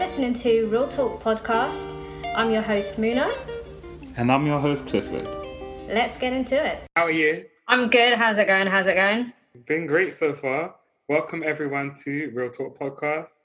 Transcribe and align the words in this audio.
listening 0.00 0.32
to 0.32 0.64
Real 0.68 0.88
Talk 0.88 1.22
Podcast. 1.22 1.94
I'm 2.34 2.50
your 2.50 2.62
host, 2.62 2.98
Muna. 2.98 3.30
And 4.16 4.32
I'm 4.32 4.46
your 4.46 4.58
host, 4.58 4.86
Clifford. 4.86 5.28
Let's 5.88 6.16
get 6.16 6.32
into 6.32 6.56
it. 6.56 6.78
How 6.96 7.02
are 7.04 7.10
you? 7.10 7.44
I'm 7.68 7.90
good. 7.90 8.14
How's 8.16 8.38
it 8.38 8.46
going? 8.46 8.66
How's 8.66 8.86
it 8.86 8.94
going? 8.94 9.30
Been 9.66 9.86
great 9.86 10.14
so 10.14 10.32
far. 10.32 10.74
Welcome 11.10 11.42
everyone 11.44 11.94
to 12.04 12.30
Real 12.32 12.50
Talk 12.50 12.78
Podcast. 12.78 13.40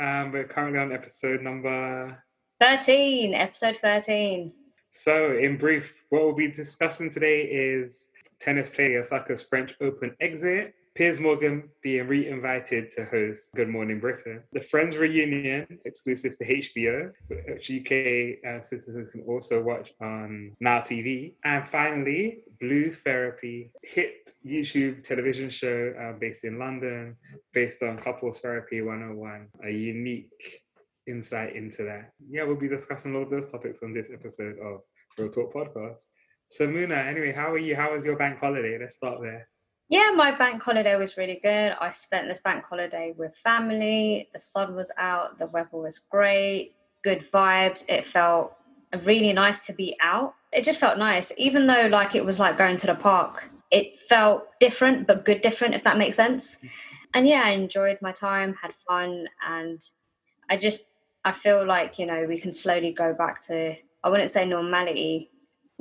Um, 0.00 0.32
we're 0.32 0.44
currently 0.44 0.78
on 0.78 0.92
episode 0.92 1.42
number 1.42 2.24
13, 2.58 3.34
episode 3.34 3.76
13. 3.76 4.50
So, 4.90 5.36
in 5.36 5.58
brief, 5.58 6.06
what 6.08 6.22
we'll 6.22 6.34
be 6.34 6.50
discussing 6.50 7.10
today 7.10 7.42
is 7.42 8.08
tennis 8.40 8.70
player 8.70 9.02
Osaka's 9.02 9.42
French 9.42 9.74
Open 9.82 10.16
exit, 10.20 10.74
Piers 10.98 11.20
Morgan 11.20 11.70
being 11.80 12.08
re-invited 12.08 12.90
to 12.90 13.04
host 13.04 13.54
Good 13.54 13.68
Morning 13.68 14.00
Britain, 14.00 14.42
the 14.52 14.60
Friends 14.60 14.96
reunion 14.96 15.78
exclusive 15.84 16.36
to 16.36 16.44
HBO, 16.44 17.12
which 17.28 17.70
UK 17.70 18.44
uh, 18.44 18.60
citizens 18.62 19.12
can 19.12 19.20
also 19.20 19.62
watch 19.62 19.92
on 20.00 20.56
Now 20.58 20.80
TV, 20.80 21.34
and 21.44 21.64
finally 21.64 22.42
Blue 22.58 22.90
Therapy, 22.90 23.70
hit 23.84 24.30
YouTube 24.44 25.00
television 25.04 25.50
show 25.50 25.94
uh, 26.00 26.18
based 26.18 26.42
in 26.42 26.58
London, 26.58 27.14
based 27.52 27.80
on 27.84 27.98
Couples 27.98 28.40
Therapy 28.40 28.82
101, 28.82 29.46
a 29.66 29.70
unique 29.70 30.32
insight 31.06 31.54
into 31.54 31.84
that. 31.84 32.10
Yeah, 32.28 32.42
we'll 32.42 32.56
be 32.56 32.66
discussing 32.66 33.14
all 33.14 33.22
of 33.22 33.30
those 33.30 33.48
topics 33.48 33.84
on 33.84 33.92
this 33.92 34.10
episode 34.12 34.56
of 34.58 34.80
Real 35.16 35.30
Talk 35.30 35.54
Podcast. 35.54 36.08
So 36.48 36.66
Muna, 36.66 37.06
anyway, 37.06 37.32
how 37.32 37.52
are 37.52 37.58
you? 37.58 37.76
How 37.76 37.92
was 37.92 38.04
your 38.04 38.16
bank 38.16 38.40
holiday? 38.40 38.76
Let's 38.80 38.96
start 38.96 39.20
there. 39.22 39.46
Yeah, 39.88 40.10
my 40.14 40.32
bank 40.32 40.62
holiday 40.62 40.96
was 40.96 41.16
really 41.16 41.40
good. 41.42 41.72
I 41.80 41.90
spent 41.90 42.28
this 42.28 42.40
bank 42.40 42.64
holiday 42.64 43.14
with 43.16 43.34
family. 43.36 44.28
The 44.32 44.38
sun 44.38 44.74
was 44.74 44.92
out, 44.98 45.38
the 45.38 45.46
weather 45.46 45.78
was 45.78 45.98
great, 45.98 46.74
good 47.02 47.20
vibes. 47.20 47.88
It 47.88 48.04
felt 48.04 48.54
really 49.04 49.32
nice 49.32 49.64
to 49.66 49.72
be 49.72 49.96
out. 50.02 50.34
It 50.52 50.64
just 50.64 50.78
felt 50.78 50.98
nice, 50.98 51.32
even 51.38 51.66
though 51.66 51.88
like 51.90 52.14
it 52.14 52.24
was 52.24 52.38
like 52.38 52.58
going 52.58 52.76
to 52.78 52.86
the 52.86 52.94
park. 52.94 53.50
It 53.70 53.96
felt 53.98 54.48
different, 54.60 55.06
but 55.06 55.24
good 55.24 55.40
different, 55.40 55.74
if 55.74 55.84
that 55.84 55.98
makes 55.98 56.16
sense. 56.16 56.58
And 57.14 57.26
yeah, 57.26 57.42
I 57.44 57.50
enjoyed 57.50 57.98
my 58.02 58.12
time, 58.12 58.56
had 58.60 58.74
fun, 58.74 59.28
and 59.46 59.80
I 60.50 60.58
just 60.58 60.84
I 61.24 61.32
feel 61.32 61.66
like 61.66 61.98
you 61.98 62.06
know 62.06 62.26
we 62.28 62.38
can 62.38 62.52
slowly 62.52 62.92
go 62.92 63.14
back 63.14 63.42
to 63.46 63.74
I 64.04 64.08
wouldn't 64.10 64.30
say 64.30 64.44
normality 64.44 65.30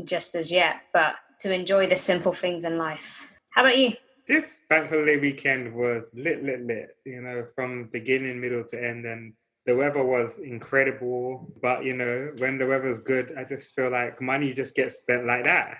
just 0.03 0.36
as 0.36 0.52
yet, 0.52 0.77
but 0.94 1.16
to 1.42 1.53
enjoy 1.53 1.88
the 1.88 1.97
simple 1.97 2.33
things 2.33 2.66
in 2.66 2.77
life. 2.77 3.36
How 3.58 3.63
about 3.63 3.80
you? 3.80 3.94
This 4.27 4.66
bank 4.69 4.91
holiday 4.91 5.17
weekend 5.17 5.73
was 5.73 6.13
lit, 6.13 6.44
lit, 6.44 6.61
lit. 6.61 6.95
You 7.05 7.23
know, 7.23 7.44
from 7.55 7.89
beginning, 7.91 8.39
middle 8.39 8.64
to 8.66 8.77
end, 8.77 9.03
and 9.08 9.33
the 9.66 9.75
weather 9.75 10.03
was 10.03 10.38
incredible. 10.38 11.52
But 11.59 11.83
you 11.83 11.95
know, 11.95 12.33
when 12.38 12.59
the 12.59 12.67
weather's 12.67 12.99
good, 12.99 13.33
I 13.36 13.45
just 13.45 13.73
feel 13.73 13.89
like 13.89 14.22
money 14.22 14.53
just 14.53 14.75
gets 14.75 14.97
spent 14.97 15.25
like 15.25 15.44
that. 15.45 15.80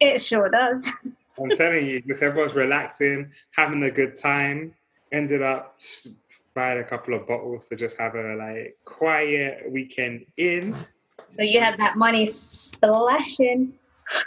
It 0.00 0.22
sure 0.22 0.48
does. 0.48 0.90
I'm 1.38 1.50
telling 1.50 1.84
you, 1.84 2.00
just 2.00 2.22
everyone's 2.22 2.54
relaxing, 2.54 3.30
having 3.50 3.82
a 3.82 3.90
good 3.90 4.16
time. 4.16 4.72
Ended 5.12 5.42
up 5.42 5.78
buying 6.54 6.78
a 6.78 6.84
couple 6.84 7.12
of 7.12 7.28
bottles 7.28 7.68
to 7.68 7.76
just 7.76 7.98
have 7.98 8.14
a 8.14 8.36
like 8.36 8.78
quiet 8.86 9.70
weekend 9.70 10.24
in. 10.38 10.74
So 11.28 11.42
you 11.42 11.60
had 11.60 11.76
that 11.76 11.98
money 11.98 12.24
splashing 12.24 13.74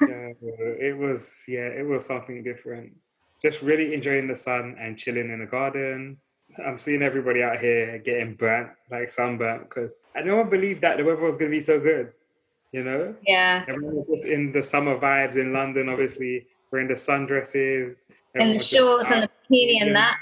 yeah, 0.02 0.32
it 0.42 0.98
was 0.98 1.44
yeah, 1.48 1.68
it 1.68 1.86
was 1.86 2.06
something 2.06 2.44
different. 2.44 2.94
Just 3.42 3.62
really 3.62 3.94
enjoying 3.94 4.28
the 4.28 4.36
sun 4.36 4.76
and 4.80 4.98
chilling 4.98 5.30
in 5.30 5.40
the 5.40 5.46
garden. 5.46 6.18
I'm 6.66 6.78
seeing 6.78 7.02
everybody 7.02 7.44
out 7.44 7.60
here 7.60 8.00
getting 8.00 8.36
burnt, 8.36 8.72
like 8.92 9.10
sunburnt, 9.10 9.70
because 9.70 9.94
I 10.16 10.24
one 10.24 10.50
believed 10.50 10.82
that 10.82 10.98
the 10.98 11.04
weather 11.04 11.22
was 11.22 11.38
going 11.38 11.52
to 11.52 11.58
be 11.58 11.62
so 11.62 11.80
good. 11.80 12.12
You 12.72 12.84
know? 12.84 13.16
Yeah. 13.26 13.66
Everyone 13.68 13.96
was 13.96 14.06
just 14.08 14.26
in 14.26 14.52
the 14.52 14.62
summer 14.62 14.98
vibes 15.00 15.38
in 15.38 15.54
London. 15.54 15.90
Obviously, 15.90 16.48
wearing 16.72 16.88
the 16.88 16.96
sundresses 16.96 17.96
and 18.36 18.56
the 18.56 18.60
shorts 18.60 19.12
and 19.12 19.24
the 19.24 19.30
bikini 19.50 19.82
and 19.82 19.96
that. 19.96 20.18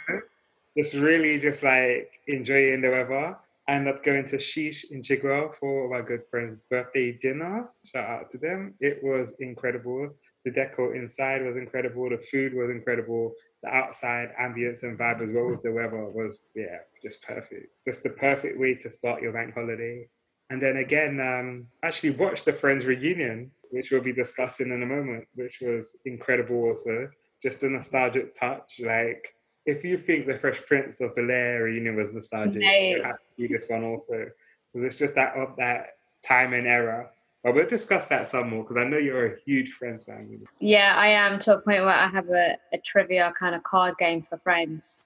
Just 0.77 0.93
really, 0.93 1.39
just 1.39 1.63
like 1.63 2.21
enjoying 2.27 2.81
the 2.81 2.89
weather. 2.89 3.37
I 3.67 3.73
ended 3.73 3.93
up 3.93 4.03
going 4.03 4.25
to 4.27 4.37
Sheesh 4.37 4.85
in 4.91 5.01
Chigwell 5.01 5.53
for 5.53 5.89
my 5.89 6.01
good 6.01 6.23
friend's 6.23 6.57
birthday 6.69 7.11
dinner. 7.11 7.69
Shout 7.83 8.09
out 8.09 8.29
to 8.29 8.37
them. 8.37 8.75
It 8.79 8.99
was 9.03 9.35
incredible. 9.39 10.15
The 10.45 10.51
decor 10.51 10.95
inside 10.95 11.43
was 11.43 11.57
incredible. 11.57 12.09
The 12.09 12.17
food 12.17 12.53
was 12.53 12.69
incredible. 12.69 13.33
The 13.63 13.69
outside 13.69 14.29
ambience 14.39 14.83
and 14.83 14.97
vibe 14.97 15.21
as 15.21 15.33
well 15.33 15.49
with 15.49 15.61
the 15.61 15.73
weather 15.73 16.05
was, 16.05 16.47
yeah, 16.55 16.77
just 17.03 17.23
perfect. 17.23 17.67
Just 17.85 18.03
the 18.03 18.11
perfect 18.11 18.57
way 18.57 18.75
to 18.75 18.89
start 18.89 19.21
your 19.21 19.33
bank 19.33 19.53
holiday. 19.53 20.07
And 20.49 20.61
then 20.61 20.77
again, 20.77 21.19
um, 21.19 21.67
actually 21.83 22.11
watched 22.11 22.45
the 22.45 22.53
Friends 22.53 22.85
reunion, 22.85 23.51
which 23.71 23.91
we'll 23.91 24.01
be 24.01 24.13
discussing 24.13 24.71
in 24.71 24.81
a 24.81 24.85
moment, 24.85 25.25
which 25.35 25.59
was 25.61 25.97
incredible 26.05 26.63
also. 26.63 27.09
Just 27.43 27.63
a 27.63 27.69
nostalgic 27.69 28.33
touch. 28.33 28.79
Like 28.79 29.25
if 29.67 29.83
you 29.83 29.97
think 29.97 30.25
the 30.25 30.35
Fresh 30.35 30.65
Prince 30.65 31.01
of 31.01 31.13
Bel 31.13 31.29
Air 31.29 31.63
reunion 31.63 31.95
was 31.95 32.15
nostalgic, 32.15 32.63
you 32.63 33.03
have 33.03 33.17
to 33.17 33.33
see 33.33 33.47
this 33.47 33.67
one 33.67 33.83
also 33.83 34.27
because 34.73 34.85
it's 34.85 34.95
just 34.95 35.13
that 35.15 35.35
of 35.35 35.55
that 35.57 35.97
time 36.25 36.53
and 36.53 36.65
era. 36.65 37.09
But 37.43 37.53
we'll 37.53 37.67
discuss 37.67 38.07
that 38.07 38.27
some 38.27 38.49
more 38.49 38.63
because 38.63 38.77
I 38.77 38.85
know 38.85 38.97
you're 38.97 39.33
a 39.33 39.39
huge 39.45 39.71
Friends 39.71 40.05
fan. 40.05 40.39
Yeah, 40.59 40.95
I 40.97 41.07
am 41.07 41.37
to 41.39 41.55
a 41.55 41.59
point 41.59 41.83
where 41.83 41.93
I 41.93 42.07
have 42.07 42.29
a, 42.29 42.57
a 42.73 42.77
trivia 42.79 43.33
kind 43.37 43.53
of 43.53 43.63
card 43.63 43.97
game 43.97 44.21
for 44.21 44.37
Friends. 44.37 44.99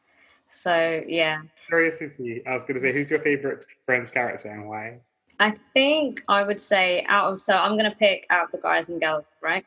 So 0.50 1.04
yeah. 1.08 1.42
Curiosity. 1.68 2.46
I 2.46 2.54
was 2.54 2.64
going 2.64 2.76
to 2.76 2.80
say, 2.80 2.94
who's 2.94 3.10
your 3.10 3.20
favorite 3.20 3.66
Friends 3.86 4.12
character 4.12 4.50
and 4.50 4.70
why? 4.70 5.00
I 5.40 5.52
think 5.52 6.24
I 6.28 6.44
would 6.44 6.60
say 6.60 7.04
out 7.10 7.32
of 7.32 7.40
so 7.40 7.56
I'm 7.56 7.78
going 7.78 7.90
to 7.90 7.98
pick 7.98 8.28
out 8.30 8.46
of 8.46 8.52
the 8.52 8.60
guys 8.60 8.90
and 8.90 9.02
girls, 9.02 9.34
right? 9.42 9.66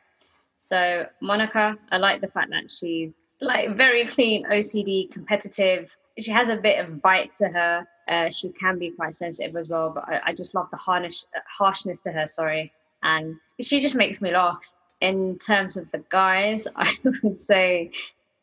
So 0.57 1.05
Monica, 1.21 1.77
I 1.91 1.97
like 1.97 2.21
the 2.21 2.27
fact 2.27 2.49
that 2.51 2.69
she's 2.71 3.21
like 3.41 3.75
very 3.75 4.05
clean, 4.05 4.45
OCD, 4.45 5.11
competitive. 5.11 5.95
She 6.17 6.31
has 6.31 6.49
a 6.49 6.55
bit 6.55 6.79
of 6.79 7.01
bite 7.01 7.35
to 7.35 7.49
her. 7.49 7.87
Uh, 8.07 8.29
she 8.29 8.49
can 8.49 8.77
be 8.77 8.91
quite 8.91 9.13
sensitive 9.13 9.55
as 9.55 9.67
well, 9.67 9.89
but 9.89 10.07
I, 10.07 10.21
I 10.27 10.33
just 10.33 10.55
love 10.55 10.67
the 10.71 10.77
harnish, 10.77 11.23
harshness 11.47 11.99
to 12.01 12.11
her. 12.11 12.25
Sorry, 12.25 12.71
and 13.03 13.35
she 13.61 13.81
just 13.81 13.95
makes 13.95 14.21
me 14.21 14.31
laugh. 14.31 14.75
In 15.01 15.37
terms 15.39 15.75
of 15.75 15.91
the 15.91 16.03
guys, 16.09 16.67
I 16.75 16.95
would 17.03 17.37
say 17.37 17.91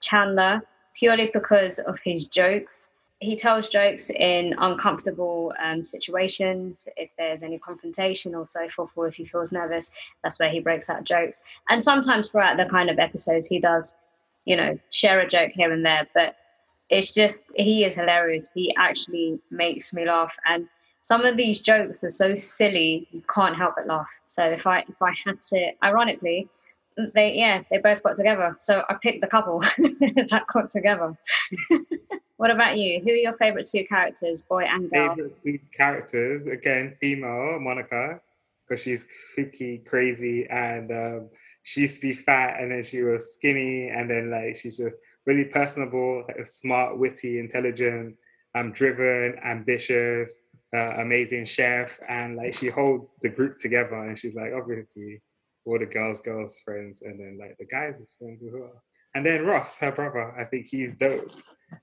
Chandler 0.00 0.62
purely 0.94 1.30
because 1.32 1.78
of 1.78 1.98
his 2.04 2.26
jokes. 2.26 2.90
He 3.22 3.36
tells 3.36 3.68
jokes 3.68 4.10
in 4.10 4.54
uncomfortable 4.58 5.52
um, 5.62 5.84
situations. 5.84 6.88
If 6.96 7.10
there's 7.16 7.42
any 7.42 7.58
confrontation 7.58 8.34
or 8.34 8.46
so 8.46 8.68
forth, 8.68 8.90
or 8.96 9.06
if 9.06 9.14
he 9.14 9.24
feels 9.24 9.52
nervous, 9.52 9.90
that's 10.22 10.38
where 10.40 10.50
he 10.50 10.60
breaks 10.60 10.90
out 10.90 11.04
jokes. 11.04 11.42
And 11.68 11.82
sometimes 11.82 12.30
throughout 12.30 12.56
the 12.56 12.66
kind 12.66 12.90
of 12.90 12.98
episodes, 12.98 13.46
he 13.46 13.60
does 13.60 13.96
you 14.44 14.56
know, 14.56 14.78
share 14.90 15.20
a 15.20 15.28
joke 15.28 15.52
here 15.54 15.72
and 15.72 15.84
there. 15.84 16.06
But 16.14 16.36
it's 16.90 17.10
just, 17.10 17.44
he 17.54 17.84
is 17.84 17.96
hilarious. 17.96 18.52
He 18.52 18.74
actually 18.76 19.38
makes 19.50 19.92
me 19.92 20.04
laugh. 20.04 20.36
And 20.46 20.68
some 21.02 21.24
of 21.24 21.36
these 21.36 21.60
jokes 21.60 22.04
are 22.04 22.10
so 22.10 22.34
silly, 22.34 23.08
you 23.10 23.22
can't 23.32 23.56
help 23.56 23.74
but 23.76 23.86
laugh. 23.86 24.10
So 24.28 24.44
if 24.44 24.66
I, 24.66 24.80
if 24.80 25.00
I 25.00 25.12
had 25.24 25.40
to, 25.42 25.72
ironically, 25.82 26.48
they, 27.14 27.34
yeah, 27.34 27.62
they 27.70 27.78
both 27.78 28.02
got 28.02 28.16
together. 28.16 28.56
So 28.58 28.82
I 28.88 28.94
picked 28.94 29.20
the 29.20 29.26
couple 29.26 29.60
that 29.78 30.44
got 30.52 30.68
together. 30.68 31.16
what 32.36 32.50
about 32.50 32.78
you? 32.78 33.00
Who 33.00 33.10
are 33.10 33.16
your 33.16 33.32
favorite 33.32 33.68
two 33.70 33.84
characters, 33.86 34.42
boy 34.42 34.64
and 34.64 34.90
girl? 34.90 35.16
Characters, 35.76 36.46
again, 36.46 36.94
female, 37.00 37.58
Monica, 37.60 38.20
because 38.66 38.82
she's 38.82 39.06
kooky, 39.36 39.84
crazy, 39.86 40.46
and 40.48 40.90
um, 40.90 41.28
she 41.62 41.82
used 41.82 42.00
to 42.00 42.08
be 42.08 42.14
fat 42.14 42.60
and 42.60 42.72
then 42.72 42.82
she 42.82 43.02
was 43.02 43.34
skinny 43.34 43.88
and 43.88 44.10
then 44.10 44.30
like 44.30 44.56
she's 44.56 44.76
just 44.76 44.96
really 45.26 45.44
personable, 45.44 46.24
like, 46.26 46.44
smart, 46.44 46.98
witty, 46.98 47.38
intelligent, 47.38 48.16
um, 48.54 48.72
driven, 48.72 49.38
ambitious, 49.44 50.36
uh, 50.74 50.94
amazing 50.98 51.44
chef, 51.44 52.00
and 52.08 52.36
like 52.36 52.54
she 52.54 52.68
holds 52.68 53.16
the 53.20 53.28
group 53.28 53.56
together. 53.56 53.94
And 53.94 54.18
she's 54.18 54.34
like, 54.34 54.52
obviously, 54.54 55.20
all 55.64 55.78
the 55.78 55.86
girls, 55.86 56.20
girls 56.20 56.60
friends, 56.64 57.02
and 57.02 57.18
then 57.18 57.38
like 57.40 57.56
the 57.58 57.66
guys 57.66 58.14
friends 58.18 58.42
as 58.42 58.54
well. 58.54 58.82
And 59.14 59.24
then 59.26 59.44
Ross, 59.44 59.78
her 59.80 59.92
brother, 59.92 60.34
I 60.38 60.44
think 60.44 60.66
he's 60.66 60.96
dope 60.96 61.30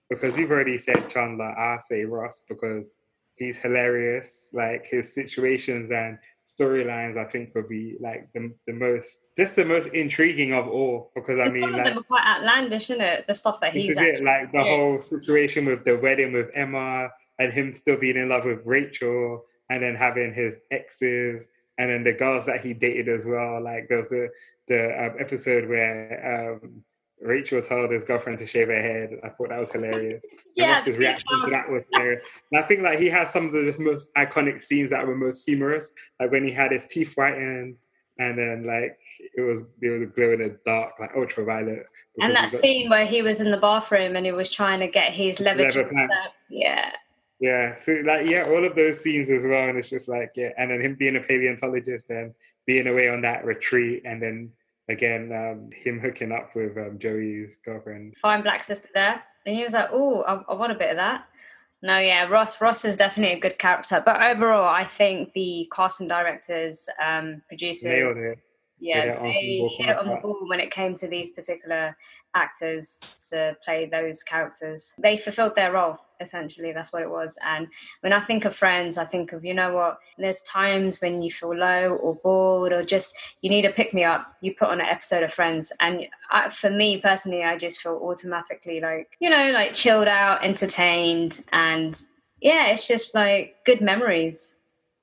because 0.09 0.37
you've 0.37 0.51
already 0.51 0.77
said 0.77 1.09
Chandler. 1.09 1.57
I 1.57 1.77
say 1.79 2.03
Ross 2.05 2.43
because 2.49 2.95
he's 3.35 3.59
hilarious. 3.59 4.49
Like 4.53 4.87
his 4.87 5.13
situations 5.13 5.91
and 5.91 6.17
storylines 6.45 7.17
I 7.17 7.25
think 7.25 7.53
would 7.55 7.69
be 7.69 7.95
like 7.99 8.29
the, 8.33 8.51
the 8.65 8.73
most 8.73 9.27
just 9.35 9.55
the 9.55 9.65
most 9.65 9.87
intriguing 9.93 10.53
of 10.53 10.67
all 10.67 11.11
because 11.15 11.37
I 11.39 11.47
mean 11.49 11.61
some 11.61 11.73
like, 11.73 11.81
of 11.81 11.87
them 11.87 11.97
are 11.99 12.03
quite 12.03 12.25
outlandish, 12.27 12.89
isn't 12.89 13.01
it? 13.01 13.27
The 13.27 13.33
stuff 13.33 13.59
that 13.61 13.73
he's 13.73 13.97
actually, 13.97 14.25
like 14.25 14.51
the 14.51 14.63
whole 14.63 14.99
situation 14.99 15.65
with 15.65 15.85
the 15.85 15.97
wedding 15.97 16.33
with 16.33 16.49
Emma 16.53 17.09
and 17.39 17.53
him 17.53 17.73
still 17.73 17.97
being 17.97 18.17
in 18.17 18.29
love 18.29 18.45
with 18.45 18.61
Rachel 18.65 19.43
and 19.69 19.81
then 19.81 19.95
having 19.95 20.33
his 20.33 20.57
exes 20.71 21.47
and 21.79 21.89
then 21.89 22.03
the 22.03 22.13
girls 22.13 22.45
that 22.45 22.61
he 22.61 22.73
dated 22.73 23.07
as 23.07 23.25
well. 23.25 23.63
Like 23.63 23.87
there 23.87 23.97
was 23.97 24.09
the 24.09 24.29
the 24.67 25.05
um, 25.05 25.15
episode 25.19 25.67
where 25.67 26.59
um, 26.61 26.83
Rachel 27.21 27.61
told 27.61 27.89
his 27.89 28.03
girlfriend 28.03 28.37
to 28.39 28.45
shave 28.45 28.67
her 28.67 28.81
head. 28.81 29.09
I 29.23 29.29
thought 29.29 29.49
that 29.49 29.59
was 29.59 29.71
hilarious. 29.71 30.23
yeah, 30.55 30.73
Ross's 30.73 30.97
reaction 30.97 31.27
to 31.43 31.49
that 31.49 31.71
was 31.71 31.85
hilarious. 31.91 32.27
And 32.51 32.63
I 32.63 32.67
think 32.67 32.83
like 32.83 32.99
he 32.99 33.07
had 33.07 33.29
some 33.29 33.45
of 33.47 33.51
the 33.53 33.73
most 33.79 34.13
iconic 34.15 34.61
scenes 34.61 34.91
that 34.91 35.07
were 35.07 35.15
most 35.15 35.45
humorous, 35.45 35.91
like 36.19 36.31
when 36.31 36.43
he 36.43 36.51
had 36.51 36.71
his 36.71 36.85
teeth 36.85 37.15
whitened 37.15 37.77
and 38.19 38.37
then 38.37 38.65
like 38.67 38.99
it 39.33 39.41
was 39.41 39.63
it 39.81 39.89
was 39.89 40.03
glow 40.13 40.33
in 40.33 40.39
the 40.39 40.59
dark, 40.65 40.99
like 40.99 41.11
ultraviolet. 41.15 41.85
And 42.19 42.35
that 42.35 42.41
got, 42.41 42.49
scene 42.49 42.89
where 42.89 43.05
he 43.05 43.21
was 43.21 43.39
in 43.39 43.51
the 43.51 43.57
bathroom 43.57 44.17
and 44.17 44.25
he 44.25 44.33
was 44.33 44.49
trying 44.49 44.81
to 44.81 44.87
get 44.87 45.13
his 45.13 45.39
leather, 45.39 45.63
leather 45.63 46.09
yeah. 46.49 46.91
Yeah, 47.39 47.73
so 47.75 48.01
like 48.05 48.27
yeah, 48.27 48.43
all 48.43 48.65
of 48.65 48.75
those 48.75 49.01
scenes 49.01 49.29
as 49.29 49.45
well, 49.47 49.69
and 49.69 49.77
it's 49.77 49.89
just 49.89 50.09
like 50.09 50.31
yeah, 50.35 50.49
and 50.57 50.71
then 50.71 50.81
him 50.81 50.95
being 50.95 51.15
a 51.15 51.21
paleontologist 51.21 52.09
and 52.09 52.33
being 52.65 52.87
away 52.87 53.07
on 53.07 53.21
that 53.21 53.45
retreat, 53.45 54.03
and 54.05 54.21
then 54.21 54.51
again 54.89 55.31
um, 55.31 55.69
him 55.71 55.99
hooking 55.99 56.33
up 56.33 56.53
with 56.55 56.77
um, 56.77 56.99
Joey's 56.99 57.59
girlfriend. 57.63 58.17
Fine 58.17 58.43
black 58.43 58.61
sister 58.61 58.89
there, 58.93 59.23
and 59.45 59.55
he 59.55 59.63
was 59.63 59.73
like, 59.73 59.89
"Oh, 59.93 60.21
I, 60.23 60.51
I 60.51 60.53
want 60.55 60.73
a 60.73 60.75
bit 60.75 60.91
of 60.91 60.97
that." 60.97 61.25
No, 61.81 61.97
yeah, 61.97 62.25
Ross. 62.25 62.59
Ross 62.59 62.83
is 62.83 62.97
definitely 62.97 63.37
a 63.37 63.39
good 63.39 63.57
character, 63.57 64.03
but 64.05 64.21
overall, 64.21 64.67
I 64.67 64.83
think 64.83 65.31
the 65.31 65.71
casting 65.73 66.09
directors, 66.09 66.89
um, 67.01 67.41
producers, 67.47 67.85
nailed 67.85 68.17
it 68.17 68.39
yeah, 68.79 69.19
they 69.21 69.67
hit 69.77 69.89
it 69.89 69.97
on 69.97 70.07
the 70.07 70.15
ball 70.15 70.47
when 70.47 70.59
it 70.59 70.71
came 70.71 70.95
to 70.95 71.07
these 71.07 71.31
particular 71.31 71.97
actors 72.33 73.27
to 73.29 73.57
play 73.63 73.85
those 73.91 74.23
characters. 74.23 74.93
They 74.97 75.17
fulfilled 75.17 75.55
their 75.55 75.71
role, 75.73 75.99
essentially. 76.21 76.71
That's 76.71 76.93
what 76.93 77.01
it 77.01 77.09
was. 77.09 77.37
And 77.43 77.67
when 78.01 78.13
I 78.13 78.19
think 78.19 78.45
of 78.45 78.55
Friends, 78.55 78.97
I 78.97 79.05
think 79.05 79.33
of, 79.33 79.43
you 79.43 79.53
know 79.53 79.73
what, 79.73 79.99
there's 80.17 80.41
times 80.41 81.01
when 81.01 81.21
you 81.21 81.31
feel 81.31 81.55
low 81.55 81.95
or 81.95 82.15
bored 82.15 82.71
or 82.71 82.83
just 82.83 83.15
you 83.41 83.49
need 83.49 83.65
a 83.65 83.71
pick 83.71 83.93
me 83.93 84.03
up. 84.03 84.35
You 84.41 84.53
put 84.53 84.69
on 84.69 84.79
an 84.79 84.87
episode 84.87 85.23
of 85.23 85.33
Friends. 85.33 85.73
And 85.79 86.07
I, 86.29 86.49
for 86.49 86.69
me 86.69 87.01
personally, 87.01 87.43
I 87.43 87.57
just 87.57 87.81
feel 87.81 87.99
automatically 88.01 88.79
like, 88.79 89.17
you 89.19 89.29
know, 89.29 89.51
like 89.51 89.73
chilled 89.73 90.07
out, 90.07 90.43
entertained. 90.43 91.43
And 91.51 92.01
yeah, 92.41 92.67
it's 92.67 92.87
just 92.87 93.15
like 93.15 93.57
good 93.65 93.81
memories 93.81 94.58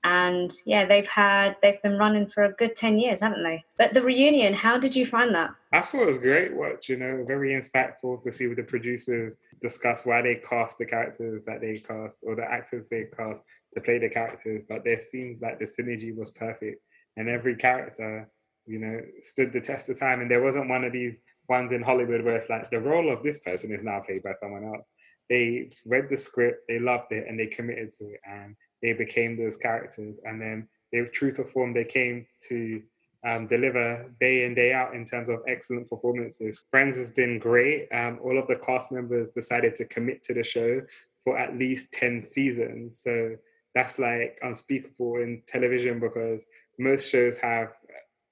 and 0.07 0.53
yeah 0.65 0.85
they've 0.87 1.09
had 1.09 1.57
they've 1.63 1.83
been 1.83 1.99
running 1.99 2.27
for 2.27 2.45
a 2.45 2.53
good 2.53 2.77
10 2.77 2.99
years 2.99 3.21
haven't 3.21 3.43
they? 3.43 3.65
But 3.77 3.93
the 3.93 4.03
reunion 4.03 4.55
how 4.55 4.79
did 4.79 4.95
you 4.95 5.05
find 5.05 5.35
that? 5.35 5.51
I 5.73 5.81
thought 5.81 6.03
it 6.03 6.07
was 6.07 6.19
great 6.19 6.55
watch 6.55 6.89
you 6.89 6.97
know 6.97 7.25
very 7.27 7.51
insightful 7.51 8.23
to 8.23 8.31
see 8.31 8.47
with 8.47 8.59
the 8.59 8.63
producers 8.63 9.37
discuss 9.61 10.07
why 10.07 10.23
they 10.23 10.37
cast 10.37 10.79
the 10.79 10.87
characters 10.87 11.45
that 11.45 11.61
they 11.61 11.75
cast 11.79 12.23
or 12.27 12.37
the 12.37 12.45
actors 12.45 12.87
they 12.87 13.05
cast 13.17 13.43
to 13.75 13.81
play 13.81 13.99
the 13.99 14.09
characters 14.09 14.63
but 14.69 14.85
there 14.85 14.99
seemed 14.99 15.43
like 15.43 15.59
the 15.59 15.65
synergy 15.65 16.17
was 16.17 16.31
perfect. 16.31 16.81
And 17.17 17.29
every 17.29 17.57
character 17.57 18.29
you 18.67 18.79
know 18.79 19.01
stood 19.21 19.53
the 19.53 19.61
test 19.61 19.89
of 19.91 19.99
time. 19.99 20.21
And 20.21 20.31
there 20.31 20.43
wasn't 20.43 20.69
one 20.69 20.85
of 20.85 20.93
these 20.93 21.21
ones 21.49 21.73
in 21.73 21.83
hollywood 21.83 22.23
where 22.25 22.37
it's 22.37 22.51
like 22.51 22.71
the 22.71 22.81
role 22.81 23.13
of 23.13 23.23
this 23.23 23.39
person 23.39 23.73
is 23.73 23.83
now 23.83 24.01
played 24.07 24.23
by 24.23 24.35
someone 24.35 24.65
else. 24.65 24.87
They 25.29 25.71
read 25.85 26.09
the 26.09 26.17
script 26.17 26.63
they 26.69 26.79
loved 26.79 27.11
it 27.11 27.27
and 27.29 27.39
they 27.39 27.47
committed 27.47 27.91
to 27.99 28.05
it. 28.05 28.21
And 28.25 28.55
they 28.87 28.93
became 28.93 29.37
those 29.37 29.57
characters, 29.57 30.21
and 30.25 30.41
then 30.41 30.69
they 30.93 31.01
true 31.13 31.33
to 31.33 31.43
form. 31.43 31.75
They 31.75 31.85
came 31.85 32.25
to 32.49 32.81
um, 33.27 33.49
deliver 33.49 34.09
day 34.21 34.45
in 34.45 34.55
day 34.55 34.73
out 34.73 34.95
in 34.95 35.05
terms 35.05 35.29
of 35.29 35.41
excellent 35.49 35.91
performances. 35.91 36.65
Friends 36.71 36.97
has 36.97 37.11
been 37.11 37.41
great. 37.41 37.89
Um, 37.93 38.21
all 38.23 38.39
of 38.39 38.47
the 38.47 38.55
cast 38.55 38.93
members 38.93 39.31
decided 39.31 39.75
to 39.77 39.85
commit 39.87 40.23
to 40.23 40.35
the 40.35 40.45
show 40.45 40.83
for 41.25 41.37
at 41.37 41.57
least 41.57 41.93
ten 41.93 42.21
seasons. 42.21 43.01
So 43.03 43.35
that's 43.75 43.99
like 43.99 44.39
unspeakable 44.43 45.17
in 45.17 45.43
television 45.49 45.99
because 45.99 46.47
most 46.79 47.11
shows 47.11 47.37
have 47.39 47.73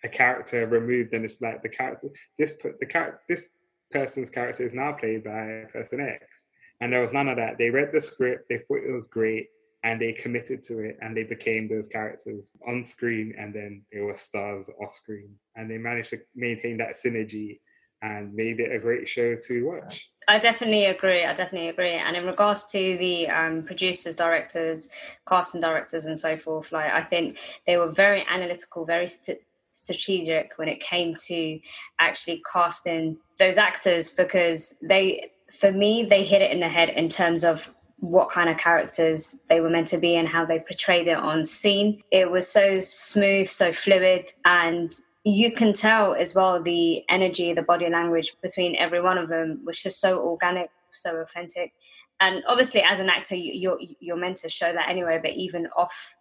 a 0.04 0.08
character 0.08 0.68
removed, 0.68 1.12
and 1.14 1.24
it's 1.24 1.42
like 1.42 1.62
the 1.62 1.68
character 1.68 2.08
this 2.38 2.52
put 2.52 2.78
the 2.78 2.86
character 2.86 3.20
this 3.28 3.50
person's 3.90 4.30
character 4.30 4.62
is 4.62 4.72
now 4.72 4.92
played 4.92 5.24
by 5.24 5.64
person 5.72 6.00
X. 6.00 6.46
And 6.80 6.92
there 6.92 7.00
was 7.00 7.12
none 7.12 7.28
of 7.28 7.36
that. 7.36 7.58
They 7.58 7.70
read 7.70 7.90
the 7.92 8.00
script, 8.00 8.48
they 8.48 8.58
thought 8.58 8.86
it 8.88 8.92
was 8.92 9.06
great, 9.06 9.46
and 9.84 10.00
they 10.00 10.12
committed 10.14 10.62
to 10.62 10.81
it 10.81 10.98
and 11.02 11.14
they 11.14 11.25
became 11.25 11.69
those 11.69 11.86
characters 11.86 12.52
on 12.66 12.82
screen 12.82 13.34
and 13.38 13.54
then 13.54 13.82
they 13.92 14.00
were 14.00 14.16
stars 14.16 14.70
off 14.82 14.94
screen 14.94 15.36
and 15.56 15.70
they 15.70 15.78
managed 15.78 16.10
to 16.10 16.19
maintain 16.34 16.78
that 16.78 16.94
synergy 16.94 17.60
and 18.00 18.34
made 18.34 18.60
it 18.60 18.75
a 18.75 18.78
great 18.78 19.08
show 19.08 19.36
to 19.36 19.66
watch. 19.66 20.10
I 20.26 20.38
definitely 20.38 20.86
agree. 20.86 21.25
I 21.25 21.34
definitely 21.34 21.69
agree. 21.69 21.94
And 21.94 22.16
in 22.16 22.25
regards 22.25 22.64
to 22.66 22.96
the 22.98 23.28
um, 23.28 23.62
producers, 23.62 24.14
directors, 24.14 24.88
casting 25.28 25.60
directors, 25.60 26.06
and 26.06 26.19
so 26.19 26.36
forth, 26.36 26.72
like 26.72 26.90
I 26.90 27.02
think 27.02 27.38
they 27.66 27.76
were 27.76 27.90
very 27.90 28.25
analytical, 28.28 28.84
very 28.84 29.08
st- 29.08 29.38
strategic 29.72 30.52
when 30.56 30.69
it 30.69 30.81
came 30.81 31.14
to 31.26 31.60
actually 31.98 32.42
casting 32.50 33.19
those 33.38 33.58
actors 33.58 34.10
because 34.10 34.78
they, 34.82 35.31
for 35.50 35.72
me, 35.72 36.04
they 36.04 36.25
hit 36.25 36.42
it 36.42 36.50
in 36.50 36.60
the 36.60 36.69
head 36.69 36.90
in 36.90 37.08
terms 37.08 37.44
of 37.44 37.75
what 38.04 38.30
kind 38.30 38.50
of 38.50 38.58
characters 38.58 39.36
they 39.48 39.60
were 39.60 39.70
meant 39.70 39.88
to 39.88 39.98
be 39.98 40.14
and 40.14 40.28
how 40.28 40.44
they 40.44 40.58
portrayed 40.58 41.08
it 41.08 41.16
on 41.16 41.46
scene. 41.46 42.02
It 42.10 42.30
was 42.30 42.46
so 42.46 42.82
smooth, 42.86 43.48
so 43.48 43.72
fluid, 43.72 44.30
and 44.44 44.92
you 45.24 45.52
can 45.52 45.72
tell 45.72 46.14
as 46.14 46.34
well 46.34 46.62
the 46.62 47.02
energy, 47.08 47.54
the 47.54 47.62
body 47.62 47.88
language 47.88 48.36
between 48.42 48.76
every 48.76 49.00
one 49.00 49.16
of 49.16 49.28
them 49.28 49.62
was 49.64 49.82
just 49.82 50.00
so 50.00 50.18
organic, 50.18 50.70
so 50.92 51.16
authentic. 51.16 51.72
And 52.20 52.42
obviously, 52.46 52.82
as 52.82 53.00
an 53.00 53.08
actor, 53.08 53.34
you're 53.34 53.78
you're 54.00 54.16
meant 54.16 54.36
to 54.38 54.48
show 54.48 54.72
that 54.72 54.88
anyway. 54.88 55.18
But 55.20 55.32
even 55.32 55.66
off 55.76 56.14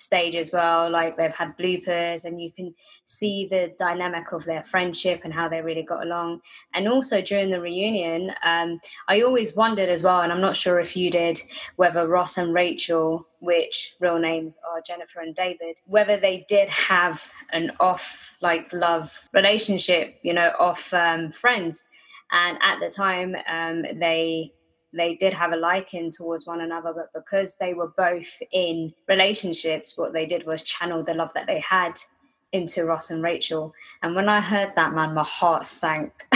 stage 0.00 0.34
as 0.34 0.50
well. 0.52 0.90
Like 0.90 1.16
they've 1.16 1.34
had 1.34 1.56
bloopers, 1.58 2.24
and 2.24 2.40
you 2.40 2.50
can 2.50 2.74
see 3.04 3.46
the 3.50 3.72
dynamic 3.78 4.32
of 4.32 4.44
their 4.44 4.62
friendship 4.62 5.22
and 5.24 5.34
how 5.34 5.48
they 5.48 5.60
really 5.60 5.82
got 5.82 6.04
along. 6.04 6.40
And 6.74 6.88
also 6.88 7.20
during 7.20 7.50
the 7.50 7.60
reunion, 7.60 8.32
um, 8.44 8.80
I 9.08 9.22
always 9.22 9.54
wondered 9.54 9.88
as 9.88 10.02
well, 10.02 10.22
and 10.22 10.32
I'm 10.32 10.40
not 10.40 10.56
sure 10.56 10.80
if 10.80 10.96
you 10.96 11.10
did, 11.10 11.38
whether 11.76 12.06
Ross 12.08 12.38
and 12.38 12.54
Rachel, 12.54 13.26
which 13.40 13.94
real 14.00 14.18
names 14.18 14.58
are 14.70 14.80
Jennifer 14.80 15.20
and 15.20 15.34
David, 15.34 15.76
whether 15.86 16.16
they 16.18 16.46
did 16.48 16.68
have 16.68 17.30
an 17.52 17.72
off 17.80 18.36
like 18.40 18.72
love 18.72 19.28
relationship, 19.34 20.18
you 20.22 20.32
know, 20.32 20.52
off 20.58 20.92
um, 20.94 21.30
friends. 21.30 21.86
And 22.32 22.58
at 22.62 22.78
the 22.78 22.88
time, 22.88 23.34
um, 23.48 23.82
they 23.98 24.52
they 24.92 25.14
did 25.14 25.32
have 25.34 25.52
a 25.52 25.56
liking 25.56 26.10
towards 26.10 26.46
one 26.46 26.60
another, 26.60 26.92
but 26.94 27.12
because 27.14 27.56
they 27.56 27.74
were 27.74 27.92
both 27.96 28.40
in 28.52 28.92
relationships, 29.08 29.96
what 29.96 30.12
they 30.12 30.26
did 30.26 30.46
was 30.46 30.62
channel 30.62 31.02
the 31.02 31.14
love 31.14 31.32
that 31.34 31.46
they 31.46 31.60
had 31.60 31.94
into 32.52 32.84
Ross 32.84 33.10
and 33.10 33.22
Rachel. 33.22 33.72
And 34.02 34.14
when 34.14 34.28
I 34.28 34.40
heard 34.40 34.72
that, 34.76 34.92
man, 34.92 35.14
my 35.14 35.24
heart 35.24 35.66
sank. 35.66 36.12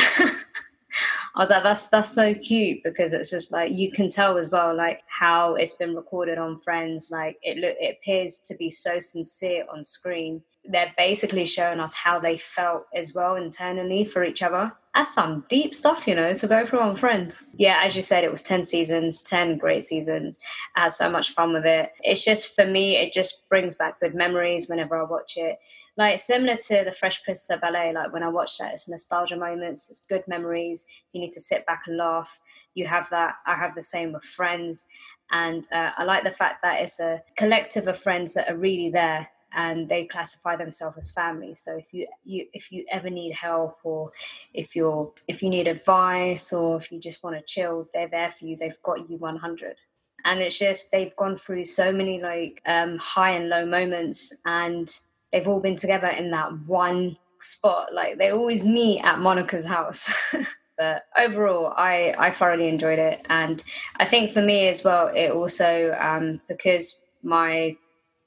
I 1.37 1.41
was 1.43 1.51
like, 1.51 1.65
that's 1.65 1.89
that's 1.89 2.15
so 2.15 2.33
cute 2.35 2.85
because 2.85 3.13
it's 3.13 3.31
just 3.31 3.51
like 3.51 3.73
you 3.73 3.91
can 3.91 4.09
tell 4.09 4.39
as 4.39 4.51
well, 4.51 4.77
like 4.77 5.01
how 5.09 5.57
it's 5.57 5.75
been 5.75 5.97
recorded 5.97 6.39
on 6.39 6.59
Friends. 6.59 7.09
Like 7.11 7.39
it 7.43 7.59
look, 7.59 7.77
it 7.81 7.99
appears 7.99 8.39
to 8.47 8.55
be 8.57 8.71
so 8.71 9.01
sincere 9.01 9.65
on 9.73 9.85
screen. 9.85 10.43
They're 10.65 10.95
basically 10.97 11.45
showing 11.45 11.81
us 11.81 11.95
how 11.95 12.19
they 12.19 12.39
felt 12.39 12.87
as 12.95 13.15
well 13.15 13.37
internally 13.37 14.05
for 14.05 14.25
each 14.25 14.43
other 14.43 14.73
that's 14.95 15.13
some 15.13 15.45
deep 15.49 15.75
stuff, 15.75 16.07
you 16.07 16.15
know, 16.15 16.33
to 16.35 16.47
go 16.47 16.65
through 16.65 16.79
on 16.79 16.95
Friends. 16.95 17.43
Yeah, 17.57 17.81
as 17.83 17.97
you 17.97 18.03
said, 18.03 18.23
it 18.23 18.31
was 18.31 18.43
10 18.43 18.63
seasons, 18.63 19.23
10 19.23 19.59
great 19.59 19.83
seasons. 19.83 20.39
I 20.77 20.83
had 20.83 20.93
so 20.93 21.11
much 21.11 21.31
fun 21.31 21.53
with 21.53 21.67
it. 21.67 21.91
It's 22.03 22.25
just, 22.25 22.55
for 22.55 22.65
me, 22.65 22.97
it 22.97 23.13
just 23.13 23.49
brings 23.49 23.75
back 23.75 23.99
good 23.99 24.15
memories 24.15 24.69
whenever 24.69 24.97
I 24.97 25.03
watch 25.03 25.33
it. 25.37 25.59
Like, 25.97 26.21
similar 26.21 26.55
to 26.55 26.83
the 26.85 26.93
Fresh 26.93 27.25
Prince 27.25 27.51
of 27.51 27.63
Air, 27.65 27.93
like 27.93 28.13
when 28.13 28.23
I 28.23 28.29
watch 28.29 28.59
that, 28.59 28.73
it's 28.73 28.89
nostalgia 28.89 29.37
moments, 29.37 29.91
it's 29.91 30.01
good 30.01 30.23
memories. 30.29 30.87
You 31.13 31.21
need 31.21 31.33
to 31.33 31.41
sit 31.41 31.67
back 31.67 31.83
and 31.87 31.97
laugh. 31.97 32.39
You 32.75 32.87
have 32.87 33.11
that. 33.11 33.35
I 33.47 33.55
have 33.55 33.75
the 33.75 33.83
same 33.83 34.13
with 34.13 34.25
Friends. 34.25 34.87
And 35.33 35.67
uh, 35.73 35.91
I 35.97 36.05
like 36.05 36.23
the 36.23 36.31
fact 36.31 36.63
that 36.63 36.81
it's 36.83 37.01
a 37.01 37.23
collective 37.37 37.89
of 37.89 37.99
friends 37.99 38.35
that 38.35 38.49
are 38.49 38.57
really 38.57 38.91
there 38.91 39.29
and 39.55 39.89
they 39.89 40.05
classify 40.05 40.57
themselves 40.57 40.97
as 40.99 41.11
family. 41.13 41.55
So 41.55 41.77
if 41.77 41.93
you, 41.93 42.07
you 42.25 42.47
if 42.53 42.71
you 42.73 42.85
ever 42.91 43.11
need 43.11 43.33
help 43.33 43.79
or 43.85 44.11
if 44.53 44.75
you're 44.77 45.13
if 45.29 45.43
you 45.43 45.49
need 45.49 45.69
advice 45.69 46.53
or 46.53 46.77
if 46.77 46.91
you 46.91 46.99
just 46.99 47.23
want 47.23 47.37
to 47.37 47.43
chill 47.43 47.89
they're 47.95 48.09
there 48.09 48.31
for 48.31 48.47
you. 48.47 48.57
They've 48.57 48.83
got 48.83 49.09
you 49.09 49.17
100 49.17 49.77
and 50.25 50.41
it's 50.41 50.59
just 50.59 50.91
they've 50.91 51.15
gone 51.17 51.37
through 51.37 51.65
so 51.65 51.93
many 51.93 52.21
like 52.21 52.61
um, 52.67 52.99
high 52.99 53.33
and 53.33 53.49
low 53.49 53.65
moments 53.65 54.33
and 54.45 54.89
they've 55.33 55.49
all 55.49 55.61
been 55.61 55.77
together 55.77 56.09
in 56.09 56.31
that 56.31 56.53
one 56.67 57.17
spot. 57.41 57.95
Like 57.95 58.19
they 58.19 58.31
always 58.31 58.65
meet 58.65 59.01
at 59.03 59.19
monica's 59.19 59.67
house. 59.67 60.13
But 60.77 61.05
overall 61.17 61.73
i 61.77 62.17
i 62.19 62.33
thoroughly 62.33 62.69
enjoyed 62.69 62.99
it. 62.99 63.25
And 63.29 63.63
i 63.99 64.05
think 64.05 64.33
for 64.33 64.43
me 64.43 64.67
as 64.67 64.83
well 64.83 65.07
it 65.07 65.31
also 65.31 65.97
um, 66.01 66.41
because 66.49 67.01
my 67.23 67.77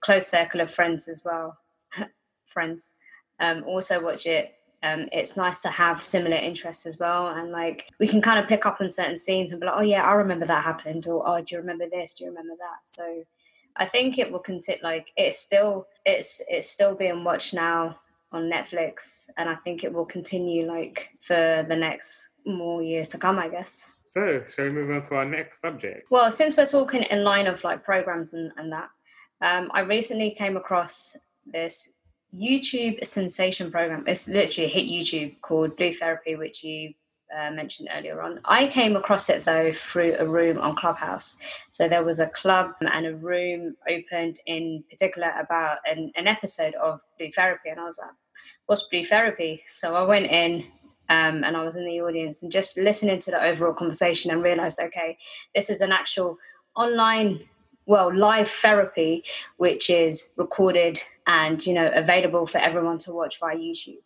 close 0.07 0.27
circle 0.27 0.61
of 0.61 0.71
friends 0.71 1.09
as 1.09 1.21
well. 1.25 1.57
friends 2.45 2.93
um, 3.41 3.63
also 3.67 4.01
watch 4.01 4.25
it. 4.25 4.53
Um, 4.81 5.09
it's 5.11 5.35
nice 5.35 5.61
to 5.63 5.69
have 5.69 6.01
similar 6.01 6.37
interests 6.37 6.85
as 6.85 6.97
well, 6.97 7.27
and 7.27 7.51
like 7.51 7.89
we 7.99 8.07
can 8.07 8.21
kind 8.21 8.39
of 8.39 8.47
pick 8.47 8.65
up 8.65 8.77
on 8.79 8.89
certain 8.89 9.17
scenes 9.17 9.51
and 9.51 9.59
be 9.59 9.67
like, 9.67 9.75
"Oh 9.77 9.81
yeah, 9.81 10.03
I 10.03 10.13
remember 10.13 10.45
that 10.45 10.63
happened," 10.63 11.07
or 11.07 11.27
"Oh, 11.27 11.41
do 11.41 11.55
you 11.55 11.59
remember 11.59 11.89
this? 11.89 12.13
Do 12.13 12.23
you 12.23 12.29
remember 12.29 12.53
that?" 12.59 12.79
So 12.83 13.23
I 13.75 13.85
think 13.85 14.17
it 14.17 14.31
will 14.31 14.39
continue. 14.39 14.81
Like 14.83 15.11
it's 15.17 15.39
still 15.39 15.87
it's 16.05 16.41
it's 16.47 16.69
still 16.69 16.95
being 16.95 17.23
watched 17.23 17.53
now 17.53 17.99
on 18.31 18.43
Netflix, 18.43 19.29
and 19.35 19.49
I 19.49 19.55
think 19.55 19.83
it 19.83 19.91
will 19.91 20.05
continue 20.05 20.67
like 20.67 21.09
for 21.19 21.65
the 21.67 21.75
next 21.75 22.29
more 22.45 22.81
years 22.81 23.09
to 23.09 23.17
come, 23.17 23.39
I 23.39 23.49
guess. 23.49 23.89
So, 24.03 24.43
shall 24.47 24.65
we 24.65 24.71
move 24.71 24.91
on 24.91 25.01
to 25.01 25.15
our 25.15 25.25
next 25.25 25.59
subject? 25.59 26.07
Well, 26.11 26.29
since 26.31 26.55
we're 26.55 26.65
talking 26.65 27.03
in 27.03 27.23
line 27.23 27.47
of 27.47 27.63
like 27.63 27.83
programs 27.83 28.33
and, 28.33 28.51
and 28.57 28.71
that, 28.71 28.89
um, 29.41 29.69
I 29.73 29.81
recently 29.81 30.31
came 30.31 30.57
across 30.57 31.15
this 31.45 31.91
YouTube 32.33 33.05
sensation 33.05 33.71
program. 33.71 34.03
It's 34.07 34.27
literally 34.27 34.65
a 34.65 34.73
hit 34.73 34.87
YouTube 34.87 35.39
called 35.41 35.77
Blue 35.77 35.93
Therapy, 35.93 36.35
which 36.35 36.63
you 36.63 36.93
uh, 37.35 37.51
mentioned 37.51 37.89
earlier 37.95 38.21
on. 38.21 38.39
I 38.45 38.67
came 38.67 38.95
across 38.95 39.29
it 39.29 39.45
though 39.45 39.71
through 39.71 40.15
a 40.17 40.25
room 40.25 40.57
on 40.57 40.75
Clubhouse. 40.75 41.35
So 41.69 41.87
there 41.87 42.03
was 42.03 42.19
a 42.19 42.27
club 42.27 42.71
and 42.81 43.05
a 43.05 43.15
room 43.15 43.75
opened 43.89 44.37
in 44.45 44.83
particular 44.89 45.31
about 45.39 45.79
an, 45.85 46.11
an 46.15 46.27
episode 46.27 46.75
of 46.75 47.01
Blue 47.17 47.31
Therapy, 47.31 47.69
and 47.69 47.79
I 47.79 47.83
was 47.83 47.99
like, 47.99 48.11
"What's 48.65 48.83
Blue 48.83 49.03
Therapy?" 49.03 49.63
So 49.67 49.95
I 49.95 50.03
went 50.03 50.27
in. 50.27 50.63
Um, 51.09 51.45
and 51.45 51.55
I 51.55 51.63
was 51.63 51.77
in 51.77 51.85
the 51.85 52.01
audience 52.01 52.43
and 52.43 52.51
just 52.51 52.77
listening 52.77 53.19
to 53.19 53.31
the 53.31 53.41
overall 53.41 53.73
conversation 53.73 54.29
and 54.29 54.43
realized, 54.43 54.77
okay, 54.77 55.17
this 55.55 55.69
is 55.69 55.79
an 55.79 55.93
actual 55.93 56.37
online 56.75 57.39
well 57.87 58.13
live 58.15 58.47
therapy 58.47 59.23
which 59.57 59.89
is 59.89 60.29
recorded 60.35 60.99
and 61.25 61.65
you 61.65 61.73
know 61.73 61.89
available 61.95 62.45
for 62.45 62.59
everyone 62.59 62.99
to 62.99 63.11
watch 63.11 63.39
via 63.39 63.55
youtube 63.55 63.97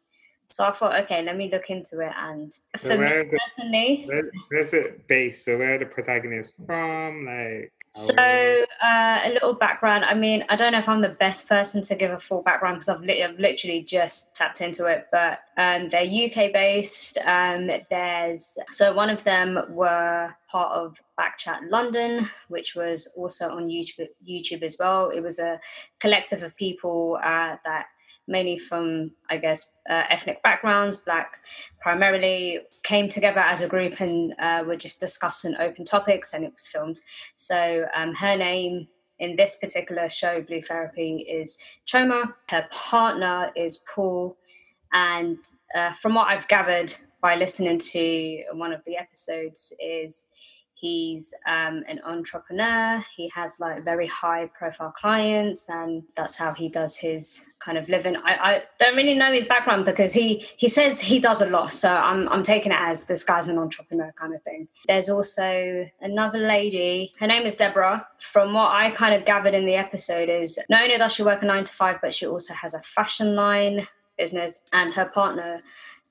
so 0.49 0.65
i 0.65 0.71
thought 0.71 0.97
okay 1.01 1.21
let 1.23 1.35
me 1.35 1.49
look 1.51 1.69
into 1.69 1.99
it 1.99 2.13
and 2.17 2.53
So 2.77 2.89
for 2.89 2.97
me 2.97 3.09
the- 3.09 3.37
personally 3.39 4.03
Where, 4.07 4.31
where's 4.49 4.73
it 4.73 5.07
based? 5.07 5.43
So, 5.45 5.57
where 5.57 5.75
are 5.75 5.79
the 5.79 5.85
protagonists 5.85 6.61
from? 6.65 7.25
Like, 7.25 7.71
so 7.91 8.15
uh, 8.15 9.19
a 9.25 9.29
little 9.33 9.53
background. 9.53 10.05
I 10.05 10.13
mean 10.13 10.43
i 10.49 10.55
don't 10.55 10.71
know 10.71 10.79
if 10.79 10.87
i'm 10.89 11.01
the 11.01 11.09
best 11.09 11.47
person 11.47 11.81
to 11.83 11.95
give 11.95 12.11
a 12.11 12.19
full 12.19 12.41
background 12.41 12.77
because 12.77 12.89
I've, 12.89 13.01
li- 13.01 13.23
I've 13.23 13.39
literally 13.39 13.81
just 13.81 14.33
tapped 14.35 14.61
into 14.61 14.85
it 14.85 15.07
but 15.11 15.39
um, 15.57 15.89
they're 15.89 16.01
uk 16.03 16.53
based 16.53 17.17
um, 17.25 17.69
there's 17.89 18.57
so 18.71 18.93
one 18.93 19.09
of 19.09 19.23
them 19.23 19.59
were 19.69 20.33
part 20.49 20.71
of 20.71 21.01
backchat 21.19 21.69
london 21.69 22.29
which 22.47 22.75
was 22.75 23.07
also 23.15 23.49
on 23.49 23.67
youtube, 23.67 24.07
YouTube 24.27 24.63
as 24.63 24.77
well. 24.79 25.09
It 25.09 25.21
was 25.21 25.39
a 25.39 25.59
collective 25.99 26.43
of 26.43 26.55
people 26.55 27.19
uh, 27.23 27.57
that 27.65 27.87
mainly 28.27 28.57
from 28.57 29.11
i 29.29 29.37
guess 29.37 29.69
uh, 29.89 30.03
ethnic 30.09 30.41
backgrounds 30.43 30.97
black 30.97 31.41
primarily 31.79 32.59
came 32.83 33.07
together 33.07 33.41
as 33.41 33.61
a 33.61 33.67
group 33.67 33.99
and 33.99 34.33
uh, 34.39 34.63
were 34.65 34.75
just 34.75 34.99
discussing 34.99 35.55
open 35.59 35.85
topics 35.85 36.33
and 36.33 36.43
it 36.43 36.53
was 36.53 36.67
filmed 36.67 36.99
so 37.35 37.85
um, 37.95 38.13
her 38.13 38.35
name 38.37 38.87
in 39.21 39.35
this 39.35 39.55
particular 39.55 40.09
show, 40.09 40.41
Blue 40.41 40.61
Therapy, 40.61 41.27
is 41.29 41.59
Chioma. 41.87 42.33
Her 42.49 42.67
partner 42.71 43.51
is 43.55 43.77
Paul. 43.77 44.35
And 44.91 45.37
uh, 45.75 45.93
from 45.93 46.15
what 46.15 46.27
I've 46.27 46.47
gathered 46.47 46.95
by 47.21 47.35
listening 47.35 47.77
to 47.77 48.43
one 48.53 48.73
of 48.73 48.83
the 48.83 48.97
episodes, 48.97 49.73
is 49.79 50.27
he's 50.81 51.33
um, 51.47 51.83
an 51.87 52.01
entrepreneur. 52.03 53.05
He 53.15 53.29
has 53.29 53.59
like 53.59 53.85
very 53.85 54.07
high 54.07 54.47
profile 54.47 54.91
clients, 54.91 55.69
and 55.69 56.03
that's 56.17 56.35
how 56.35 56.53
he 56.53 56.67
does 56.69 56.97
his 56.97 57.45
kind 57.59 57.77
of 57.77 57.87
living. 57.87 58.17
I, 58.17 58.33
I 58.33 58.63
don't 58.79 58.95
really 58.95 59.13
know 59.13 59.31
his 59.31 59.45
background 59.45 59.85
because 59.85 60.11
he 60.11 60.45
he 60.57 60.67
says 60.67 60.99
he 60.99 61.19
does 61.19 61.41
a 61.41 61.45
lot, 61.45 61.71
so 61.71 61.89
I'm 61.89 62.27
I'm 62.29 62.43
taking 62.43 62.71
it 62.71 62.79
as 62.79 63.03
this 63.03 63.23
guy's 63.23 63.47
an 63.47 63.59
entrepreneur 63.59 64.11
kind 64.19 64.33
of 64.33 64.41
thing. 64.41 64.67
There's 64.87 65.09
also 65.09 65.87
another 66.01 66.39
lady. 66.39 67.13
Her 67.19 67.27
name 67.27 67.43
is 67.43 67.53
Deborah. 67.53 68.07
From 68.17 68.53
what 68.53 68.71
I 68.71 68.89
kind 68.89 69.13
of 69.13 69.23
gathered 69.23 69.53
in 69.53 69.65
the 69.65 69.75
episode, 69.75 70.29
is 70.29 70.59
not 70.67 70.81
only 70.83 70.97
does 70.97 71.13
she 71.13 71.23
work 71.23 71.43
a 71.43 71.45
nine 71.45 71.63
to 71.63 71.71
five, 71.71 71.99
but 72.01 72.15
she 72.15 72.25
also 72.25 72.55
has 72.55 72.73
a 72.73 72.81
fashion 72.81 73.35
line 73.35 73.87
business, 74.17 74.63
and 74.73 74.91
her 74.93 75.05
partner 75.05 75.61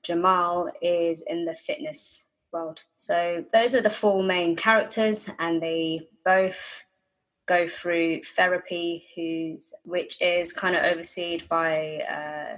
Jamal 0.01 0.71
is 0.81 1.23
in 1.27 1.45
the 1.45 1.53
fitness 1.53 2.25
world. 2.51 2.81
So 2.95 3.45
those 3.53 3.75
are 3.75 3.81
the 3.81 3.89
four 3.89 4.23
main 4.23 4.55
characters, 4.55 5.29
and 5.39 5.61
they 5.61 6.07
both 6.25 6.83
go 7.47 7.67
through 7.67 8.23
therapy, 8.23 9.05
who's 9.15 9.73
which 9.83 10.21
is 10.21 10.53
kind 10.53 10.75
of 10.75 10.83
overseen 10.83 11.41
by 11.49 11.99
uh, 12.09 12.57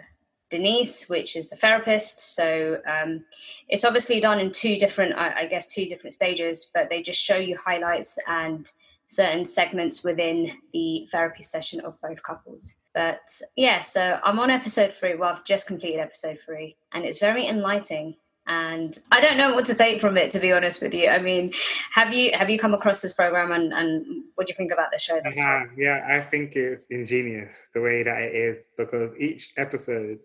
Denise, 0.50 1.10
which 1.10 1.36
is 1.36 1.50
the 1.50 1.56
therapist. 1.56 2.36
So 2.36 2.78
um, 2.88 3.26
it's 3.70 3.84
obviously 3.84 4.20
done 4.20 4.40
in 4.40 4.52
two 4.52 4.78
different, 4.78 5.16
I, 5.18 5.42
I 5.42 5.46
guess, 5.48 5.66
two 5.66 5.86
different 5.86 6.14
stages, 6.14 6.70
but 6.74 6.90
they 6.90 7.02
just 7.02 7.24
show 7.24 7.38
you 7.38 7.58
highlights 7.58 8.20
and 8.28 8.72
certain 9.08 9.46
segments 9.46 10.04
within 10.04 10.52
the 10.72 11.08
therapy 11.12 11.44
session 11.44 11.80
of 11.82 12.00
both 12.02 12.22
couples. 12.24 12.74
But 12.94 13.42
yeah, 13.56 13.82
so 13.82 14.20
I'm 14.24 14.40
on 14.40 14.52
episode 14.52 14.94
three. 14.94 15.16
Well, 15.16 15.32
I've 15.32 15.44
just 15.44 15.66
completed 15.66 16.00
episode 16.00 16.38
three, 16.46 16.78
and 16.92 17.04
it's 17.04 17.20
very 17.20 17.48
enlightening 17.48 18.18
and 18.48 18.98
I 19.12 19.22
don't 19.22 19.38
know 19.38 19.54
what 19.54 19.66
to 19.66 19.74
take 19.74 20.02
from 20.02 20.18
it 20.18 20.32
to 20.32 20.40
be 20.40 20.52
honest 20.52 20.82
with 20.82 20.94
you. 20.94 21.08
I 21.08 21.20
mean, 21.20 21.54
have 21.94 22.14
you 22.14 22.32
have 22.34 22.50
you 22.50 22.60
come 22.60 22.74
across 22.74 23.02
this 23.02 23.14
program 23.14 23.52
and, 23.52 23.74
and 23.74 24.24
what 24.36 24.48
do 24.48 24.52
you 24.52 24.58
think 24.58 24.72
about 24.72 24.92
the 24.92 25.00
show? 25.00 25.20
Far? 25.22 25.64
Uh-huh, 25.64 25.74
yeah, 25.78 26.06
I 26.10 26.22
think 26.22 26.56
it's 26.56 26.86
ingenious 26.90 27.70
the 27.74 27.82
way 27.82 28.04
that 28.04 28.22
it 28.22 28.36
is 28.36 28.70
because 28.78 29.16
each 29.18 29.54
episode 29.58 30.20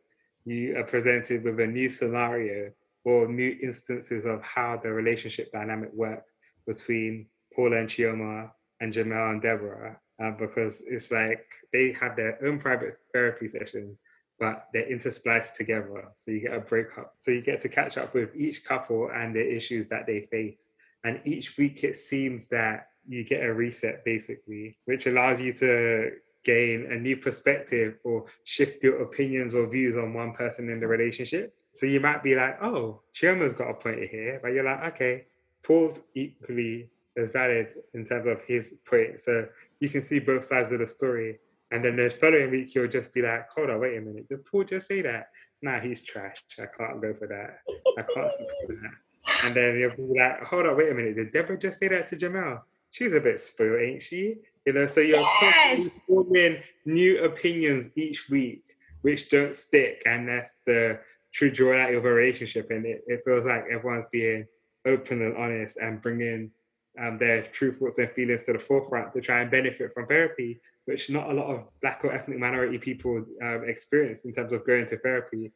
you 0.45 0.77
are 0.77 0.85
presented 0.85 1.45
with 1.45 1.61
a 1.61 1.67
new 1.67 1.89
scenario 1.89 2.73
or 3.05 3.29
new 3.29 3.57
instances 3.63 4.27
of 4.27 4.43
how 4.43 4.81
the 4.83 4.91
relationship 4.91 5.53
dynamic 5.53 5.91
works 5.95 6.33
between 6.67 7.27
Paula 7.55 7.79
and 7.79 7.89
Chioma 7.89 8.51
and 8.81 8.93
Jamel 8.93 9.31
and 9.33 9.43
Deborah. 9.43 9.99
Uh, 10.21 10.33
because 10.33 10.83
it's 10.89 11.13
like 11.13 11.47
they 11.73 11.93
have 11.93 12.17
their 12.17 12.45
own 12.45 12.59
private 12.59 12.97
therapy 13.13 13.47
sessions, 13.47 14.01
but 14.39 14.67
they're 14.73 14.91
interspliced 14.91 15.55
together. 15.55 16.05
So 16.15 16.31
you 16.31 16.41
get 16.41 16.55
a 16.55 16.61
breakup. 16.61 17.15
So 17.19 17.31
you 17.31 17.43
get 17.43 17.61
to 17.61 17.69
catch 17.69 17.99
up 17.99 18.15
with 18.15 18.35
each 18.37 18.65
couple 18.65 19.11
and 19.13 19.35
the 19.35 19.57
issues 19.57 19.89
that 19.89 20.07
they 20.07 20.21
face. 20.23 20.71
And 21.05 21.21
each 21.25 21.57
week 21.59 21.85
it 21.85 21.97
seems 21.97 22.49
that 22.49 22.89
you 23.07 23.25
get 23.25 23.45
a 23.45 23.53
reset 23.53 24.05
basically, 24.05 24.75
which 24.85 25.07
allows 25.07 25.41
you 25.41 25.53
to 25.55 26.13
gain 26.45 26.91
a 26.91 26.99
new 26.99 27.17
perspective 27.17 27.99
or 28.05 28.27
shift 28.45 28.83
your 28.83 29.03
opinions 29.03 29.55
or 29.55 29.69
views 29.69 29.97
on 29.97 30.15
one 30.15 30.33
person 30.33 30.71
in 30.71 30.81
the 30.81 30.87
relationship. 30.87 31.55
So 31.73 31.87
you 31.87 32.01
might 32.01 32.23
be 32.23 32.35
like, 32.35 32.63
oh, 32.63 33.03
Chioma's 33.13 33.53
got 33.53 33.71
a 33.71 33.75
point 33.75 34.09
here, 34.11 34.41
but 34.43 34.53
you're 34.53 34.65
like, 34.65 34.95
okay, 34.95 35.27
Paul's 35.63 36.01
equally 36.15 36.91
as 37.17 37.31
valid 37.31 37.75
in 37.95 38.05
terms 38.05 38.27
of 38.27 38.43
his 38.43 38.75
point. 38.89 39.21
So 39.21 39.49
you 39.81 39.89
can 39.89 40.03
see 40.03 40.21
both 40.21 40.45
sides 40.45 40.73
of 40.73 40.79
the 40.79 40.87
story. 40.87 41.39
And 41.71 41.85
then 41.85 41.97
the 41.97 42.09
following 42.11 42.51
week, 42.51 42.75
you'll 42.75 42.89
just 42.89 43.13
be 43.13 43.23
like, 43.23 43.51
hold 43.51 43.71
on, 43.71 43.81
wait 43.81 43.99
a 43.99 44.01
minute. 44.01 44.29
Did 44.29 44.45
Paul 44.47 44.65
just 44.65 44.89
say 44.89 45.03
that? 45.03 45.29
Nah, 45.61 45.81
he's 45.81 46.03
trash. 46.05 46.43
I 46.59 46.65
can't 46.77 47.03
go 47.03 47.13
for 47.13 47.27
that. 47.29 47.59
I 47.99 48.03
can't 48.15 48.33
support 48.33 48.69
that. 48.83 49.45
And 49.45 49.55
then 49.55 49.79
you'll 49.79 49.91
be 49.97 50.19
like, 50.19 50.43
hold 50.45 50.67
on, 50.67 50.77
wait 50.77 50.91
a 50.91 50.95
minute. 50.95 51.17
Did 51.17 51.33
Deborah 51.33 51.59
just 51.59 51.79
say 51.79 51.89
that 51.89 52.07
to 52.09 52.17
Jamel? 52.17 52.61
She's 52.91 53.13
a 53.13 53.21
bit 53.21 53.39
spoiled, 53.39 53.81
ain't 53.81 54.03
she? 54.03 54.37
You 54.65 54.73
know, 54.73 54.87
so 54.87 55.01
you're 55.01 55.21
Yes. 55.21 56.01
constantly 56.01 56.03
forming 56.07 56.63
new 56.87 57.23
opinions 57.25 57.91
each 57.97 58.31
week, 58.31 58.65
which 59.03 59.29
don't 59.29 59.55
stick. 59.55 60.03
And 60.07 60.27
that's 60.29 60.61
the 60.65 61.01
true 61.33 61.51
joy 61.51 61.79
out 61.79 61.93
of 61.95 62.05
a 62.07 62.11
relationship. 62.13 62.71
And 62.71 62.87
it, 62.87 63.03
it 63.07 63.21
feels 63.25 63.45
like 63.45 63.65
everyone's 63.71 64.07
being 64.11 64.47
open 64.87 65.21
and 65.21 65.37
honest 65.37 65.77
and 65.77 66.01
bringing 66.01 66.51
um, 66.99 67.19
their 67.19 67.43
true 67.43 67.73
thoughts 67.73 67.99
and 67.99 68.11
feelings 68.11 68.45
to 68.47 68.55
the 68.55 68.59
forefront 68.59 69.13
to 69.13 69.21
try 69.21 69.41
and 69.41 69.51
benefit 69.51 69.93
from 69.93 70.07
therapy, 70.07 70.61
which 70.89 71.11
not 71.11 71.31
a 71.31 71.35
lot 71.35 71.55
of 71.55 71.71
black 71.83 72.01
or 72.03 72.13
ethnic 72.13 72.39
minority 72.39 72.79
people 72.79 73.23
um, 73.43 73.63
experience 73.67 74.25
in 74.25 74.33
terms 74.33 74.55
of 74.55 74.65
going 74.65 74.87
to 74.87 74.97
therapy, 74.97 75.53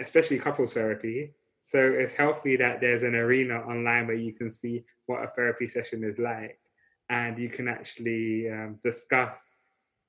especially 0.00 0.38
couples 0.38 0.74
therapy. 0.74 1.34
So 1.64 1.78
it's 1.80 2.14
healthy 2.14 2.54
that 2.56 2.80
there's 2.80 3.02
an 3.02 3.16
arena 3.16 3.56
online 3.62 4.06
where 4.06 4.16
you 4.16 4.32
can 4.32 4.48
see 4.48 4.84
what 5.06 5.24
a 5.24 5.26
therapy 5.26 5.66
session 5.66 6.04
is 6.04 6.20
like, 6.20 6.56
and 7.08 7.36
you 7.36 7.48
can 7.48 7.66
actually 7.66 8.48
um, 8.48 8.78
discuss 8.80 9.56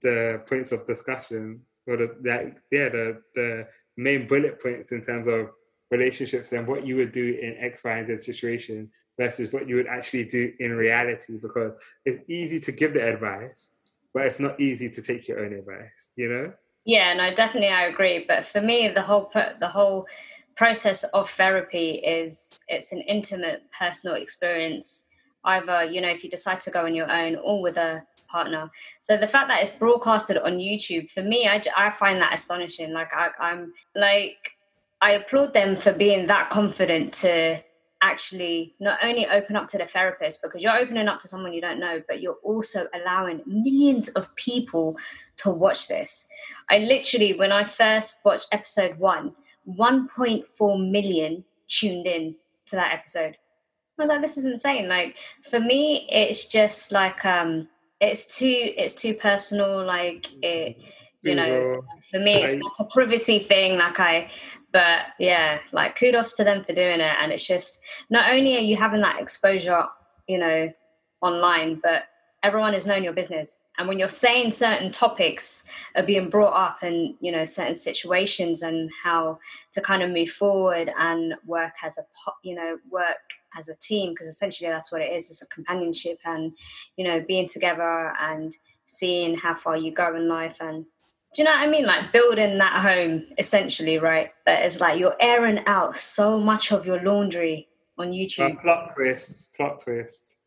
the 0.03 0.43
points 0.47 0.71
of 0.71 0.85
discussion 0.85 1.61
or 1.87 1.97
the 1.97 2.15
that 2.21 2.43
yeah 2.71 2.89
the 2.89 3.19
the 3.33 3.67
main 3.97 4.27
bullet 4.27 4.61
points 4.61 4.91
in 4.91 5.01
terms 5.01 5.27
of 5.27 5.49
relationships 5.89 6.51
and 6.51 6.67
what 6.67 6.85
you 6.85 6.97
would 6.97 7.11
do 7.11 7.37
in 7.41 7.57
X, 7.57 7.83
Y, 7.83 7.97
and 7.97 8.07
Z 8.07 8.17
situation 8.17 8.91
versus 9.19 9.51
what 9.51 9.67
you 9.67 9.75
would 9.75 9.87
actually 9.87 10.25
do 10.25 10.53
in 10.59 10.71
reality 10.71 11.37
because 11.41 11.73
it's 12.05 12.29
easy 12.29 12.59
to 12.59 12.71
give 12.71 12.93
the 12.93 13.05
advice, 13.05 13.73
but 14.13 14.25
it's 14.25 14.39
not 14.39 14.59
easy 14.59 14.89
to 14.89 15.01
take 15.01 15.27
your 15.27 15.45
own 15.45 15.53
advice, 15.53 16.13
you 16.15 16.29
know? 16.29 16.53
Yeah, 16.85 17.13
no, 17.13 17.33
definitely, 17.33 17.69
I 17.69 17.85
agree. 17.85 18.25
But 18.27 18.43
for 18.43 18.61
me, 18.61 18.87
the 18.89 19.01
whole 19.01 19.31
the 19.59 19.67
whole 19.67 20.07
process 20.55 21.03
of 21.03 21.29
therapy 21.29 21.91
is 22.03 22.63
it's 22.67 22.91
an 22.91 23.01
intimate, 23.01 23.63
personal 23.77 24.15
experience. 24.17 25.05
Either 25.43 25.85
you 25.85 26.01
know, 26.01 26.09
if 26.09 26.23
you 26.23 26.29
decide 26.29 26.59
to 26.61 26.71
go 26.71 26.85
on 26.85 26.95
your 26.95 27.11
own 27.11 27.35
or 27.35 27.61
with 27.61 27.77
a 27.77 28.03
partner. 28.31 28.71
So 29.01 29.17
the 29.17 29.27
fact 29.27 29.49
that 29.49 29.61
it's 29.61 29.71
broadcasted 29.71 30.37
on 30.37 30.53
YouTube 30.57 31.09
for 31.09 31.21
me, 31.21 31.47
I, 31.47 31.61
I 31.75 31.89
find 31.89 32.21
that 32.21 32.33
astonishing. 32.33 32.93
Like 32.93 33.13
I, 33.13 33.29
I'm 33.39 33.73
like 33.95 34.53
I 35.01 35.11
applaud 35.13 35.53
them 35.53 35.75
for 35.75 35.91
being 35.91 36.27
that 36.27 36.49
confident 36.49 37.13
to 37.15 37.61
actually 38.01 38.73
not 38.79 38.99
only 39.03 39.27
open 39.27 39.55
up 39.55 39.67
to 39.69 39.77
the 39.77 39.85
therapist 39.85 40.41
because 40.41 40.63
you're 40.63 40.77
opening 40.77 41.07
up 41.07 41.19
to 41.19 41.27
someone 41.27 41.53
you 41.53 41.61
don't 41.61 41.79
know, 41.79 42.01
but 42.07 42.21
you're 42.21 42.39
also 42.43 42.87
allowing 42.93 43.41
millions 43.45 44.09
of 44.09 44.35
people 44.35 44.97
to 45.37 45.51
watch 45.51 45.87
this. 45.87 46.27
I 46.69 46.79
literally, 46.79 47.37
when 47.37 47.51
I 47.51 47.63
first 47.63 48.21
watched 48.25 48.47
episode 48.51 48.97
one, 48.97 49.33
1.4 49.67 50.91
million 50.91 51.43
tuned 51.67 52.07
in 52.07 52.35
to 52.67 52.75
that 52.75 52.93
episode. 52.93 53.37
I 53.99 54.03
was 54.03 54.09
like, 54.09 54.21
this 54.21 54.37
is 54.37 54.45
insane. 54.45 54.87
Like 54.87 55.15
for 55.43 55.59
me, 55.59 56.07
it's 56.09 56.47
just 56.47 56.91
like 56.91 57.23
um 57.23 57.67
it's 57.99 58.37
too 58.37 58.73
it's 58.77 58.95
too 58.95 59.13
personal. 59.13 59.85
Like 59.85 60.27
it 60.41 60.77
you 61.23 61.35
know, 61.35 61.83
for 62.09 62.19
me 62.19 62.41
it's 62.41 62.53
like 62.53 62.73
a 62.79 62.85
privacy 62.85 63.37
thing. 63.39 63.77
Like 63.77 63.99
I 63.99 64.31
but 64.71 65.07
yeah, 65.19 65.59
like 65.71 65.97
kudos 65.97 66.33
to 66.35 66.43
them 66.43 66.63
for 66.63 66.73
doing 66.73 66.99
it. 66.99 67.15
And 67.21 67.31
it's 67.31 67.45
just 67.45 67.79
not 68.09 68.31
only 68.31 68.57
are 68.57 68.61
you 68.61 68.77
having 68.77 69.01
that 69.01 69.21
exposure, 69.21 69.85
you 70.27 70.37
know, 70.37 70.71
online, 71.21 71.79
but 71.81 72.03
everyone 72.43 72.73
is 72.73 72.87
knowing 72.87 73.03
your 73.03 73.13
business. 73.13 73.59
And 73.77 73.87
when 73.87 73.99
you're 73.99 74.09
saying 74.09 74.51
certain 74.51 74.91
topics 74.91 75.65
are 75.95 76.03
being 76.03 76.29
brought 76.29 76.53
up 76.53 76.79
and, 76.81 77.15
you 77.19 77.31
know, 77.31 77.45
certain 77.45 77.75
situations 77.75 78.63
and 78.63 78.89
how 79.03 79.37
to 79.73 79.81
kind 79.81 80.01
of 80.01 80.09
move 80.09 80.29
forward 80.29 80.91
and 80.97 81.35
work 81.45 81.73
as 81.83 81.97
a, 81.97 82.03
you 82.43 82.55
know, 82.55 82.77
work 82.89 83.17
as 83.57 83.69
a 83.69 83.75
team, 83.75 84.11
because 84.11 84.27
essentially 84.27 84.69
that's 84.69 84.91
what 84.91 85.01
it 85.01 85.13
is. 85.13 85.29
It's 85.29 85.43
a 85.43 85.47
companionship 85.47 86.19
and, 86.25 86.53
you 86.97 87.05
know, 87.05 87.19
being 87.19 87.47
together 87.47 88.13
and 88.19 88.55
seeing 88.85 89.37
how 89.37 89.53
far 89.53 89.77
you 89.77 89.91
go 89.91 90.15
in 90.15 90.27
life 90.27 90.57
and 90.61 90.85
do 91.33 91.41
you 91.41 91.45
know 91.45 91.51
what 91.51 91.61
I 91.61 91.67
mean? 91.67 91.85
Like 91.85 92.11
building 92.11 92.57
that 92.57 92.81
home, 92.81 93.25
essentially, 93.37 93.99
right? 93.99 94.31
But 94.45 94.63
it's 94.63 94.81
like 94.81 94.99
you're 94.99 95.15
airing 95.19 95.63
out 95.65 95.95
so 95.95 96.39
much 96.39 96.71
of 96.71 96.85
your 96.85 97.01
laundry 97.01 97.69
on 97.97 98.11
YouTube. 98.11 98.57
Uh, 98.57 98.61
plot 98.61 98.91
twists, 98.93 99.47
plot 99.55 99.79
twists. 99.79 100.37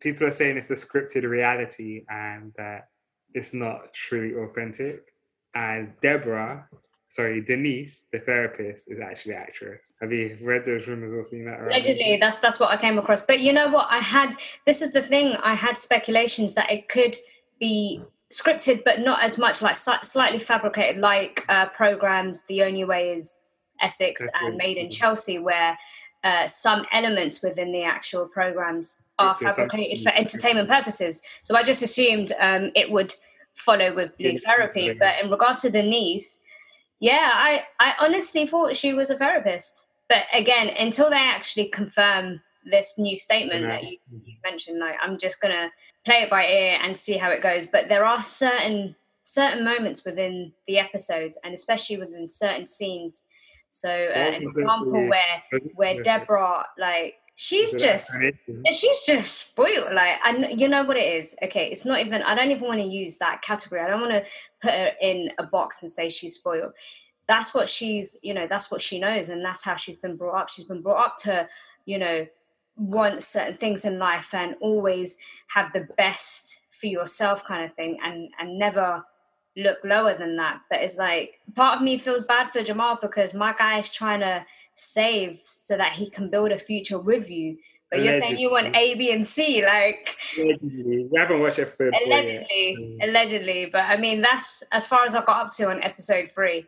People 0.00 0.26
are 0.26 0.32
saying 0.32 0.56
it's 0.56 0.70
a 0.70 0.74
scripted 0.74 1.28
reality 1.28 2.04
and 2.08 2.52
that 2.56 2.88
it's 3.34 3.52
not 3.52 3.92
truly 3.92 4.34
authentic. 4.34 5.12
And 5.54 5.92
Deborah, 6.00 6.66
sorry, 7.08 7.42
Denise, 7.42 8.06
the 8.10 8.18
therapist, 8.18 8.90
is 8.90 9.00
actually 9.00 9.34
actress. 9.34 9.92
Have 10.00 10.12
you 10.12 10.38
read 10.42 10.64
those 10.64 10.88
rumors 10.88 11.12
or 11.12 11.22
seen 11.22 11.44
that? 11.44 11.60
Allegedly, 11.60 12.16
that's 12.16 12.40
that's 12.40 12.58
what 12.58 12.70
I 12.70 12.78
came 12.78 12.98
across. 12.98 13.20
But 13.20 13.40
you 13.40 13.52
know 13.52 13.68
what? 13.68 13.86
I 13.90 13.98
had 13.98 14.34
this 14.66 14.80
is 14.80 14.92
the 14.92 15.02
thing. 15.02 15.36
I 15.42 15.54
had 15.54 15.76
speculations 15.76 16.54
that 16.54 16.72
it 16.72 16.88
could 16.88 17.16
be 17.60 18.02
scripted, 18.32 18.82
but 18.84 19.00
not 19.00 19.22
as 19.22 19.38
much 19.38 19.62
like 19.62 19.76
slightly 19.76 20.38
fabricated, 20.38 21.00
like 21.00 21.44
uh, 21.48 21.66
programs. 21.66 22.44
The 22.44 22.62
only 22.62 22.84
way 22.84 23.10
is 23.10 23.40
Essex 23.80 24.26
and 24.40 24.56
Made 24.56 24.76
in 24.76 24.90
Chelsea, 24.90 25.38
where 25.38 25.76
uh, 26.24 26.46
some 26.46 26.86
elements 26.92 27.42
within 27.42 27.72
the 27.72 27.82
actual 27.82 28.26
programs 28.26 29.02
are 29.18 29.36
fabricated 29.36 30.02
for 30.02 30.10
entertainment 30.10 30.68
purposes. 30.68 31.22
So 31.42 31.56
I 31.56 31.62
just 31.62 31.82
assumed 31.82 32.32
um, 32.40 32.70
it 32.74 32.90
would 32.90 33.14
follow 33.54 33.94
with 33.94 34.16
Blue 34.18 34.36
Therapy. 34.38 34.92
But 34.92 35.22
in 35.22 35.30
regards 35.30 35.60
to 35.62 35.70
Denise, 35.70 36.38
yeah, 37.00 37.30
I, 37.34 37.64
I 37.80 37.94
honestly 38.00 38.46
thought 38.46 38.76
she 38.76 38.94
was 38.94 39.10
a 39.10 39.16
therapist. 39.16 39.86
But 40.08 40.24
again, 40.32 40.70
until 40.78 41.10
they 41.10 41.16
actually 41.16 41.66
confirm 41.66 42.40
this 42.64 42.98
new 42.98 43.16
statement 43.16 43.66
that 43.66 43.84
you, 43.84 43.98
you 44.10 44.36
mentioned, 44.44 44.78
like 44.78 44.96
I'm 45.02 45.18
just 45.18 45.40
gonna 45.40 45.70
play 46.04 46.22
it 46.22 46.30
by 46.30 46.46
ear 46.46 46.78
and 46.82 46.96
see 46.96 47.16
how 47.16 47.30
it 47.30 47.42
goes. 47.42 47.66
But 47.66 47.88
there 47.88 48.04
are 48.04 48.22
certain 48.22 48.94
certain 49.24 49.64
moments 49.64 50.04
within 50.04 50.52
the 50.66 50.78
episodes, 50.78 51.38
and 51.44 51.54
especially 51.54 51.96
within 51.98 52.28
certain 52.28 52.66
scenes. 52.66 53.24
So, 53.70 53.88
uh, 53.88 54.18
an 54.18 54.34
example 54.34 55.08
where 55.08 55.42
where 55.74 56.00
Deborah 56.02 56.66
like 56.78 57.14
she's 57.34 57.72
just 57.72 58.14
she's 58.70 59.00
just 59.06 59.50
spoiled 59.50 59.94
like 59.94 60.18
and 60.24 60.60
you 60.60 60.68
know 60.68 60.84
what 60.84 60.96
it 60.96 61.16
is? 61.16 61.34
Okay 61.42 61.70
it's 61.70 61.86
not 61.86 62.00
even 62.00 62.22
i 62.22 62.34
don't 62.34 62.50
even 62.50 62.68
want 62.68 62.80
to 62.80 62.86
use 62.86 63.16
that 63.18 63.42
category. 63.42 63.80
I 63.80 63.88
don't 63.88 64.00
want 64.00 64.12
to 64.12 64.24
put 64.60 64.72
her 64.72 64.90
in 65.00 65.30
a 65.38 65.44
box 65.44 65.78
and 65.80 65.90
say 65.90 66.08
she's 66.08 66.34
spoiled. 66.34 66.72
That's 67.26 67.54
what 67.54 67.68
she's 67.68 68.16
you 68.22 68.34
know 68.34 68.46
that's 68.46 68.70
what 68.70 68.82
she 68.82 68.98
knows 68.98 69.30
and 69.30 69.42
that's 69.42 69.64
how 69.64 69.76
she's 69.76 69.96
been 69.96 70.16
brought 70.16 70.42
up. 70.42 70.50
She's 70.50 70.66
been 70.66 70.82
brought 70.82 71.06
up 71.06 71.16
to 71.18 71.48
you 71.86 71.98
know 71.98 72.26
want 72.76 73.22
certain 73.22 73.54
things 73.54 73.84
in 73.84 73.98
life 73.98 74.34
and 74.34 74.54
always 74.60 75.18
have 75.48 75.72
the 75.72 75.86
best 75.96 76.60
for 76.70 76.86
yourself 76.86 77.44
kind 77.44 77.64
of 77.64 77.74
thing 77.74 77.98
and 78.02 78.28
and 78.38 78.58
never 78.58 79.04
look 79.56 79.78
lower 79.84 80.16
than 80.16 80.36
that. 80.36 80.60
But 80.70 80.82
it's 80.82 80.96
like 80.96 81.40
part 81.54 81.76
of 81.76 81.82
me 81.82 81.98
feels 81.98 82.24
bad 82.24 82.50
for 82.50 82.62
jamal 82.62 82.98
because 83.00 83.34
my 83.34 83.54
guy 83.56 83.78
is 83.78 83.90
trying 83.90 84.20
to 84.20 84.44
save 84.74 85.36
so 85.36 85.76
that 85.76 85.92
he 85.92 86.08
can 86.08 86.30
build 86.30 86.52
a 86.52 86.58
future 86.58 86.98
with 86.98 87.30
you. 87.30 87.58
But 87.90 88.00
allegedly. 88.00 88.18
you're 88.18 88.28
saying 88.28 88.40
you 88.40 88.50
want 88.50 88.74
a 88.74 88.94
b 88.94 89.12
and 89.12 89.26
c 89.26 89.64
like 89.64 90.16
allegedly. 90.38 91.08
we 91.10 91.18
haven't 91.18 91.40
watched 91.40 91.58
episode 91.58 91.94
allegedly. 92.06 92.98
Allegedly. 93.02 93.66
But 93.66 93.82
i 93.82 93.96
mean 93.96 94.22
that's 94.22 94.62
as 94.72 94.86
far 94.86 95.04
as 95.04 95.14
i 95.14 95.22
got 95.24 95.46
up 95.46 95.52
to 95.56 95.68
on 95.68 95.82
episode 95.82 96.30
three. 96.30 96.66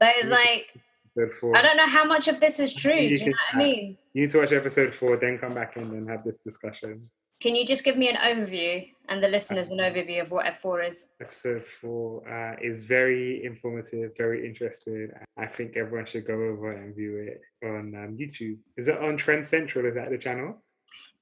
But 0.00 0.14
it's 0.16 0.28
like 0.28 0.72
I 1.16 1.62
don't 1.62 1.76
know 1.76 1.88
how 1.88 2.04
much 2.04 2.28
of 2.28 2.40
this 2.40 2.58
is 2.58 2.74
true. 2.74 3.08
Do 3.08 3.14
you 3.14 3.26
know 3.26 3.32
what 3.52 3.54
I 3.54 3.58
mean? 3.58 3.98
You 4.12 4.22
need 4.22 4.30
to 4.30 4.38
watch 4.38 4.52
episode 4.52 4.92
four, 4.92 5.16
then 5.16 5.38
come 5.38 5.54
back 5.54 5.76
in 5.76 5.84
and 5.84 6.08
have 6.08 6.22
this 6.22 6.38
discussion. 6.38 7.08
Can 7.40 7.54
you 7.54 7.66
just 7.66 7.84
give 7.84 7.96
me 7.96 8.08
an 8.08 8.16
overview 8.16 8.88
and 9.08 9.22
the 9.22 9.28
listeners 9.28 9.68
an 9.68 9.78
overview 9.78 10.22
of 10.22 10.30
what 10.30 10.46
F4 10.46 10.88
is? 10.88 11.06
Episode 11.20 11.62
four 11.62 12.26
uh, 12.26 12.56
is 12.62 12.86
very 12.86 13.44
informative, 13.44 14.16
very 14.16 14.46
interesting. 14.46 15.10
I 15.36 15.46
think 15.46 15.76
everyone 15.76 16.06
should 16.06 16.26
go 16.26 16.34
over 16.34 16.72
and 16.72 16.94
view 16.94 17.18
it 17.18 17.40
on 17.66 17.94
um, 17.94 18.16
YouTube. 18.18 18.58
Is 18.76 18.88
it 18.88 18.98
on 18.98 19.16
Trend 19.16 19.46
Central? 19.46 19.84
Is 19.86 19.94
that 19.94 20.10
the 20.10 20.18
channel? 20.18 20.62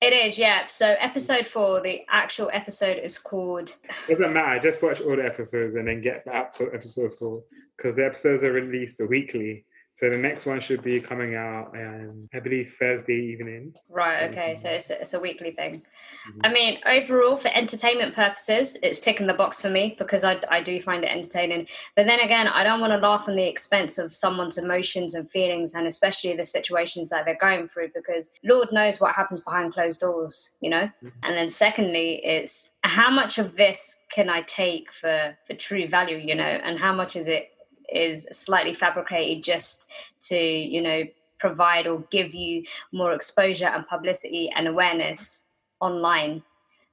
It 0.00 0.12
is, 0.12 0.36
yeah. 0.36 0.66
So 0.66 0.96
episode 0.98 1.46
four, 1.46 1.80
the 1.80 2.02
actual 2.10 2.50
episode 2.52 2.98
is 2.98 3.18
called. 3.18 3.76
Doesn't 4.08 4.32
matter. 4.32 4.60
Just 4.60 4.82
watch 4.82 5.00
all 5.00 5.16
the 5.16 5.24
episodes 5.24 5.76
and 5.76 5.88
then 5.88 6.00
get 6.00 6.24
back 6.24 6.52
to 6.54 6.70
episode 6.74 7.12
four 7.12 7.42
because 7.76 7.96
the 7.96 8.06
episodes 8.06 8.44
are 8.44 8.52
released 8.52 9.00
weekly. 9.08 9.64
So 9.94 10.08
the 10.08 10.16
next 10.16 10.46
one 10.46 10.60
should 10.60 10.82
be 10.82 11.00
coming 11.00 11.34
out, 11.34 11.72
um, 11.76 12.28
I 12.32 12.40
believe, 12.40 12.74
Thursday 12.78 13.14
evening. 13.14 13.74
Right. 13.90 14.30
Okay. 14.30 14.54
So 14.54 14.70
it's 14.70 14.88
a, 14.88 15.00
it's 15.00 15.12
a 15.12 15.20
weekly 15.20 15.50
thing. 15.50 15.82
Mm-hmm. 16.30 16.40
I 16.44 16.52
mean, 16.52 16.78
overall, 16.86 17.36
for 17.36 17.48
entertainment 17.54 18.14
purposes, 18.14 18.78
it's 18.82 19.00
ticking 19.00 19.26
the 19.26 19.34
box 19.34 19.60
for 19.60 19.68
me 19.68 19.94
because 19.98 20.24
I, 20.24 20.40
I 20.50 20.62
do 20.62 20.80
find 20.80 21.04
it 21.04 21.10
entertaining. 21.10 21.68
But 21.94 22.06
then 22.06 22.20
again, 22.20 22.48
I 22.48 22.64
don't 22.64 22.80
want 22.80 22.92
to 22.94 23.06
laugh 23.06 23.28
on 23.28 23.36
the 23.36 23.46
expense 23.46 23.98
of 23.98 24.14
someone's 24.14 24.56
emotions 24.56 25.14
and 25.14 25.28
feelings, 25.28 25.74
and 25.74 25.86
especially 25.86 26.34
the 26.36 26.44
situations 26.46 27.10
that 27.10 27.26
they're 27.26 27.36
going 27.38 27.68
through, 27.68 27.90
because 27.94 28.32
Lord 28.42 28.72
knows 28.72 28.98
what 28.98 29.14
happens 29.14 29.42
behind 29.42 29.74
closed 29.74 30.00
doors, 30.00 30.52
you 30.62 30.70
know. 30.70 30.90
Mm-hmm. 31.04 31.08
And 31.22 31.36
then 31.36 31.50
secondly, 31.50 32.24
it's 32.24 32.70
how 32.84 33.10
much 33.10 33.38
of 33.38 33.56
this 33.56 33.96
can 34.10 34.28
I 34.28 34.42
take 34.42 34.92
for 34.92 35.36
for 35.46 35.54
true 35.54 35.86
value, 35.86 36.16
you 36.16 36.34
know, 36.34 36.42
and 36.42 36.78
how 36.78 36.94
much 36.94 37.14
is 37.14 37.28
it 37.28 37.51
is 37.92 38.26
slightly 38.32 38.74
fabricated 38.74 39.42
just 39.44 39.90
to 40.22 40.38
you 40.38 40.82
know 40.82 41.04
provide 41.38 41.86
or 41.86 42.00
give 42.10 42.34
you 42.34 42.62
more 42.92 43.12
exposure 43.12 43.66
and 43.66 43.86
publicity 43.86 44.50
and 44.54 44.68
awareness 44.68 45.44
online. 45.80 46.42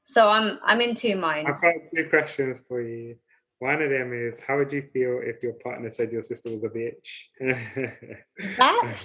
So 0.04 0.30
i'm 0.30 0.60
i'm 0.64 0.82
in 0.82 0.96
two 0.96 1.16
minds. 1.16 1.64
I've 1.64 1.76
got 1.76 1.86
two 1.94 2.10
questions 2.10 2.62
for 2.68 2.82
you. 2.82 3.16
One 3.60 3.82
of 3.82 3.90
them 3.90 4.14
is 4.14 4.42
how 4.42 4.58
would 4.58 4.72
you 4.72 4.84
feel 4.94 5.20
if 5.22 5.44
your 5.44 5.54
partner 5.54 5.90
said 5.90 6.12
your 6.12 6.22
sister 6.22 6.50
was 6.50 6.64
a 6.64 6.70
bitch? 6.70 7.08
That 8.58 9.04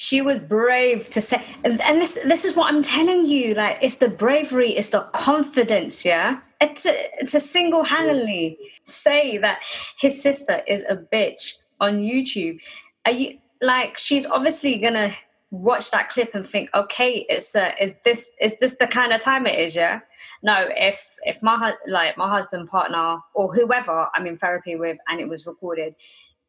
she 0.00 0.22
was 0.22 0.38
brave 0.38 1.10
to 1.10 1.20
say 1.20 1.44
and 1.62 2.00
this 2.00 2.18
this 2.24 2.46
is 2.46 2.56
what 2.56 2.72
i'm 2.72 2.82
telling 2.82 3.26
you 3.26 3.52
like 3.52 3.76
it's 3.82 3.96
the 3.96 4.08
bravery 4.08 4.70
it's 4.70 4.88
the 4.88 5.00
confidence 5.12 6.06
yeah 6.06 6.40
it's 6.60 6.86
a, 6.86 7.08
a 7.22 7.40
single-handedly 7.40 8.58
say 8.82 9.38
that 9.38 9.60
his 9.98 10.22
sister 10.22 10.62
is 10.66 10.84
a 10.88 10.96
bitch 10.96 11.54
on 11.80 11.98
youtube 11.98 12.60
are 13.06 13.12
you 13.12 13.38
like 13.62 13.98
she's 13.98 14.26
obviously 14.26 14.76
gonna 14.78 15.12
watch 15.50 15.90
that 15.90 16.08
clip 16.08 16.34
and 16.34 16.46
think 16.46 16.70
okay 16.74 17.26
it's 17.28 17.56
uh, 17.56 17.72
is 17.80 17.96
this 18.04 18.32
is 18.40 18.56
this 18.58 18.76
the 18.76 18.86
kind 18.86 19.12
of 19.12 19.20
time 19.20 19.46
it 19.46 19.58
is 19.58 19.74
yeah 19.74 20.00
no 20.42 20.68
if 20.76 21.16
if 21.24 21.42
my 21.42 21.74
like 21.88 22.16
my 22.16 22.28
husband 22.28 22.68
partner 22.68 23.18
or 23.34 23.52
whoever 23.52 24.08
i'm 24.14 24.26
in 24.26 24.36
therapy 24.36 24.76
with 24.76 24.96
and 25.08 25.20
it 25.20 25.28
was 25.28 25.46
recorded 25.46 25.94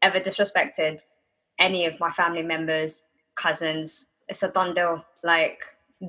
ever 0.03 0.19
disrespected 0.19 1.01
any 1.59 1.85
of 1.85 1.99
my 1.99 2.11
family 2.11 2.43
members 2.43 3.03
cousins. 3.35 4.07
It's 4.29 4.43
a 4.43 4.51
done 4.51 4.73
deal. 4.73 5.05
Like, 5.23 5.61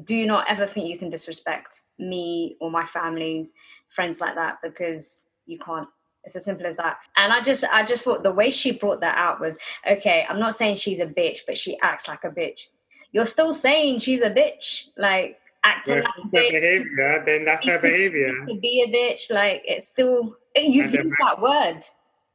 do 0.04 0.26
not 0.26 0.46
ever 0.48 0.66
think 0.66 0.86
you 0.86 0.98
can 0.98 1.08
disrespect 1.08 1.82
me 1.98 2.56
or 2.60 2.70
my 2.70 2.84
family's 2.84 3.54
friends 3.88 4.20
like 4.20 4.34
that 4.34 4.58
because 4.62 5.24
you 5.46 5.58
can't. 5.58 5.88
It's 6.24 6.36
as 6.36 6.44
simple 6.44 6.66
as 6.66 6.76
that. 6.76 6.98
And 7.16 7.32
I 7.32 7.40
just, 7.40 7.64
I 7.64 7.84
just 7.84 8.04
thought 8.04 8.22
the 8.22 8.32
way 8.32 8.50
she 8.50 8.72
brought 8.72 9.00
that 9.00 9.18
out 9.18 9.40
was 9.40 9.58
okay. 9.90 10.24
I'm 10.28 10.38
not 10.38 10.54
saying 10.54 10.76
she's 10.76 11.00
a 11.00 11.06
bitch, 11.06 11.40
but 11.46 11.58
she 11.58 11.78
acts 11.80 12.06
like 12.06 12.24
a 12.24 12.30
bitch. 12.30 12.68
You're 13.10 13.26
still 13.26 13.52
saying 13.52 13.98
she's 13.98 14.22
a 14.22 14.30
bitch, 14.30 14.88
like 14.96 15.38
acting 15.64 15.96
well, 15.96 16.04
like 16.04 16.32
bitch. 16.32 16.52
behavior. 16.52 17.22
Then 17.26 17.44
that's 17.44 17.66
her 17.66 17.78
behavior. 17.78 18.46
To 18.46 18.54
be 18.54 18.84
a 18.86 18.92
bitch, 18.92 19.32
like 19.32 19.62
it's 19.66 19.88
still 19.88 20.36
you've 20.56 20.92
used 20.92 21.14
that 21.20 21.40
word 21.40 21.80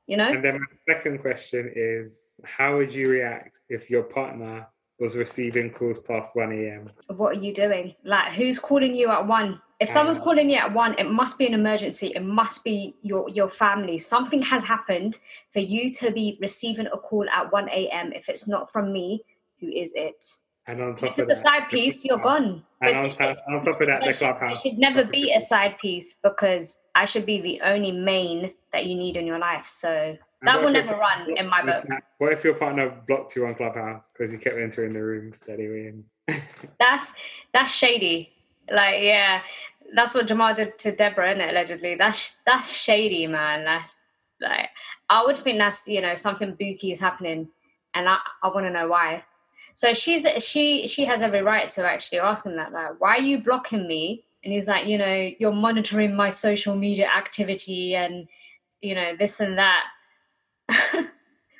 you 0.08 0.18
know 0.18 0.30
and 0.30 0.44
then 0.44 0.60
my 0.60 0.94
second 0.94 1.20
question 1.20 1.72
is 1.76 2.40
how 2.44 2.78
would 2.78 2.94
you 2.94 3.10
react 3.10 3.60
if 3.70 3.90
your 3.90 4.04
partner 4.04 4.66
was 5.00 5.16
receiving 5.16 5.72
calls 5.72 6.00
past 6.00 6.36
1 6.36 6.52
a.m. 6.52 6.90
What 7.16 7.38
are 7.38 7.40
you 7.40 7.54
doing? 7.54 7.96
Like, 8.04 8.32
who's 8.34 8.60
calling 8.60 8.96
you 8.96 9.10
at 9.10 9.26
one? 9.28 9.62
If 9.80 9.90
someone's 9.90 10.18
Um, 10.18 10.24
calling 10.24 10.50
you 10.50 10.58
at 10.58 10.74
one, 10.74 10.96
it 10.98 11.12
must 11.12 11.38
be 11.38 11.46
an 11.46 11.54
emergency. 11.54 12.08
It 12.16 12.24
must 12.24 12.64
be 12.64 12.96
your 13.04 13.30
your 13.30 13.48
family. 13.48 14.00
Something 14.00 14.42
has 14.42 14.64
happened 14.64 15.20
for 15.52 15.60
you 15.60 15.92
to 15.96 16.12
be 16.12 16.38
receiving 16.42 16.88
a 16.88 16.98
call 16.98 17.30
at 17.30 17.52
one 17.52 17.70
a.m. 17.70 18.12
If 18.12 18.28
it's 18.28 18.48
not 18.48 18.72
from 18.72 18.92
me, 18.92 19.22
who 19.60 19.68
is 19.70 19.94
it? 19.96 20.26
And 20.66 20.82
on 20.82 20.90
If 20.94 21.00
top 21.00 21.18
it's 21.20 21.28
of 21.28 21.32
a 21.32 21.36
side 21.36 21.70
piece, 21.70 22.04
you're 22.04 22.18
gone. 22.18 22.64
And 22.82 22.98
on, 22.98 23.10
top, 23.12 23.38
on 23.48 23.64
top 23.64 23.80
of 23.80 23.88
that, 23.88 24.02
the 24.04 24.12
should, 24.12 24.28
it 24.30 24.38
clubhouse. 24.40 24.62
should 24.64 24.78
never 24.80 25.04
be 25.06 25.32
a 25.32 25.40
side 25.40 25.78
piece 25.80 26.16
because 26.24 26.80
I 26.98 27.06
should 27.06 27.28
be 27.28 27.40
the 27.40 27.62
only 27.62 27.92
main 27.92 28.54
that 28.74 28.88
you 28.88 28.96
need 28.96 29.18
in 29.18 29.28
your 29.28 29.38
life. 29.38 29.68
So 29.68 30.18
And 30.42 30.48
that 30.48 30.60
will 30.60 30.72
never 30.72 30.96
partner 30.96 31.28
run 31.28 31.38
in 31.38 31.48
my 31.48 31.64
book. 31.64 31.86
What 32.18 32.34
if 32.34 32.44
your 32.44 32.56
partner 32.56 32.90
blocked 33.08 33.36
you 33.36 33.46
on 33.46 33.54
Clubhouse 33.54 34.12
because 34.12 34.34
you 34.34 34.40
kept 34.40 34.58
entering 34.58 34.94
the 34.94 35.04
rooms 35.04 35.42
that 35.42 35.58
they 35.58 35.66
in? 35.66 36.04
That's 36.80 37.14
that's 37.54 37.72
shady. 37.72 38.34
Like 38.72 39.04
yeah, 39.04 39.44
that's 39.94 40.16
what 40.16 40.28
Jamal 40.28 40.56
did 40.56 40.80
to 40.80 40.96
Deborah, 40.96 41.34
is 41.38 41.50
Allegedly, 41.52 41.94
that's 41.96 42.42
that's 42.48 42.76
shady, 42.76 43.28
man. 43.28 43.64
That's 43.64 44.04
like 44.42 44.70
I 45.08 45.24
would 45.24 45.38
think 45.38 45.60
that's 45.60 45.88
you 45.88 46.02
know 46.02 46.16
something 46.16 46.56
booky 46.56 46.90
is 46.90 47.00
happening, 47.00 47.50
and 47.94 48.10
I 48.10 48.18
I 48.42 48.48
want 48.48 48.66
to 48.66 48.72
know 48.72 48.88
why. 48.88 49.24
So 49.76 49.94
she's 49.94 50.26
she 50.44 50.88
she 50.88 51.06
has 51.06 51.22
every 51.22 51.44
right 51.44 51.70
to 51.72 51.86
actually 51.86 52.20
ask 52.20 52.44
him 52.44 52.56
that. 52.56 52.74
Like, 52.74 53.00
why 53.00 53.18
are 53.18 53.22
you 53.22 53.44
blocking 53.44 53.88
me? 53.88 54.24
And 54.48 54.54
he's 54.54 54.70
like, 54.70 54.88
you 54.88 54.98
know, 54.98 55.30
you're 55.40 55.52
monitoring 55.52 56.16
my 56.16 56.30
social 56.30 56.74
media 56.74 57.10
activity 57.14 57.96
and 57.96 58.30
you 58.82 58.96
know 58.96 59.14
this 59.20 59.42
and 59.42 59.60
that. 59.60 59.84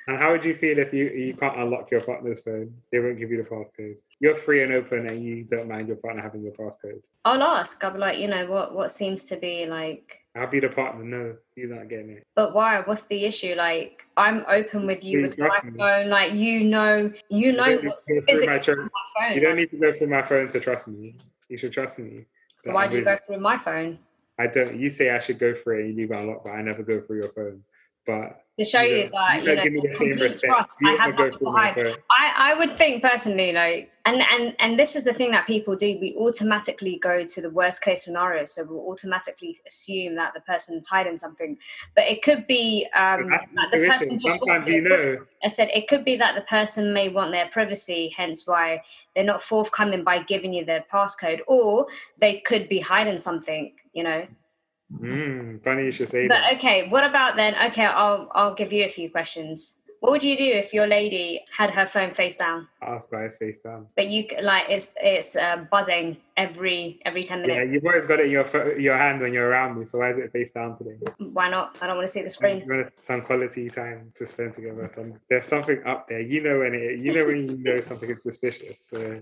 And 0.08 0.16
how 0.16 0.32
would 0.32 0.42
you 0.42 0.56
feel 0.56 0.78
if 0.78 0.90
you, 0.94 1.10
you 1.10 1.34
can't 1.34 1.58
unlock 1.58 1.90
your 1.90 2.00
partner's 2.00 2.42
phone? 2.42 2.72
They 2.90 2.98
won't 2.98 3.18
give 3.18 3.30
you 3.30 3.42
the 3.42 3.46
passcode. 3.46 3.96
You're 4.20 4.34
free 4.34 4.62
and 4.62 4.72
open 4.72 5.06
and 5.06 5.22
you 5.22 5.44
don't 5.44 5.68
mind 5.68 5.86
your 5.86 5.98
partner 5.98 6.22
having 6.22 6.42
your 6.42 6.52
passcode. 6.52 7.04
I'll 7.26 7.42
ask. 7.42 7.84
I'll 7.84 7.90
be 7.90 7.98
like, 7.98 8.16
you 8.16 8.26
know, 8.26 8.46
what 8.46 8.74
what 8.74 8.90
seems 8.90 9.22
to 9.24 9.36
be 9.36 9.66
like 9.66 10.22
I'll 10.34 10.46
be 10.46 10.60
the 10.60 10.70
partner. 10.70 11.04
No, 11.04 11.36
you're 11.56 11.76
not 11.76 11.90
getting 11.90 12.08
it. 12.08 12.22
But 12.34 12.54
why? 12.54 12.80
What's 12.80 13.04
the 13.04 13.22
issue? 13.26 13.54
Like, 13.54 14.06
I'm 14.16 14.46
open 14.48 14.86
with 14.86 15.04
you 15.04 15.18
You 15.18 15.26
with 15.26 15.38
my 15.38 15.50
me. 15.64 15.78
phone. 15.78 16.08
Like, 16.08 16.32
you 16.32 16.64
know, 16.64 17.12
you 17.28 17.52
know 17.52 17.76
what's 17.82 18.06
physically 18.06 18.46
my 18.46 18.56
my 18.56 18.88
phone. 19.14 19.34
You 19.34 19.42
don't 19.42 19.56
need 19.56 19.70
to 19.72 19.78
go 19.78 19.92
through 19.92 20.06
my 20.08 20.22
phone 20.22 20.48
to 20.48 20.58
trust 20.58 20.88
me. 20.88 21.16
You 21.50 21.58
should 21.58 21.74
trust 21.74 21.98
me. 21.98 22.24
So 22.58 22.72
why 22.72 22.86
do 22.86 22.96
you 22.96 23.04
go 23.04 23.16
through 23.26 23.40
my 23.40 23.56
phone 23.56 23.98
I 24.38 24.46
don't. 24.46 24.78
You 24.78 24.88
say 24.88 25.10
I 25.10 25.18
should 25.18 25.38
go 25.38 25.54
for 25.54 25.74
it 25.74 25.88
you 25.88 25.94
leave 25.94 26.12
it 26.12 26.16
unlocked, 26.16 26.44
but 26.44 26.50
I 26.50 26.62
never 26.62 26.82
go 26.82 27.00
through 27.00 27.16
your 27.16 27.28
phone. 27.28 27.62
But 28.08 28.42
to 28.58 28.64
show 28.64 28.80
you 28.80 28.96
you 28.96 29.10
that 29.10 29.44
you 29.44 29.50
you 29.50 29.54
know 29.54 29.62
give 29.62 29.72
me 29.74 29.80
the 29.82 29.92
same 29.92 30.08
complete 30.08 30.24
respect. 30.24 30.52
trust. 30.52 30.76
I 30.82 30.92
have 30.92 31.14
nothing 31.14 31.38
behind. 31.40 31.76
phone. 31.76 31.94
I 32.10 32.32
I 32.36 32.54
would 32.54 32.72
think 32.72 33.02
personally, 33.02 33.52
like, 33.52 33.90
and 34.06 34.22
and 34.32 34.56
and 34.58 34.78
this 34.78 34.96
is 34.96 35.04
the 35.04 35.12
thing 35.12 35.30
that 35.32 35.46
people 35.46 35.76
do. 35.76 35.98
We 36.00 36.16
automatically 36.18 36.98
go 37.00 37.26
to 37.26 37.40
the 37.42 37.50
worst 37.50 37.82
case 37.82 38.02
scenario, 38.02 38.46
so 38.46 38.64
we'll 38.64 38.88
automatically 38.90 39.60
assume 39.66 40.16
that 40.16 40.32
the 40.32 40.40
person's 40.40 40.88
hiding 40.88 41.18
something. 41.18 41.58
But 41.94 42.04
it 42.04 42.22
could 42.22 42.46
be 42.46 42.88
um, 42.96 43.28
that 43.28 43.70
the 43.72 43.86
person 43.86 44.18
just 44.18 44.40
wants 44.40 44.60
Sometimes 44.60 44.64
to 44.64 44.72
you 44.72 44.80
know. 44.80 45.26
I 45.44 45.48
said 45.48 45.68
it 45.74 45.86
could 45.86 46.04
be 46.06 46.16
that 46.16 46.34
the 46.34 46.40
person 46.40 46.94
may 46.94 47.10
want 47.10 47.30
their 47.30 47.48
privacy, 47.48 48.14
hence 48.16 48.46
why 48.46 48.82
they're 49.14 49.22
not 49.22 49.42
forthcoming 49.42 50.02
by 50.02 50.22
giving 50.22 50.54
you 50.54 50.64
their 50.64 50.84
passcode, 50.90 51.40
or 51.46 51.88
they 52.22 52.40
could 52.40 52.70
be 52.70 52.80
hiding 52.80 53.18
something, 53.18 53.72
you 53.92 54.02
know. 54.02 54.26
Mm, 54.92 55.62
funny 55.62 55.84
you 55.84 55.92
should 55.92 56.08
say 56.08 56.26
But 56.28 56.40
that. 56.40 56.54
okay, 56.56 56.88
what 56.88 57.04
about 57.04 57.36
then? 57.36 57.54
Okay, 57.66 57.84
I'll 57.84 58.28
I'll 58.34 58.54
give 58.54 58.72
you 58.72 58.84
a 58.84 58.88
few 58.88 59.10
questions. 59.10 59.74
What 60.00 60.12
would 60.12 60.22
you 60.22 60.36
do 60.36 60.44
if 60.44 60.72
your 60.72 60.86
lady 60.86 61.40
had 61.50 61.72
her 61.72 61.84
phone 61.84 62.12
face 62.12 62.36
down, 62.36 62.68
Ask 62.80 63.10
guys 63.10 63.36
face 63.36 63.58
down. 63.58 63.88
but 63.96 64.06
you 64.06 64.28
like 64.42 64.66
it's 64.70 64.86
it's 65.02 65.34
uh, 65.36 65.66
buzzing 65.70 66.16
every 66.36 67.00
every 67.04 67.22
ten 67.24 67.42
minutes. 67.42 67.58
Yeah, 67.66 67.72
you've 67.72 67.84
always 67.84 68.06
got 68.06 68.20
it 68.20 68.26
in 68.26 68.30
your 68.32 68.44
pho- 68.44 68.76
your 68.78 68.96
hand 68.96 69.20
when 69.20 69.34
you're 69.34 69.48
around 69.48 69.76
me. 69.76 69.84
So 69.84 69.98
why 69.98 70.10
is 70.10 70.18
it 70.18 70.30
face 70.32 70.52
down 70.52 70.74
today? 70.74 70.96
Why 71.18 71.50
not? 71.50 71.76
I 71.82 71.86
don't 71.88 71.96
want 71.96 72.06
to 72.06 72.12
see 72.12 72.22
the 72.22 72.30
screen. 72.30 72.62
You 72.64 72.72
want 72.76 72.90
some 73.02 73.22
quality 73.22 73.68
time 73.70 74.12
to 74.14 74.24
spend 74.24 74.54
together. 74.54 74.88
Some 74.88 75.14
there's 75.28 75.46
something 75.46 75.82
up 75.84 76.06
there. 76.08 76.20
You 76.20 76.42
know 76.44 76.60
when 76.60 76.74
it. 76.74 77.00
You 77.00 77.12
know 77.12 77.26
when 77.26 77.36
you 77.36 77.58
know 77.58 77.80
something 77.80 78.08
is 78.08 78.22
suspicious. 78.22 78.80
So 78.88 79.20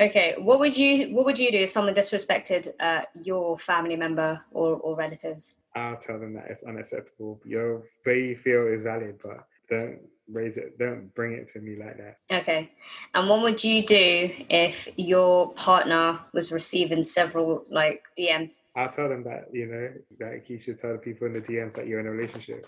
Okay, 0.00 0.34
what 0.38 0.60
would 0.60 0.76
you 0.76 1.14
what 1.14 1.24
would 1.24 1.38
you 1.38 1.50
do 1.50 1.58
if 1.58 1.70
someone 1.70 1.94
disrespected 1.94 2.68
uh, 2.78 3.02
your 3.14 3.58
family 3.58 3.96
member 3.96 4.40
or, 4.52 4.76
or 4.76 4.96
relatives? 4.96 5.56
I'll 5.74 5.96
tell 5.96 6.18
them 6.18 6.34
that 6.34 6.46
it's 6.48 6.62
unacceptable. 6.62 7.40
Your 7.44 7.82
way 8.06 8.28
you 8.28 8.36
feel 8.36 8.66
is 8.66 8.84
valid, 8.84 9.18
but 9.22 9.46
don't 9.68 10.00
raise 10.30 10.56
it. 10.56 10.78
Don't 10.78 11.12
bring 11.14 11.32
it 11.32 11.46
to 11.48 11.60
me 11.60 11.76
like 11.76 11.96
that. 11.98 12.18
Okay. 12.30 12.70
And 13.14 13.28
what 13.28 13.42
would 13.42 13.62
you 13.64 13.84
do 13.84 14.30
if 14.48 14.88
your 14.96 15.52
partner 15.54 16.20
was 16.32 16.52
receiving 16.52 17.02
several 17.02 17.64
like 17.70 18.02
DMs? 18.18 18.66
I'll 18.76 18.88
tell 18.88 19.08
them 19.08 19.24
that 19.24 19.46
you 19.52 19.66
know 19.66 19.90
that 20.18 20.48
you 20.48 20.60
should 20.60 20.78
tell 20.78 20.92
the 20.92 20.98
people 20.98 21.26
in 21.26 21.32
the 21.32 21.40
DMs 21.40 21.74
that 21.74 21.86
you're 21.86 22.00
in 22.00 22.06
a 22.06 22.10
relationship. 22.10 22.66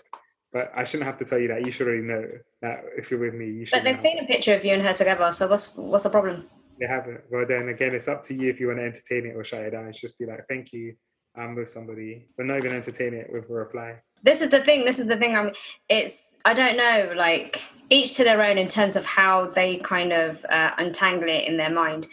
But 0.51 0.69
I 0.75 0.83
shouldn't 0.83 1.05
have 1.05 1.17
to 1.17 1.25
tell 1.25 1.39
you 1.39 1.47
that. 1.47 1.65
You 1.65 1.71
should 1.71 1.87
already 1.87 2.03
know 2.03 2.27
that 2.61 2.83
if 2.97 3.09
you're 3.09 3.21
with 3.21 3.33
me, 3.33 3.45
you 3.45 3.65
should. 3.65 3.77
But 3.77 3.85
they've 3.85 3.97
seen 3.97 4.19
a 4.19 4.25
picture 4.25 4.53
of 4.53 4.65
you 4.65 4.73
and 4.73 4.83
her 4.83 4.91
together, 4.91 5.31
so 5.31 5.47
what's 5.47 5.73
what's 5.75 6.03
the 6.03 6.09
problem? 6.09 6.49
They 6.81 6.87
haven't. 6.87 7.21
Well, 7.29 7.45
then 7.45 7.69
again, 7.69 7.93
it's 7.93 8.07
up 8.07 8.23
to 8.23 8.33
you 8.33 8.49
if 8.49 8.59
you 8.59 8.67
want 8.67 8.79
to 8.79 8.85
entertain 8.85 9.27
it 9.27 9.35
or 9.35 9.43
shut 9.43 9.61
it 9.61 9.69
down. 9.69 9.87
It's 9.87 10.01
just 10.01 10.17
be 10.17 10.25
like, 10.25 10.47
thank 10.49 10.73
you, 10.73 10.95
I'm 11.35 11.53
with 11.53 11.69
somebody, 11.69 12.25
but 12.35 12.47
not 12.47 12.57
even 12.57 12.73
entertain 12.73 13.13
it 13.13 13.31
with 13.31 13.49
a 13.51 13.53
reply. 13.53 13.97
This 14.23 14.41
is 14.41 14.49
the 14.49 14.63
thing, 14.63 14.83
this 14.83 14.99
is 14.99 15.05
the 15.05 15.15
thing. 15.15 15.35
I 15.35 15.43
mean 15.43 15.53
it's 15.89 16.37
I 16.43 16.55
don't 16.55 16.77
know, 16.77 17.13
like 17.15 17.61
each 17.91 18.15
to 18.17 18.23
their 18.23 18.41
own 18.41 18.57
in 18.57 18.67
terms 18.67 18.95
of 18.95 19.05
how 19.05 19.45
they 19.45 19.77
kind 19.77 20.11
of 20.11 20.43
uh, 20.45 20.71
untangle 20.79 21.29
it 21.29 21.47
in 21.47 21.57
their 21.57 21.71
mind. 21.71 22.07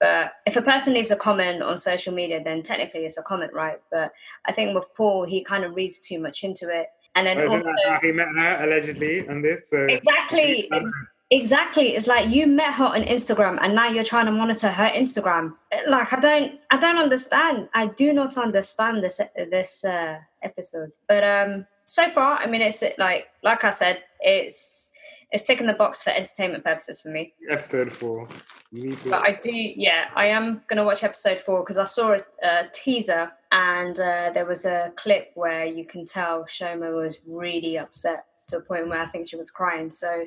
But 0.00 0.34
if 0.46 0.56
a 0.56 0.62
person 0.62 0.94
leaves 0.94 1.10
a 1.10 1.16
comment 1.16 1.62
on 1.62 1.76
social 1.78 2.12
media, 2.12 2.42
then 2.42 2.62
technically 2.62 3.00
it's 3.00 3.18
a 3.18 3.22
comment, 3.22 3.52
right? 3.52 3.80
But 3.90 4.12
I 4.46 4.52
think 4.52 4.74
with 4.74 4.86
Paul, 4.96 5.24
he 5.24 5.44
kind 5.44 5.64
of 5.64 5.74
reads 5.74 6.00
too 6.00 6.18
much 6.18 6.42
into 6.42 6.68
it. 6.68 6.88
And 7.14 7.26
then 7.26 7.38
isn't 7.38 7.66
also 7.66 7.98
he 8.02 8.10
met 8.10 8.28
her 8.28 8.64
allegedly 8.64 9.28
on 9.28 9.42
this? 9.42 9.68
So 9.68 9.78
exactly 9.84 10.68
ex- 10.72 10.92
exactly. 11.40 11.94
It's 11.96 12.06
like 12.06 12.28
you 12.28 12.46
met 12.46 12.74
her 12.74 12.84
on 12.84 13.02
instagram 13.02 13.58
and 13.62 13.74
now 13.74 13.88
you're 13.88 14.04
trying 14.04 14.26
to 14.26 14.32
monitor 14.32 14.70
her 14.70 14.90
instagram. 14.90 15.54
Like 15.88 16.12
i 16.12 16.20
don't 16.20 16.60
i 16.70 16.78
don't 16.78 16.98
understand. 16.98 17.68
I 17.74 17.86
do 17.86 18.12
not 18.12 18.36
understand 18.36 19.02
this 19.02 19.20
this 19.50 19.84
uh, 19.84 20.18
episode. 20.42 20.92
But 21.08 21.24
um 21.24 21.66
so 21.86 22.08
far 22.08 22.38
i 22.38 22.46
mean 22.46 22.62
it's 22.62 22.82
like 22.96 23.28
like 23.42 23.64
i 23.64 23.70
said 23.70 24.02
it's 24.20 24.92
it's 25.30 25.42
ticking 25.42 25.66
the 25.66 25.74
box 25.74 26.02
for 26.02 26.10
entertainment 26.10 26.64
purposes 26.64 27.02
for 27.02 27.08
me. 27.08 27.34
Episode 27.50 27.90
four. 27.92 28.28
You 28.70 28.90
need 28.90 28.98
to. 29.00 29.10
but 29.10 29.22
i 29.22 29.32
do 29.42 29.52
yeah 29.52 30.08
i 30.16 30.26
am 30.26 30.62
gonna 30.68 30.84
watch 30.84 31.02
episode 31.04 31.38
four 31.38 31.60
because 31.60 31.78
i 31.78 31.84
saw 31.84 32.12
a, 32.12 32.20
a 32.42 32.68
teaser 32.72 33.30
and 33.50 34.00
uh, 34.00 34.30
there 34.32 34.46
was 34.46 34.64
a 34.64 34.92
clip 34.96 35.32
where 35.34 35.66
you 35.66 35.84
can 35.84 36.06
tell 36.06 36.44
chioma 36.44 36.94
was 36.94 37.18
really 37.26 37.76
upset 37.76 38.24
to 38.48 38.56
a 38.58 38.60
point 38.60 38.88
where 38.88 39.00
i 39.00 39.06
think 39.06 39.28
she 39.28 39.36
was 39.36 39.50
crying 39.50 39.90
so 39.90 40.24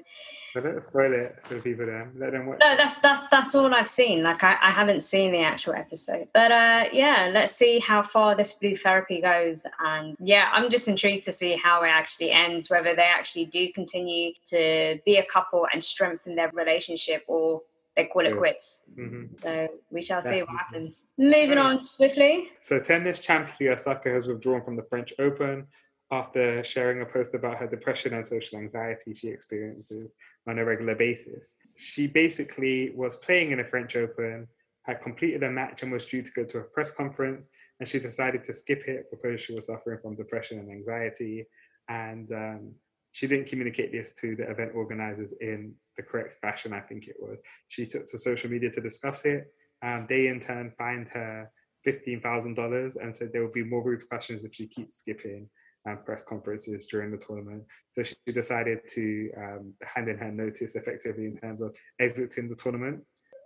But 0.54 0.64
don't 0.64 0.84
spoil 0.84 1.12
it 1.14 1.36
for 1.44 1.56
the 1.56 1.62
people 1.62 1.86
there. 1.86 2.10
Let 2.16 2.32
them 2.32 2.46
watch. 2.46 2.60
No, 2.62 2.78
that's 2.78 2.96
that's 3.06 3.24
that's 3.28 3.54
all 3.56 3.74
I've 3.80 3.90
seen. 3.90 4.24
Like 4.24 4.42
I, 4.42 4.54
I 4.70 4.72
haven't 4.72 5.02
seen 5.04 5.34
the 5.34 5.44
actual 5.54 5.74
episode. 5.74 6.26
But 6.34 6.50
uh 6.64 6.84
yeah, 6.94 7.30
let's 7.38 7.54
see 7.62 7.80
how 7.80 8.02
far 8.04 8.36
this 8.36 8.54
blue 8.54 8.76
therapy 8.86 9.20
goes. 9.20 9.66
And 9.92 10.16
yeah, 10.22 10.46
I'm 10.56 10.70
just 10.70 10.88
intrigued 10.88 11.26
to 11.26 11.34
see 11.34 11.58
how 11.66 11.84
it 11.84 11.90
actually 11.90 12.32
ends, 12.32 12.70
whether 12.70 12.96
they 12.96 13.10
actually 13.20 13.48
do 13.58 13.64
continue 13.74 14.32
to 14.54 14.98
be 15.06 15.18
a 15.18 15.26
couple 15.26 15.68
and 15.74 15.84
strengthen 15.84 16.36
their 16.36 16.52
relationship 16.54 17.24
or 17.28 17.62
they 17.98 18.06
call 18.06 18.26
it 18.26 18.30
Yeah. 18.30 18.38
quits. 18.44 18.94
hmm 18.96 19.24
So 19.44 19.52
we 19.92 20.02
shall 20.02 20.22
see 20.22 20.40
what 20.42 20.56
happens. 20.62 20.92
Moving 21.18 21.58
Right. 21.58 21.74
on 21.76 21.82
swiftly. 21.82 22.36
So 22.62 22.80
tennis 22.80 23.20
champion 23.20 23.74
Osaka 23.74 24.10
has 24.10 24.26
withdrawn 24.28 24.62
from 24.64 24.76
the 24.78 24.84
French 24.92 25.12
Open 25.20 25.68
after 26.12 26.64
sharing 26.64 27.02
a 27.02 27.06
post 27.06 27.34
about 27.34 27.58
her 27.58 27.68
depression 27.68 28.14
and 28.14 28.26
social 28.26 28.60
anxiety 28.60 29.14
she 29.14 29.28
experiences 29.28 30.16
on 30.48 30.60
a 30.60 30.66
regular 30.66 30.96
basis. 30.96 31.58
She 31.76 32.08
basically 32.08 32.92
was 32.96 33.16
playing 33.18 33.52
in 33.52 33.60
a 33.60 33.66
French 33.66 33.96
Open, 33.96 34.48
had 34.84 35.02
completed 35.02 35.42
a 35.44 35.52
match 35.52 35.82
and 35.82 35.92
was 35.92 36.06
due 36.06 36.22
to 36.22 36.32
go 36.32 36.44
to 36.46 36.60
a 36.60 36.64
press 36.64 36.92
conference, 36.92 37.50
and 37.80 37.90
she 37.90 38.00
decided 38.00 38.44
to 38.44 38.54
skip 38.54 38.84
it 38.88 39.06
because 39.10 39.42
she 39.42 39.54
was 39.56 39.66
suffering 39.66 40.00
from 40.00 40.16
depression 40.16 40.60
and 40.60 40.72
anxiety. 40.72 41.46
And 41.90 42.32
um, 42.32 42.74
she 43.12 43.28
didn't 43.28 43.48
communicate 43.48 43.92
this 43.92 44.14
to 44.22 44.36
the 44.36 44.50
event 44.50 44.72
organizers 44.76 45.34
in 45.42 45.74
the 45.98 46.04
correct 46.04 46.34
fashion, 46.34 46.72
I 46.74 46.82
think 46.82 47.08
it 47.08 47.16
was. 47.20 47.40
She 47.68 47.86
took 47.86 48.06
to 48.08 48.18
social 48.18 48.50
media 48.50 48.70
to 48.72 48.82
discuss 48.82 49.26
it. 49.26 49.52
and 49.82 50.08
they 50.08 50.28
in 50.28 50.40
turn 50.40 50.70
fined 50.70 51.08
her 51.10 51.52
$15,000 51.86 52.96
and 53.02 53.16
said 53.16 53.32
there 53.32 53.44
will 53.44 53.52
be 53.52 53.64
more 53.64 53.84
repercussions 53.84 54.44
if 54.44 54.54
she 54.54 54.68
keeps 54.68 54.96
skipping 54.96 55.50
um, 55.88 56.00
press 56.06 56.22
conferences 56.22 56.86
during 56.86 57.12
the 57.12 57.18
tournament. 57.18 57.64
So 57.90 58.04
she 58.04 58.16
decided 58.28 58.80
to 58.90 59.30
um, 59.38 59.74
hand 59.84 60.10
in 60.10 60.18
her 60.18 60.32
notice 60.32 60.76
effectively 60.76 61.26
in 61.26 61.38
terms 61.38 61.62
of 61.62 61.76
exiting 62.00 62.50
the 62.50 62.56
tournament. 62.56 63.04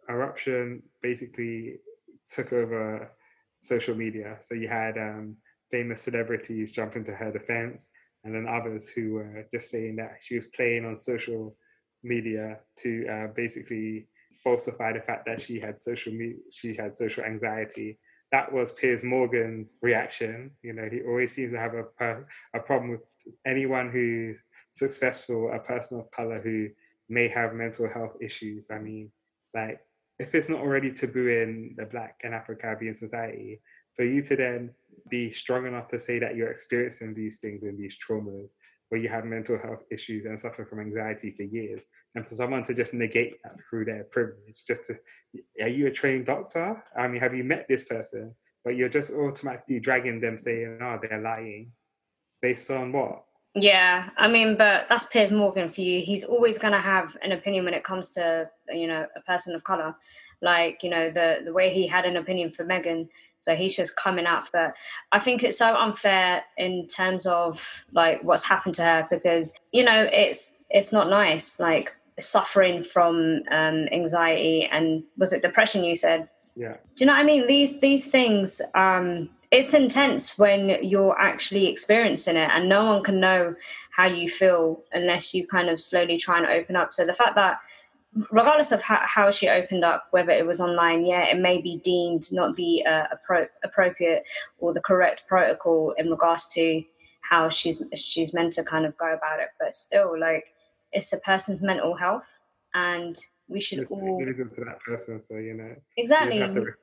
Eruption 0.10 0.82
basically 1.02 1.80
took 2.32 2.54
over 2.54 3.12
social 3.62 3.96
media. 3.96 4.38
So 4.40 4.56
you 4.56 4.68
had 4.68 4.98
um, 4.98 5.36
famous 5.72 6.02
celebrities 6.02 6.72
jumping 6.72 7.04
to 7.06 7.14
her 7.14 7.32
defense, 7.32 7.90
and 8.24 8.34
then 8.34 8.48
others 8.48 8.90
who 8.90 9.14
were 9.14 9.46
just 9.52 9.70
saying 9.70 9.98
that 9.98 10.18
she 10.22 10.36
was 10.36 10.48
playing 10.48 10.86
on 10.86 10.96
social 10.96 11.56
media 12.04 12.60
to 12.78 13.08
uh, 13.08 13.28
basically 13.36 14.08
falsify 14.44 14.94
the 14.94 15.02
fact 15.02 15.26
that 15.26 15.42
she 15.42 15.60
had 15.60 15.80
social 15.80 16.14
me- 16.14 16.38
she 16.52 16.76
had 16.76 16.94
social 16.96 17.24
anxiety. 17.24 18.00
That 18.32 18.52
was 18.52 18.74
Piers 18.74 19.04
Morgan's 19.04 19.72
reaction. 19.82 20.52
You 20.62 20.74
know, 20.74 20.88
he 20.92 21.02
always 21.02 21.34
seems 21.34 21.52
to 21.54 21.60
have 21.60 21.74
a 21.74 22.24
a 22.54 22.60
problem 22.60 22.92
with 22.92 23.12
anyone 23.46 23.90
who's 23.90 24.44
successful, 24.72 25.52
a 25.52 25.60
person 25.60 26.00
of 26.00 26.12
color 26.12 26.40
who 26.40 26.70
may 27.10 27.28
have 27.28 27.54
mental 27.54 27.90
health 27.90 28.16
issues. 28.22 28.70
I 28.72 28.78
mean, 28.80 29.12
like 29.54 29.80
if 30.20 30.36
it's 30.36 30.50
not 30.50 30.60
already 30.60 30.92
taboo 30.92 31.28
in 31.28 31.76
the 31.78 31.86
Black 31.86 32.22
and 32.24 32.36
Afro 32.36 32.56
Caribbean 32.56 32.94
society, 32.94 33.62
for 33.96 34.04
you 34.04 34.22
to 34.24 34.36
then 34.36 34.72
be 35.10 35.32
strong 35.32 35.66
enough 35.66 35.88
to 35.88 36.00
say 36.00 36.20
that 36.20 36.36
you're 36.36 36.52
experiencing 36.52 37.14
these 37.14 37.38
things 37.38 37.64
and 37.64 37.78
these 37.78 37.98
traumas 37.98 38.52
where 38.90 39.00
you 39.00 39.08
have 39.08 39.24
mental 39.24 39.58
health 39.58 39.84
issues 39.92 40.26
and 40.26 40.40
suffer 40.40 40.66
from 40.66 40.80
anxiety 40.80 41.32
for 41.32 41.44
years, 41.44 41.86
and 42.16 42.26
for 42.26 42.34
someone 42.34 42.64
to 42.64 42.74
just 42.74 42.94
negate 42.94 43.42
that 43.44 43.58
through 43.70 43.86
their 43.86 44.04
privilege, 44.12 44.64
just 44.68 44.84
to, 44.86 44.96
are 45.62 45.70
you 45.70 45.88
a 45.88 45.92
trained 45.92 46.26
doctor? 46.26 46.84
I 46.98 47.08
mean, 47.08 47.22
have 47.22 47.36
you 47.36 47.44
met 47.44 47.68
this 47.68 47.88
person? 47.88 48.36
But 48.66 48.76
you're 48.76 48.90
just 48.90 49.12
automatically 49.12 49.80
dragging 49.80 50.20
them 50.20 50.38
saying, 50.38 50.80
oh, 50.82 51.00
they're 51.02 51.22
lying. 51.22 51.72
Based 52.42 52.70
on 52.72 52.92
what? 52.92 53.24
Yeah, 53.56 54.10
I 54.18 54.28
mean, 54.28 54.58
but 54.58 54.88
that's 54.88 55.06
Piers 55.06 55.32
Morgan 55.32 55.72
for 55.72 55.82
you. 55.82 56.02
He's 56.02 56.24
always 56.24 56.58
going 56.58 56.74
to 56.74 56.80
have 56.80 57.18
an 57.24 57.32
opinion 57.32 57.66
when 57.66 57.74
it 57.74 57.84
comes 57.84 58.10
to, 58.10 58.50
you 58.70 58.88
know, 58.88 59.06
a 59.16 59.22
person 59.22 59.56
of 59.56 59.64
color. 59.64 59.96
Like, 60.42 60.84
you 60.84 60.90
know, 60.90 61.10
the 61.10 61.40
the 61.44 61.54
way 61.54 61.74
he 61.74 61.88
had 61.88 62.06
an 62.06 62.18
opinion 62.18 62.50
for 62.50 62.66
Meghan. 62.66 63.10
so 63.40 63.56
he's 63.56 63.76
just 63.76 63.96
coming 63.96 64.26
out 64.26 64.46
for 64.46 64.52
that. 64.54 64.76
I 65.12 65.20
think 65.20 65.44
it's 65.44 65.58
so 65.58 65.76
unfair 65.76 66.44
in 66.58 66.88
terms 66.88 67.26
of 67.26 67.86
like 67.92 68.24
what's 68.24 68.46
happened 68.46 68.76
to 68.76 68.84
her 68.84 69.08
because 69.10 69.54
you 69.72 69.84
know 69.84 70.08
it's 70.12 70.58
it's 70.70 70.92
not 70.92 71.10
nice. 71.10 71.60
Like 71.60 71.96
suffering 72.20 72.82
from 72.82 73.44
um, 73.52 73.88
anxiety 73.92 74.66
and 74.72 75.04
was 75.18 75.34
it 75.34 75.42
depression? 75.42 75.84
You 75.84 75.96
said. 75.96 76.30
Yeah. 76.56 76.74
Do 76.96 77.04
you 77.04 77.06
know 77.06 77.14
what 77.14 77.22
I 77.22 77.24
mean? 77.24 77.48
These 77.48 77.80
these 77.80 78.08
things. 78.08 78.62
Um, 78.76 79.30
it's 79.52 79.74
intense 79.74 80.38
when 80.38 80.78
you're 80.84 81.20
actually 81.20 81.68
experiencing 81.68 82.36
it, 82.36 82.50
and 82.54 82.70
no 82.70 82.86
one 82.86 83.04
can 83.04 83.20
know 83.20 83.56
how 84.00 84.06
you 84.06 84.30
feel 84.30 84.82
unless 84.94 85.34
you 85.34 85.48
kind 85.48 85.70
of 85.70 85.80
slowly 85.80 86.18
try 86.18 86.38
and 86.38 86.46
open 86.46 86.76
up. 86.76 86.94
So 86.94 87.06
the 87.06 87.14
fact 87.14 87.36
that 87.36 87.60
regardless 88.32 88.72
of 88.72 88.82
how, 88.82 89.00
how, 89.04 89.32
she 89.32 89.48
opened 89.48 89.84
up, 89.84 90.08
whether 90.12 90.32
it 90.32 90.46
was 90.46 90.60
online, 90.60 91.06
yeah, 91.06 91.24
it 91.24 91.40
may 91.40 91.62
be 91.62 91.78
deemed 91.78 92.32
not 92.32 92.56
the 92.56 92.86
uh, 92.86 93.04
appro- 93.14 93.48
appropriate 93.64 94.28
or 94.58 94.74
the 94.74 94.82
correct 94.82 95.24
protocol 95.28 95.94
in 95.98 96.10
regards 96.10 96.48
to 96.54 96.84
how 97.22 97.50
she's 97.50 97.82
she's 97.96 98.34
meant 98.34 98.54
to 98.54 98.64
kind 98.64 98.86
of 98.86 98.98
go 98.98 99.14
about 99.14 99.40
it. 99.40 99.50
But 99.60 99.74
still, 99.74 100.20
like, 100.20 100.54
it's 100.92 101.14
a 101.14 101.18
person's 101.20 101.62
mental 101.62 101.96
health, 101.96 102.40
and 102.74 103.16
we 103.48 103.60
should 103.60 103.80
it's 103.80 103.92
all 103.92 104.20
to 104.20 104.66
that 104.66 104.80
person. 104.86 105.22
So 105.22 105.36
you 105.36 105.54
know, 105.54 105.76
exactly. 105.98 106.38
You 106.38 106.74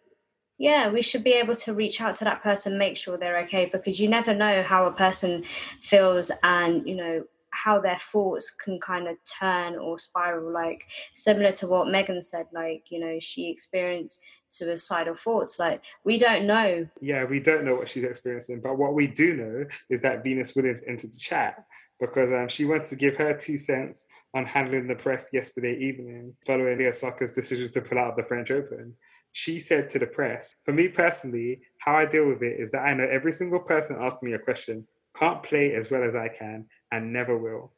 yeah, 0.59 0.91
we 0.91 1.03
should 1.03 1.23
be 1.23 1.33
able 1.33 1.55
to 1.57 1.75
reach 1.75 2.01
out 2.01 2.15
to 2.17 2.25
that 2.25 2.43
person, 2.43 2.79
make 2.79 2.97
sure 2.97 3.19
they're 3.19 3.41
okay, 3.41 3.69
because 3.71 4.01
you 4.01 4.09
never 4.09 4.35
know 4.35 4.63
how 4.63 4.87
a 4.87 4.93
person 4.93 5.45
feels 5.81 6.31
and, 6.43 6.87
you 6.89 6.97
know, 6.97 7.25
how 7.57 7.79
their 7.81 7.97
thoughts 7.97 8.51
can 8.51 8.79
kind 8.81 9.09
of 9.09 9.17
turn 9.25 9.77
or 9.77 9.99
spiral 9.99 10.53
like 10.53 10.87
similar 11.15 11.53
to 11.53 11.67
what 11.67 11.89
meghan 11.89 12.23
said 12.23 12.47
like 12.53 12.85
you 12.91 13.01
know 13.01 13.19
she 13.19 13.49
experienced 13.49 14.23
suicidal 14.49 15.15
thoughts 15.15 15.59
like 15.59 15.83
we 16.05 16.19
don't 16.19 16.47
know 16.47 16.87
yeah 17.01 17.25
we 17.25 17.41
don't 17.41 17.65
know 17.65 17.75
what 17.75 17.89
she's 17.89 18.05
experiencing 18.05 18.61
but 18.61 18.79
what 18.79 18.95
we 18.95 19.07
do 19.07 19.35
know 19.35 19.65
is 19.91 20.03
that 20.03 20.23
venus 20.23 20.55
williams 20.55 20.83
entered 20.87 21.13
the 21.13 21.19
chat 21.19 21.65
because 22.01 22.31
um, 22.33 22.49
she 22.49 22.65
wanted 22.65 22.87
to 22.89 22.97
give 22.97 23.17
her 23.17 23.35
two 23.35 23.57
cents 23.57 24.07
on 24.35 24.45
handling 24.45 24.87
the 24.87 24.95
press 24.95 25.31
yesterday 25.33 25.77
evening 25.79 26.35
following 26.47 26.77
Naomi 26.77 26.85
Osaka's 26.87 27.33
decision 27.33 27.71
to 27.71 27.81
pull 27.81 27.99
out 27.99 28.11
of 28.11 28.17
the 28.17 28.23
French 28.23 28.51
Open. 28.51 28.95
She 29.33 29.59
said 29.59 29.89
to 29.91 29.99
the 29.99 30.07
press, 30.07 30.55
For 30.65 30.73
me 30.73 30.89
personally, 30.89 31.61
how 31.79 31.97
I 31.97 32.07
deal 32.07 32.29
with 32.29 32.43
it 32.43 32.61
is 32.61 32.71
that 32.73 32.83
I 32.83 32.95
know 32.95 33.09
every 33.11 33.33
single 33.33 33.61
person 33.61 33.97
asking 33.99 34.29
me 34.29 34.35
a 34.35 34.39
question 34.39 34.87
can't 35.19 35.43
play 35.43 35.73
as 35.73 35.91
well 35.91 36.03
as 36.03 36.15
I 36.15 36.29
can 36.29 36.67
and 36.93 37.13
never 37.13 37.37
will. 37.37 37.73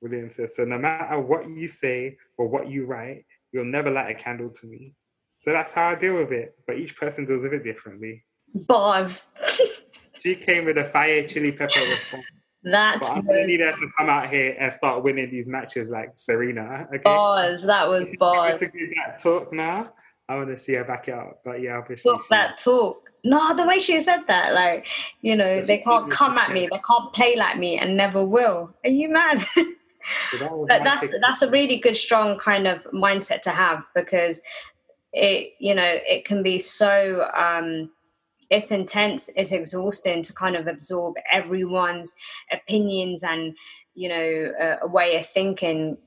William 0.00 0.30
says, 0.30 0.56
So 0.56 0.64
no 0.64 0.78
matter 0.78 1.18
what 1.20 1.48
you 1.48 1.68
say 1.68 2.16
or 2.36 2.48
what 2.48 2.68
you 2.68 2.86
write, 2.86 3.24
you'll 3.52 3.64
never 3.64 3.90
light 3.90 4.10
a 4.10 4.14
candle 4.14 4.50
to 4.50 4.66
me. 4.66 4.94
So 5.38 5.52
that's 5.52 5.72
how 5.72 5.88
I 5.88 5.94
deal 5.94 6.16
with 6.16 6.32
it. 6.32 6.54
But 6.66 6.76
each 6.76 6.96
person 6.96 7.24
deals 7.24 7.44
with 7.44 7.54
it 7.54 7.64
differently. 7.64 8.24
Bars. 8.54 9.32
she 10.22 10.34
came 10.34 10.64
with 10.64 10.78
a 10.78 10.84
fire 10.84 11.26
chili 11.26 11.52
pepper 11.52 11.80
response. 11.80 12.24
That 12.64 12.98
but 13.02 13.10
I'm 13.10 13.24
was... 13.24 13.46
need 13.46 13.60
her 13.60 13.72
to 13.72 13.88
come 13.96 14.08
out 14.08 14.28
here 14.28 14.56
and 14.58 14.72
start 14.72 15.04
winning 15.04 15.30
these 15.30 15.48
matches 15.48 15.90
like 15.90 16.10
Serena. 16.14 16.88
Okay? 16.88 17.02
Bars. 17.04 17.62
That 17.62 17.88
was 17.88 18.08
bars. 18.18 18.60
to 18.60 18.66
give 18.66 18.90
that 19.06 19.22
talk 19.22 19.52
now. 19.52 19.92
I 20.28 20.36
want 20.36 20.48
to 20.48 20.56
see 20.56 20.74
her 20.74 20.84
back 20.84 21.08
out. 21.08 21.38
But 21.44 21.62
yeah, 21.62 21.78
obviously. 21.78 22.12
Talk 22.12 22.22
she... 22.22 22.26
that 22.30 22.58
talk 22.58 23.08
no, 23.24 23.54
the 23.54 23.66
way 23.66 23.78
she 23.78 24.00
said 24.00 24.26
that, 24.26 24.54
like, 24.54 24.86
you 25.22 25.34
know, 25.34 25.60
they 25.60 25.78
can't 25.78 26.10
come 26.10 26.38
at 26.38 26.52
me, 26.52 26.68
they 26.70 26.80
can't 26.86 27.12
play 27.12 27.36
like 27.36 27.58
me, 27.58 27.76
and 27.76 27.96
never 27.96 28.24
will. 28.24 28.74
Are 28.84 28.90
you 28.90 29.08
mad? 29.08 29.42
but 30.40 30.84
that's 30.84 31.12
that's 31.20 31.42
a 31.42 31.50
really 31.50 31.78
good, 31.78 31.96
strong 31.96 32.38
kind 32.38 32.66
of 32.66 32.84
mindset 32.92 33.42
to 33.42 33.50
have 33.50 33.84
because 33.94 34.40
it, 35.12 35.52
you 35.58 35.74
know, 35.74 35.98
it 36.06 36.24
can 36.24 36.42
be 36.42 36.58
so. 36.58 37.28
um 37.36 37.90
it's 38.50 38.70
intense 38.70 39.28
it's 39.36 39.52
exhausting 39.52 40.22
to 40.22 40.32
kind 40.32 40.56
of 40.56 40.66
absorb 40.66 41.14
everyone's 41.30 42.14
opinions 42.50 43.22
and 43.22 43.54
you 43.94 44.08
know 44.08 44.52
a, 44.58 44.78
a 44.80 44.88
way 44.88 45.16
of 45.16 45.26
thinking 45.26 45.98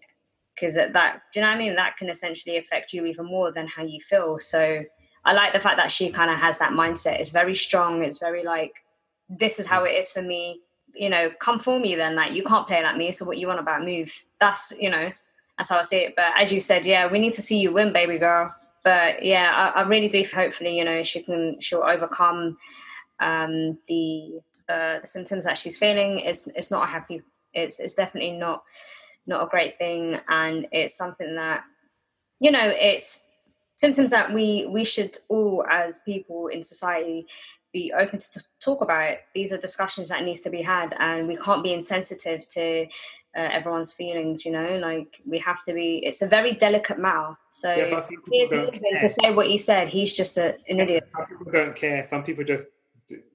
because 0.55 0.75
that 0.75 0.93
do 0.93 1.39
you 1.39 1.41
know 1.41 1.49
what 1.49 1.55
i 1.55 1.57
mean 1.57 1.75
that 1.75 1.97
can 1.97 2.09
essentially 2.09 2.57
affect 2.57 2.93
you 2.93 3.05
even 3.05 3.25
more 3.25 3.51
than 3.51 3.67
how 3.67 3.83
you 3.83 3.99
feel 3.99 4.39
so 4.39 4.83
I 5.23 5.33
like 5.33 5.53
the 5.53 5.59
fact 5.59 5.77
that 5.77 5.91
she 5.91 6.09
kind 6.09 6.31
of 6.31 6.39
has 6.39 6.57
that 6.57 6.71
mindset. 6.71 7.19
It's 7.19 7.29
very 7.29 7.55
strong. 7.55 8.03
It's 8.03 8.19
very 8.19 8.43
like, 8.43 8.73
this 9.29 9.59
is 9.59 9.67
how 9.67 9.83
it 9.83 9.91
is 9.91 10.11
for 10.11 10.21
me. 10.21 10.61
You 10.95 11.09
know, 11.09 11.29
come 11.39 11.59
for 11.59 11.79
me 11.79 11.95
then. 11.95 12.15
Like, 12.15 12.33
you 12.33 12.43
can't 12.43 12.67
play 12.67 12.83
like 12.83 12.97
me. 12.97 13.11
So 13.11 13.25
what 13.25 13.37
you 13.37 13.47
want 13.47 13.59
about 13.59 13.85
move? 13.85 14.11
That's, 14.39 14.73
you 14.79 14.89
know, 14.89 15.11
that's 15.57 15.69
how 15.69 15.77
I 15.77 15.83
see 15.83 15.97
it. 15.97 16.13
But 16.15 16.33
as 16.39 16.51
you 16.51 16.59
said, 16.59 16.85
yeah, 16.85 17.07
we 17.07 17.19
need 17.19 17.33
to 17.35 17.41
see 17.41 17.59
you 17.59 17.71
win, 17.71 17.93
baby 17.93 18.17
girl. 18.17 18.53
But 18.83 19.23
yeah, 19.23 19.71
I, 19.75 19.81
I 19.81 19.87
really 19.87 20.07
do. 20.07 20.23
Hopefully, 20.33 20.77
you 20.77 20.83
know, 20.83 21.03
she 21.03 21.21
can, 21.21 21.61
she'll 21.61 21.83
overcome 21.83 22.57
um, 23.19 23.77
the, 23.87 24.41
uh, 24.67 24.99
the 25.01 25.07
symptoms 25.07 25.45
that 25.45 25.57
she's 25.57 25.77
feeling. 25.77 26.19
It's, 26.19 26.47
it's 26.55 26.71
not 26.71 26.89
a 26.89 26.91
happy, 26.91 27.21
it's, 27.53 27.79
it's 27.79 27.93
definitely 27.93 28.31
not, 28.31 28.63
not 29.27 29.43
a 29.43 29.47
great 29.47 29.77
thing. 29.77 30.19
And 30.29 30.67
it's 30.71 30.95
something 30.95 31.35
that, 31.35 31.63
you 32.39 32.51
know, 32.51 32.67
it's, 32.67 33.25
symptoms 33.81 34.11
that 34.11 34.31
we 34.31 34.67
we 34.67 34.83
should 34.85 35.17
all 35.27 35.65
as 35.69 35.97
people 36.05 36.47
in 36.47 36.61
society 36.61 37.25
be 37.73 37.91
open 37.97 38.19
to 38.19 38.39
talk 38.59 38.81
about. 38.81 39.17
These 39.33 39.51
are 39.51 39.57
discussions 39.57 40.09
that 40.09 40.23
needs 40.23 40.41
to 40.41 40.51
be 40.51 40.61
had 40.61 40.93
and 40.99 41.27
we 41.27 41.35
can't 41.35 41.63
be 41.63 41.73
insensitive 41.73 42.47
to 42.49 42.85
uh, 43.37 43.49
everyone's 43.57 43.93
feelings 43.93 44.45
you 44.45 44.51
know? 44.51 44.77
Like 44.77 45.21
we 45.25 45.39
have 45.39 45.63
to 45.63 45.73
be 45.73 45.89
it's 46.05 46.21
a 46.21 46.27
very 46.27 46.53
delicate 46.53 46.99
matter. 46.99 47.35
So 47.49 47.73
yeah, 47.73 48.05
he's 48.31 48.51
moving 48.51 48.97
to 48.99 49.09
say 49.09 49.33
what 49.33 49.47
he 49.47 49.57
said. 49.57 49.89
He's 49.89 50.13
just 50.13 50.37
a, 50.37 50.47
an 50.69 50.79
idiot. 50.79 51.07
some 51.07 51.25
people 51.25 51.51
don't 51.51 51.75
care. 51.75 52.03
Some 52.05 52.23
people 52.23 52.43
just 52.43 52.67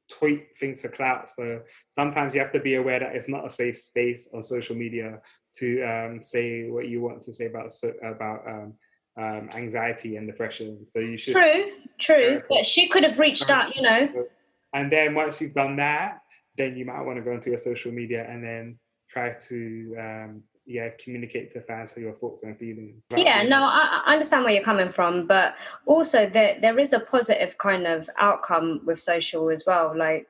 tweet 0.09 0.55
things 0.55 0.83
for 0.83 0.89
clout. 0.89 1.29
So 1.29 1.63
sometimes 1.91 2.35
you 2.35 2.41
have 2.41 2.53
to 2.53 2.61
be 2.61 2.77
aware 2.77 3.01
that 3.01 3.17
it's 3.17 3.29
not 3.29 3.45
a 3.45 3.51
safe 3.51 3.77
space 3.77 4.29
on 4.33 4.43
social 4.43 4.77
media 4.77 5.21
to 5.59 5.83
um, 5.83 6.23
say 6.23 6.69
what 6.69 6.89
you 6.89 7.01
want 7.01 7.23
to 7.23 7.33
say 7.33 7.47
about 7.47 7.73
about 8.03 8.47
um, 8.47 8.75
um, 9.19 9.49
anxiety 9.55 10.17
and 10.17 10.27
depression. 10.27 10.87
So 10.89 10.99
you 10.99 11.17
should 11.17 11.35
true, 11.35 11.71
true. 11.99 12.43
But 12.49 12.67
she 12.67 12.89
could 12.89 13.05
have 13.05 13.19
reached 13.19 13.51
out, 13.51 13.75
you 13.75 13.83
know. 13.83 14.27
And 14.73 14.93
then 14.93 15.15
once 15.15 15.41
you've 15.41 15.55
done 15.55 15.77
that, 15.77 16.21
then 16.57 16.77
you 16.77 16.85
might 16.85 17.03
want 17.03 17.17
to 17.19 17.23
go 17.23 17.33
into 17.33 17.51
your 17.51 17.59
social 17.59 17.93
media 17.93 18.27
and 18.29 18.45
then 18.45 18.79
try 19.09 19.33
to 19.49 19.97
um, 19.99 20.43
yeah 20.67 20.91
communicate 21.03 21.49
to 21.51 21.61
fans 21.61 21.97
your 21.97 22.13
thoughts 22.13 22.43
and 22.43 22.59
feelings. 22.59 23.07
Yeah, 23.17 23.43
no, 23.43 23.63
I, 23.63 24.03
I, 24.07 24.13
understand 24.13 24.45
where 24.45 24.53
you're 24.53 24.65
coming 24.65 24.89
from, 24.89 25.27
but 25.27 25.57
also 25.87 26.29
there 26.29 26.59
there 26.61 26.79
is 26.79 26.93
a 26.93 27.01
positive 27.01 27.57
kind 27.59 27.87
of 27.87 28.11
outcome 28.19 28.83
with 28.85 29.01
social 29.01 29.51
as 29.51 29.65
well. 29.67 29.97
Like 29.97 30.27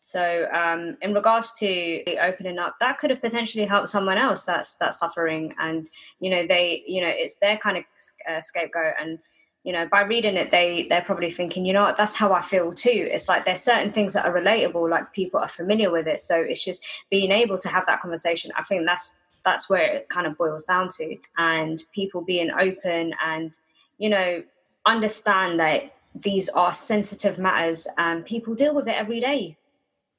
so, 0.00 0.46
um, 0.52 0.96
in 1.02 1.12
regards 1.12 1.58
to 1.58 2.04
opening 2.20 2.58
up, 2.58 2.76
that 2.78 2.98
could 2.98 3.10
have 3.10 3.20
potentially 3.20 3.66
helped 3.66 3.88
someone 3.88 4.16
else 4.16 4.44
that's 4.44 4.76
that's 4.76 4.98
suffering, 4.98 5.54
and 5.58 5.88
you 6.20 6.30
know, 6.30 6.46
they, 6.46 6.84
you 6.86 7.00
know, 7.00 7.10
it's 7.10 7.38
their 7.38 7.58
kind 7.58 7.78
of 7.78 7.84
uh, 8.30 8.40
scapegoat, 8.40 8.94
and 9.00 9.18
you 9.64 9.72
know, 9.72 9.88
by 9.90 10.02
reading 10.02 10.36
it, 10.36 10.50
they 10.52 10.86
they're 10.88 11.02
probably 11.02 11.30
thinking, 11.30 11.66
you 11.66 11.72
know, 11.72 11.82
what, 11.82 11.96
that's 11.96 12.14
how 12.14 12.32
I 12.32 12.40
feel 12.40 12.72
too. 12.72 13.08
It's 13.10 13.28
like 13.28 13.44
there's 13.44 13.60
certain 13.60 13.90
things 13.90 14.14
that 14.14 14.24
are 14.24 14.32
relatable, 14.32 14.88
like 14.88 15.12
people 15.12 15.40
are 15.40 15.48
familiar 15.48 15.90
with 15.90 16.06
it, 16.06 16.20
so 16.20 16.36
it's 16.40 16.64
just 16.64 16.86
being 17.10 17.32
able 17.32 17.58
to 17.58 17.68
have 17.68 17.84
that 17.86 18.00
conversation. 18.00 18.52
I 18.56 18.62
think 18.62 18.86
that's 18.86 19.18
that's 19.44 19.68
where 19.68 19.96
it 19.96 20.08
kind 20.08 20.28
of 20.28 20.38
boils 20.38 20.64
down 20.64 20.88
to, 20.98 21.16
and 21.38 21.82
people 21.92 22.20
being 22.20 22.52
open 22.52 23.14
and 23.24 23.58
you 23.98 24.10
know 24.10 24.44
understand 24.86 25.58
that 25.58 25.92
these 26.14 26.48
are 26.50 26.72
sensitive 26.72 27.38
matters 27.38 27.86
and 27.98 28.24
people 28.24 28.54
deal 28.54 28.74
with 28.74 28.88
it 28.88 28.96
every 28.96 29.20
day 29.20 29.57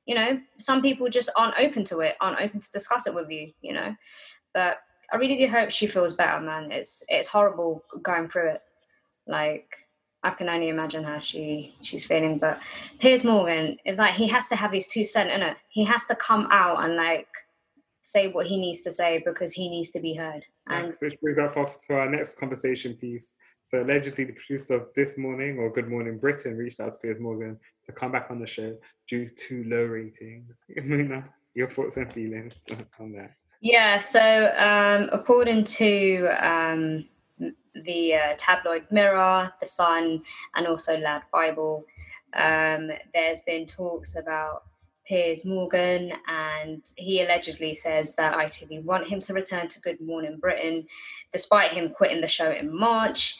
you 0.09 0.15
know 0.15 0.39
some 0.57 0.81
people 0.81 1.07
just 1.07 1.29
aren't 1.35 1.53
open 1.59 1.83
to 1.83 1.99
it 1.99 2.15
aren't 2.19 2.41
open 2.41 2.59
to 2.59 2.71
discuss 2.71 3.07
it 3.07 3.13
with 3.13 3.29
you 3.29 3.51
you 3.61 3.73
know 3.73 3.95
but 4.55 4.79
i 5.13 5.17
really 5.17 5.35
do 5.35 5.47
hope 5.47 5.69
she 5.69 5.87
feels 5.87 6.13
better 6.13 6.41
man 6.41 6.71
it's 6.71 7.03
it's 7.09 7.27
horrible 7.27 7.83
going 8.03 8.27
through 8.27 8.49
it 8.49 8.61
Like 9.27 9.87
I 10.23 10.31
can 10.31 10.49
only 10.49 10.69
imagine 10.69 11.03
how 11.03 11.19
she 11.19 11.75
she's 11.81 12.05
feeling. 12.05 12.39
But 12.39 12.59
Piers 12.99 13.23
Morgan 13.23 13.77
is 13.85 13.97
like 13.97 14.15
he 14.15 14.27
has 14.27 14.49
to 14.49 14.55
have 14.55 14.71
his 14.71 14.87
two 14.87 15.05
cent 15.05 15.29
in 15.29 15.41
it. 15.41 15.57
He 15.69 15.85
has 15.85 16.05
to 16.05 16.15
come 16.15 16.47
out 16.51 16.83
and 16.83 16.95
like 16.95 17.27
say 18.01 18.27
what 18.27 18.47
he 18.47 18.57
needs 18.57 18.81
to 18.81 18.91
say 18.91 19.21
because 19.25 19.53
he 19.53 19.69
needs 19.69 19.91
to 19.91 19.99
be 19.99 20.15
heard. 20.15 20.43
And 20.67 20.93
which 20.99 21.19
brings 21.21 21.39
us 21.39 21.77
to 21.87 21.93
our 21.95 22.09
next 22.09 22.39
conversation 22.39 22.95
piece. 22.95 23.35
So 23.63 23.83
allegedly, 23.83 24.25
the 24.25 24.33
producer 24.33 24.75
of 24.75 24.93
This 24.95 25.17
Morning 25.17 25.59
or 25.59 25.71
Good 25.71 25.89
Morning 25.89 26.17
Britain 26.17 26.57
reached 26.57 26.79
out 26.79 26.93
to 26.93 26.99
Piers 26.99 27.19
Morgan 27.19 27.57
to 27.85 27.91
come 27.91 28.11
back 28.11 28.27
on 28.31 28.39
the 28.39 28.47
show 28.47 28.75
due 29.07 29.27
to 29.27 29.63
low 29.65 29.83
ratings. 29.83 30.63
Mina, 30.83 31.29
your 31.53 31.67
thoughts 31.67 31.97
and 31.97 32.11
feelings 32.11 32.65
on 32.99 33.11
that? 33.13 33.31
Yeah. 33.61 33.99
So 33.99 34.53
um, 34.57 35.09
according 35.11 35.65
to 35.65 36.27
um, 36.39 37.05
the 37.75 38.15
uh, 38.15 38.33
tabloid 38.37 38.85
Mirror, 38.89 39.53
The 39.59 39.65
Sun, 39.65 40.23
and 40.55 40.67
also 40.67 40.97
Lad 40.97 41.23
Bible, 41.31 41.85
um, 42.33 42.89
there's 43.13 43.41
been 43.41 43.65
talks 43.65 44.15
about 44.15 44.63
Piers 45.09 45.43
Morgan, 45.43 46.13
and 46.27 46.83
he 46.95 47.21
allegedly 47.23 47.73
says 47.73 48.13
that 48.15 48.35
ITV 48.35 48.83
want 48.83 49.07
him 49.09 49.19
to 49.21 49.33
return 49.33 49.67
to 49.69 49.81
Good 49.81 49.99
Morning 49.99 50.37
Britain, 50.39 50.85
despite 51.31 51.73
him 51.73 51.89
quitting 51.89 52.21
the 52.21 52.27
show 52.27 52.51
in 52.51 52.77
March. 52.77 53.39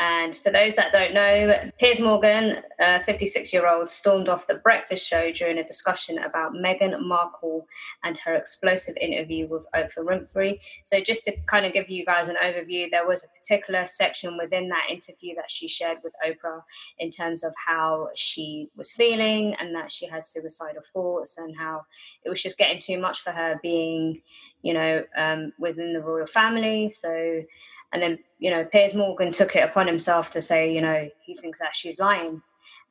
And 0.00 0.34
for 0.34 0.50
those 0.50 0.74
that 0.74 0.90
don't 0.90 1.14
know, 1.14 1.70
Piers 1.78 2.00
Morgan, 2.00 2.62
a 2.80 3.02
56 3.04 3.52
year 3.52 3.68
old, 3.68 3.88
stormed 3.88 4.28
off 4.28 4.48
the 4.48 4.56
breakfast 4.56 5.08
show 5.08 5.30
during 5.30 5.58
a 5.58 5.64
discussion 5.64 6.18
about 6.18 6.52
Meghan 6.52 7.00
Markle 7.00 7.66
and 8.02 8.18
her 8.18 8.34
explosive 8.34 8.96
interview 8.96 9.46
with 9.46 9.66
Oprah 9.72 9.98
Winfrey. 9.98 10.58
So, 10.82 11.00
just 11.00 11.22
to 11.24 11.36
kind 11.46 11.64
of 11.64 11.72
give 11.72 11.88
you 11.88 12.04
guys 12.04 12.28
an 12.28 12.36
overview, 12.42 12.90
there 12.90 13.06
was 13.06 13.22
a 13.22 13.28
particular 13.28 13.86
section 13.86 14.36
within 14.36 14.68
that 14.70 14.86
interview 14.90 15.36
that 15.36 15.50
she 15.50 15.68
shared 15.68 15.98
with 16.02 16.14
Oprah 16.26 16.62
in 16.98 17.10
terms 17.10 17.44
of 17.44 17.54
how 17.64 18.08
she 18.16 18.70
was 18.76 18.92
feeling 18.92 19.54
and 19.60 19.74
that 19.76 19.92
she 19.92 20.06
had 20.06 20.24
suicidal 20.24 20.82
thoughts 20.92 21.38
and 21.38 21.56
how 21.56 21.82
it 22.24 22.30
was 22.30 22.42
just 22.42 22.58
getting 22.58 22.80
too 22.80 22.98
much 22.98 23.20
for 23.20 23.30
her 23.30 23.60
being, 23.62 24.22
you 24.62 24.74
know, 24.74 25.04
um, 25.16 25.52
within 25.58 25.92
the 25.92 26.00
royal 26.00 26.26
family. 26.26 26.88
So, 26.88 27.44
and 27.92 28.02
then, 28.02 28.18
you 28.44 28.50
know, 28.50 28.62
Piers 28.62 28.92
Morgan 28.92 29.32
took 29.32 29.56
it 29.56 29.64
upon 29.64 29.86
himself 29.86 30.28
to 30.32 30.42
say, 30.42 30.70
you 30.70 30.82
know, 30.82 31.08
he 31.24 31.34
thinks 31.34 31.60
that 31.60 31.74
she's 31.74 31.98
lying. 31.98 32.42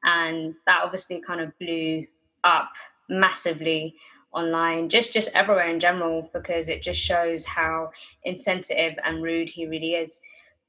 And 0.04 0.56
that 0.66 0.82
obviously 0.84 1.22
kind 1.22 1.42
of 1.42 1.56
blew 1.60 2.08
up 2.44 2.72
massively 3.08 3.94
online, 4.34 4.89
just 4.89 5.13
just 5.13 5.30
everywhere 5.36 5.70
in 5.70 5.80
general, 5.80 6.28
because 6.34 6.70
it 6.70 6.82
just 6.82 7.00
shows 7.00 7.46
how 7.46 7.92
insensitive 8.24 8.96
and 9.06 9.22
rude 9.22 9.48
he 9.48 9.68
really 9.68 9.94
is. 9.94 10.20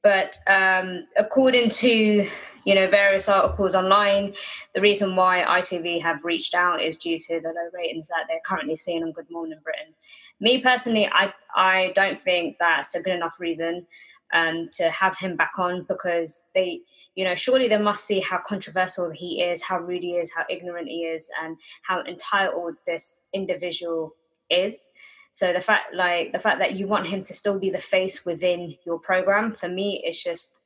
But 0.03 0.37
um, 0.47 1.07
according 1.17 1.71
to 1.71 2.29
you 2.67 2.75
know 2.75 2.87
various 2.87 3.27
articles 3.27 3.75
online, 3.75 4.35
the 4.75 4.83
reason 4.83 5.17
why 5.17 5.47
ITV 5.49 6.03
have 6.03 6.27
reached 6.27 6.55
out 6.55 6.83
is 6.83 6.99
due 6.99 7.17
to 7.17 7.41
the 7.41 7.49
low 7.49 7.71
ratings 7.73 8.09
that 8.09 8.27
they're 8.29 8.45
currently 8.45 8.77
seeing 8.77 9.03
on 9.03 9.13
Good 9.13 9.31
Morning 9.31 9.59
Britain. 9.65 9.95
Me 10.41 10.61
personally, 10.61 11.09
I 11.11 11.33
I 11.57 11.93
don't 11.95 12.21
think 12.21 12.59
that's 12.61 12.95
a 12.95 13.01
good 13.01 13.15
enough 13.15 13.41
reason 13.41 13.87
um, 14.33 14.69
to 14.73 14.91
have 14.91 15.19
him 15.19 15.37
back 15.37 15.53
on 15.59 15.85
because 15.89 16.45
they, 16.55 16.81
you 17.15 17.25
know, 17.25 17.35
surely 17.35 17.69
they 17.69 17.79
must 17.79 18.05
see 18.05 18.21
how 18.21 18.39
controversial 18.47 19.11
he 19.11 19.43
is, 19.43 19.63
how 19.63 19.79
rude 19.79 20.03
he 20.03 20.15
is, 20.15 20.33
how 20.35 20.45
ignorant 20.49 20.89
he 20.89 21.05
is, 21.05 21.29
and 21.43 21.57
how 21.83 22.03
entitled 22.03 22.75
this 22.87 23.21
individual 23.33 24.15
is. 24.51 24.91
So 25.33 25.53
the 25.53 25.61
fact, 25.61 25.95
like 25.95 26.33
the 26.33 26.39
fact 26.39 26.61
that 26.61 26.75
you 26.75 26.87
want 26.87 27.09
him 27.09 27.23
to 27.23 27.35
still 27.35 27.59
be 27.59 27.71
the 27.71 27.79
face 27.79 28.25
within 28.25 28.75
your 28.87 28.99
program, 28.99 29.53
for 29.53 29.69
me, 29.69 30.01
it's 30.05 30.23
just 30.23 30.61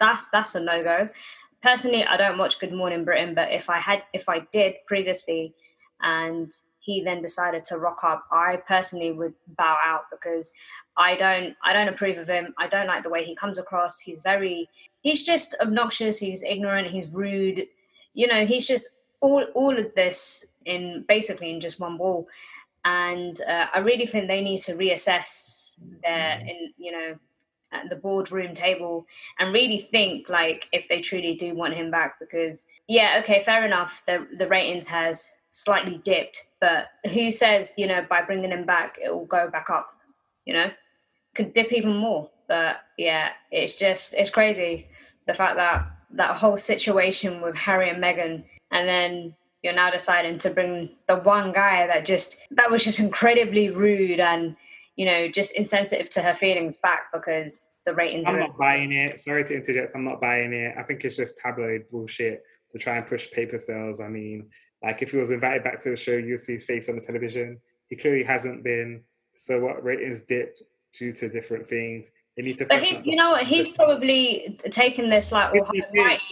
that's 0.00 0.28
that's 0.30 0.54
a 0.54 0.60
no 0.60 0.82
go. 0.82 1.08
Personally, 1.62 2.04
I 2.04 2.16
don't 2.16 2.38
watch 2.38 2.58
Good 2.58 2.72
Morning 2.72 3.04
Britain, 3.04 3.34
but 3.34 3.50
if 3.50 3.70
I 3.70 3.80
had, 3.80 4.02
if 4.12 4.28
I 4.28 4.40
did 4.52 4.74
previously, 4.86 5.54
and 6.02 6.50
he 6.80 7.02
then 7.02 7.22
decided 7.22 7.64
to 7.64 7.78
rock 7.78 8.04
up, 8.04 8.26
I 8.30 8.56
personally 8.68 9.12
would 9.12 9.34
bow 9.46 9.76
out 9.84 10.02
because 10.10 10.52
I 10.96 11.16
don't 11.16 11.56
I 11.62 11.72
don't 11.72 11.88
approve 11.88 12.18
of 12.18 12.28
him. 12.28 12.54
I 12.58 12.66
don't 12.66 12.86
like 12.86 13.02
the 13.02 13.10
way 13.10 13.24
he 13.24 13.34
comes 13.34 13.58
across. 13.58 14.00
He's 14.00 14.20
very 14.20 14.68
he's 15.02 15.22
just 15.22 15.54
obnoxious, 15.60 16.18
he's 16.18 16.42
ignorant, 16.42 16.88
he's 16.88 17.08
rude. 17.08 17.66
You 18.12 18.26
know, 18.26 18.46
he's 18.46 18.66
just 18.66 18.90
all 19.20 19.44
all 19.54 19.76
of 19.78 19.94
this 19.94 20.46
in 20.64 21.04
basically 21.08 21.50
in 21.50 21.60
just 21.60 21.80
one 21.80 21.96
ball. 21.96 22.28
And 22.84 23.40
uh, 23.48 23.66
I 23.74 23.78
really 23.78 24.06
think 24.06 24.28
they 24.28 24.42
need 24.42 24.60
to 24.60 24.74
reassess 24.74 25.74
their 26.02 26.38
mm. 26.38 26.48
in 26.48 26.72
you 26.76 26.92
know 26.92 27.18
at 27.72 27.90
the 27.90 27.96
boardroom 27.96 28.54
table 28.54 29.06
and 29.38 29.52
really 29.52 29.78
think 29.78 30.28
like 30.28 30.68
if 30.72 30.88
they 30.88 31.00
truly 31.00 31.34
do 31.34 31.54
want 31.54 31.74
him 31.74 31.90
back 31.90 32.18
because 32.20 32.66
yeah 32.86 33.20
okay 33.20 33.40
fair 33.40 33.64
enough 33.64 34.02
the 34.06 34.26
the 34.38 34.46
ratings 34.46 34.86
has 34.86 35.32
slightly 35.50 36.00
dipped 36.04 36.48
but 36.60 36.86
who 37.12 37.30
says 37.30 37.74
you 37.76 37.86
know 37.86 38.04
by 38.08 38.22
bringing 38.22 38.52
him 38.52 38.64
back 38.64 38.96
it 39.02 39.12
will 39.12 39.26
go 39.26 39.50
back 39.50 39.70
up 39.70 39.96
you 40.44 40.54
know 40.54 40.70
could 41.34 41.52
dip 41.52 41.72
even 41.72 41.96
more. 41.96 42.30
But 42.48 42.76
yeah, 42.98 43.30
it's 43.50 43.74
just 43.74 44.14
it's 44.14 44.30
crazy 44.30 44.86
the 45.26 45.34
fact 45.34 45.56
that 45.56 45.86
that 46.12 46.36
whole 46.36 46.56
situation 46.56 47.40
with 47.40 47.56
Harry 47.56 47.90
and 47.90 48.02
Meghan, 48.02 48.44
and 48.70 48.88
then 48.88 49.34
you're 49.62 49.74
now 49.74 49.90
deciding 49.90 50.38
to 50.38 50.50
bring 50.50 50.90
the 51.08 51.16
one 51.16 51.52
guy 51.52 51.86
that 51.86 52.04
just 52.04 52.38
that 52.50 52.70
was 52.70 52.84
just 52.84 53.00
incredibly 53.00 53.70
rude 53.70 54.20
and 54.20 54.56
you 54.96 55.06
know 55.06 55.28
just 55.28 55.52
insensitive 55.52 56.10
to 56.10 56.22
her 56.22 56.34
feelings 56.34 56.76
back 56.76 57.12
because 57.12 57.66
the 57.84 57.94
ratings. 57.94 58.28
Are 58.28 58.34
I'm 58.34 58.40
not 58.40 58.58
buying 58.58 58.92
it. 58.92 59.20
Sorry 59.20 59.44
to 59.44 59.54
interject. 59.54 59.92
I'm 59.94 60.04
not 60.04 60.20
buying 60.20 60.52
it. 60.52 60.74
I 60.78 60.82
think 60.82 61.04
it's 61.04 61.16
just 61.16 61.38
tabloid 61.38 61.86
bullshit 61.90 62.42
to 62.72 62.78
try 62.78 62.96
and 62.96 63.06
push 63.06 63.30
paper 63.30 63.58
sales. 63.58 64.00
I 64.00 64.08
mean, 64.08 64.48
like 64.82 65.02
if 65.02 65.12
he 65.12 65.16
was 65.16 65.30
invited 65.30 65.64
back 65.64 65.82
to 65.82 65.90
the 65.90 65.96
show, 65.96 66.12
you'd 66.12 66.38
see 66.38 66.54
his 66.54 66.64
face 66.64 66.88
on 66.88 66.96
the 66.96 67.00
television. 67.00 67.60
He 67.88 67.96
clearly 67.96 68.24
hasn't 68.24 68.64
been. 68.64 69.02
So 69.34 69.60
what 69.60 69.82
ratings 69.82 70.20
dipped 70.20 70.62
due 70.98 71.12
to 71.12 71.28
different 71.28 71.66
things. 71.66 72.12
They 72.36 72.42
need 72.42 72.58
to. 72.58 72.66
But 72.66 72.82
he's, 72.82 73.00
you 73.04 73.16
know, 73.16 73.36
he's 73.36 73.68
probably 73.68 74.58
taken 74.70 75.08
this 75.08 75.30
like 75.30 75.52
all 75.54 75.70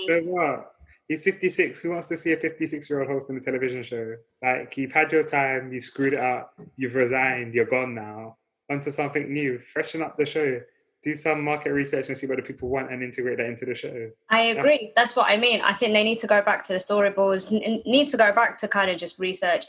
So 0.06 0.20
what? 0.24 0.72
He's 1.08 1.22
56. 1.24 1.82
Who 1.82 1.90
wants 1.90 2.08
to 2.08 2.16
see 2.16 2.32
a 2.32 2.36
56 2.36 2.88
year 2.88 3.00
old 3.00 3.10
hosting 3.10 3.36
a 3.36 3.40
television 3.40 3.82
show? 3.82 4.16
Like, 4.42 4.76
you've 4.76 4.92
had 4.92 5.12
your 5.12 5.24
time, 5.24 5.72
you've 5.72 5.84
screwed 5.84 6.14
it 6.14 6.20
up, 6.20 6.54
you've 6.76 6.94
resigned, 6.94 7.54
you're 7.54 7.66
gone 7.66 7.94
now. 7.94 8.36
Onto 8.70 8.90
something 8.90 9.30
new. 9.32 9.58
Freshen 9.58 10.02
up 10.02 10.16
the 10.16 10.24
show. 10.24 10.60
Do 11.02 11.14
some 11.14 11.42
market 11.44 11.72
research 11.72 12.08
and 12.08 12.16
see 12.16 12.28
what 12.28 12.36
the 12.36 12.42
people 12.42 12.68
want 12.68 12.92
and 12.92 13.02
integrate 13.02 13.38
that 13.38 13.46
into 13.46 13.66
the 13.66 13.74
show. 13.74 14.10
I 14.30 14.42
agree. 14.42 14.92
That's, 14.94 15.12
That's 15.12 15.16
what 15.16 15.28
I 15.28 15.36
mean. 15.36 15.60
I 15.60 15.72
think 15.74 15.92
they 15.92 16.04
need 16.04 16.18
to 16.18 16.28
go 16.28 16.40
back 16.40 16.62
to 16.64 16.72
the 16.72 16.78
storyboards, 16.78 17.50
need 17.84 18.08
to 18.08 18.16
go 18.16 18.32
back 18.32 18.56
to 18.58 18.68
kind 18.68 18.88
of 18.90 18.96
just 18.96 19.18
research. 19.18 19.66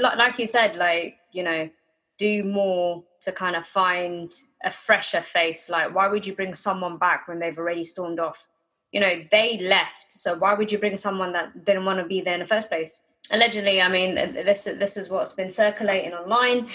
Like 0.00 0.38
you 0.38 0.46
said, 0.46 0.76
like, 0.76 1.18
you 1.32 1.42
know, 1.42 1.68
do 2.18 2.44
more 2.44 3.04
to 3.22 3.32
kind 3.32 3.56
of 3.56 3.64
find 3.64 4.32
a 4.64 4.70
fresher 4.70 5.22
face. 5.22 5.70
Like, 5.70 5.94
why 5.94 6.08
would 6.08 6.26
you 6.26 6.34
bring 6.34 6.54
someone 6.54 6.98
back 6.98 7.26
when 7.28 7.38
they've 7.38 7.56
already 7.56 7.84
stormed 7.84 8.20
off? 8.20 8.46
You 8.92 9.00
know, 9.00 9.22
they 9.30 9.58
left. 9.58 10.12
So 10.12 10.36
why 10.36 10.54
would 10.54 10.72
you 10.72 10.78
bring 10.78 10.96
someone 10.96 11.32
that 11.32 11.64
didn't 11.64 11.84
want 11.84 12.00
to 12.00 12.06
be 12.06 12.20
there 12.20 12.34
in 12.34 12.40
the 12.40 12.46
first 12.46 12.68
place? 12.68 13.02
Allegedly, 13.30 13.82
I 13.82 13.88
mean, 13.88 14.14
this 14.14 14.64
this 14.64 14.96
is 14.96 15.10
what's 15.10 15.32
been 15.32 15.50
circulating 15.50 16.14
online. 16.14 16.68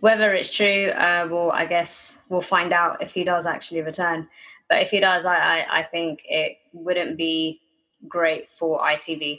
Whether 0.00 0.34
it's 0.34 0.54
true, 0.54 0.88
uh, 0.88 1.28
well, 1.30 1.52
I 1.52 1.66
guess 1.66 2.22
we'll 2.28 2.40
find 2.40 2.72
out 2.72 3.00
if 3.00 3.14
he 3.14 3.22
does 3.22 3.46
actually 3.46 3.82
return. 3.82 4.28
But 4.68 4.82
if 4.82 4.90
he 4.90 4.98
does, 4.98 5.24
I, 5.24 5.36
I, 5.36 5.80
I 5.80 5.82
think 5.84 6.22
it 6.28 6.58
wouldn't 6.72 7.16
be 7.16 7.60
great 8.08 8.48
for 8.48 8.80
ITV, 8.80 9.38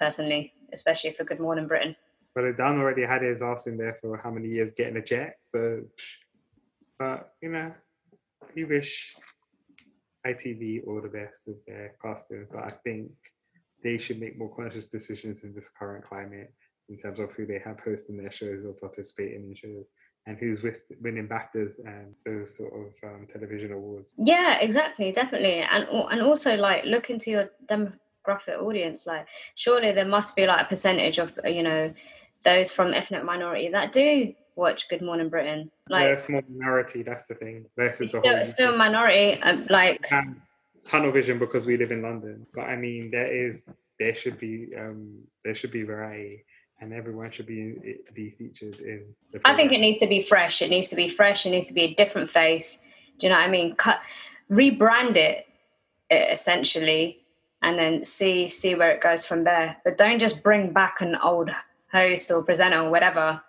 personally, 0.00 0.52
especially 0.72 1.12
for 1.12 1.22
Good 1.24 1.40
Morning 1.40 1.68
Britain. 1.68 1.94
But 2.34 2.56
Dan 2.56 2.78
already 2.78 3.02
had 3.02 3.22
his 3.22 3.42
ass 3.42 3.66
in 3.66 3.76
there 3.76 3.94
for 3.94 4.16
how 4.16 4.30
many 4.30 4.48
years 4.48 4.72
getting 4.72 4.96
a 4.96 5.02
jet. 5.02 5.36
So, 5.42 5.82
but 6.98 7.32
you 7.42 7.50
know, 7.50 7.72
we 8.54 8.64
wish 8.64 9.14
ITV 10.26 10.86
all 10.86 11.00
the 11.00 11.08
best 11.08 11.46
with 11.46 11.64
their 11.66 11.94
casting. 12.02 12.46
But 12.50 12.64
I 12.64 12.70
think 12.84 13.10
they 13.82 13.98
should 13.98 14.20
make 14.20 14.38
more 14.38 14.54
conscious 14.54 14.86
decisions 14.86 15.44
in 15.44 15.54
this 15.54 15.68
current 15.68 16.04
climate 16.04 16.52
in 16.88 16.96
terms 16.96 17.18
of 17.18 17.32
who 17.32 17.46
they 17.46 17.60
have 17.64 17.80
hosting 17.80 18.16
their 18.16 18.30
shows 18.30 18.64
or 18.64 18.72
participating 18.72 19.44
in 19.44 19.54
shows 19.54 19.86
and 20.26 20.38
who's 20.38 20.62
with 20.62 20.84
winning 21.00 21.28
BAFTAs 21.28 21.78
and 21.84 22.14
those 22.24 22.56
sort 22.56 22.72
of 22.74 22.94
um, 23.02 23.26
television 23.26 23.72
awards. 23.72 24.14
Yeah, 24.16 24.58
exactly, 24.60 25.10
definitely, 25.10 25.66
and 25.68 25.86
and 25.88 26.22
also 26.22 26.56
like 26.56 26.84
look 26.84 27.10
into 27.10 27.30
your 27.30 27.50
demographic 27.66 28.60
audience. 28.60 29.04
Like, 29.04 29.26
surely 29.56 29.90
there 29.90 30.06
must 30.06 30.36
be 30.36 30.46
like 30.46 30.66
a 30.66 30.68
percentage 30.68 31.18
of 31.18 31.36
you 31.44 31.64
know 31.64 31.92
those 32.44 32.72
from 32.72 32.94
ethnic 32.94 33.24
minority 33.24 33.68
that 33.68 33.92
do 33.92 34.34
watch 34.54 34.88
Good 34.88 35.02
Morning 35.02 35.28
Britain. 35.28 35.70
Like, 35.88 36.08
yeah, 36.08 36.16
small 36.16 36.42
minority. 36.48 37.02
That's 37.02 37.26
the 37.26 37.34
thing. 37.34 37.66
Versus 37.76 38.10
still, 38.10 38.44
still 38.44 38.74
a 38.74 38.76
minority. 38.76 39.40
Um, 39.42 39.66
like 39.70 40.08
tunnel 40.84 41.12
vision 41.12 41.38
because 41.38 41.66
we 41.66 41.76
live 41.76 41.92
in 41.92 42.02
London. 42.02 42.46
But 42.54 42.62
I 42.62 42.76
mean, 42.76 43.10
there 43.10 43.32
is 43.32 43.72
there 43.98 44.14
should 44.14 44.38
be 44.38 44.68
um 44.78 45.22
there 45.44 45.54
should 45.54 45.70
be 45.72 45.82
variety. 45.82 46.44
And 46.80 46.92
everyone 46.92 47.30
should 47.30 47.46
be 47.46 47.76
be 48.12 48.30
featured 48.30 48.80
in. 48.80 49.14
I 49.44 49.54
think 49.54 49.70
it 49.70 49.78
needs 49.78 49.98
to 49.98 50.08
be 50.08 50.18
fresh. 50.18 50.62
It 50.62 50.68
needs 50.68 50.88
to 50.88 50.96
be 50.96 51.06
fresh. 51.06 51.46
It 51.46 51.50
needs 51.50 51.68
to 51.68 51.74
be 51.74 51.82
a 51.82 51.94
different 51.94 52.28
face. 52.28 52.80
Do 53.18 53.26
you 53.26 53.32
know 53.32 53.38
what 53.38 53.46
I 53.46 53.50
mean? 53.50 53.76
Cut, 53.76 54.00
rebrand 54.50 55.16
it 55.16 55.46
it 56.10 56.32
essentially 56.32 57.22
and 57.62 57.78
then 57.78 58.04
see 58.04 58.48
see 58.48 58.74
where 58.74 58.90
it 58.90 59.00
goes 59.00 59.24
from 59.24 59.44
there. 59.44 59.76
But 59.84 59.96
don't 59.96 60.18
just 60.18 60.42
bring 60.42 60.72
back 60.72 61.00
an 61.00 61.16
old 61.16 61.50
host 61.92 62.30
or 62.30 62.42
presenter 62.42 62.80
or 62.80 62.90
whatever 62.90 63.40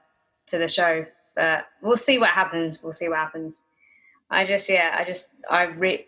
to 0.48 0.58
the 0.58 0.68
show. 0.68 1.06
But 1.36 1.66
we'll 1.82 1.98
see 1.98 2.20
what 2.20 2.30
happens. 2.30 2.84
We'll 2.84 2.94
see 2.94 3.10
what 3.10 3.18
happens. 3.18 3.64
I 4.30 4.46
just 4.46 4.70
yeah, 4.70 4.96
I 4.98 5.04
just 5.04 5.30
I 5.50 5.64
re- 5.64 6.08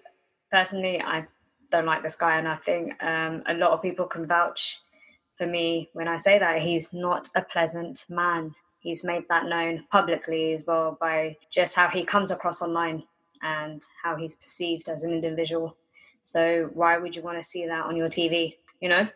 personally 0.52 1.02
I 1.02 1.26
don't 1.72 1.86
like 1.86 2.04
this 2.04 2.16
guy, 2.16 2.38
and 2.38 2.48
I 2.48 2.56
think 2.58 3.02
um, 3.04 3.44
a 3.48 3.54
lot 3.54 3.72
of 3.72 3.82
people 3.82 4.06
can 4.06 4.28
vouch 4.28 4.80
for 5.36 5.46
me 5.46 5.90
when 5.94 6.08
I 6.08 6.18
say 6.18 6.40
that 6.40 6.62
he's 6.62 6.94
not 6.94 7.30
a 7.36 7.42
pleasant 7.42 8.06
man. 8.10 8.56
He's 8.80 9.04
made 9.04 9.28
that 9.30 9.46
known 9.46 9.84
publicly 9.92 10.54
as 10.54 10.66
well 10.66 10.98
by 11.00 11.38
just 11.50 11.76
how 11.76 11.90
he 11.90 12.04
comes 12.04 12.32
across 12.32 12.62
online 12.62 13.04
and 13.42 13.82
how 14.04 14.16
he's 14.16 14.34
perceived 14.34 14.90
as 14.90 15.04
an 15.04 15.12
individual. 15.12 15.76
So 16.24 16.70
why 16.74 16.98
would 16.98 17.16
you 17.16 17.22
want 17.22 17.38
to 17.38 17.44
see 17.44 17.66
that 17.66 17.86
on 17.86 17.96
your 17.96 18.10
TV? 18.10 18.56
You 18.80 18.90
know? 18.90 19.08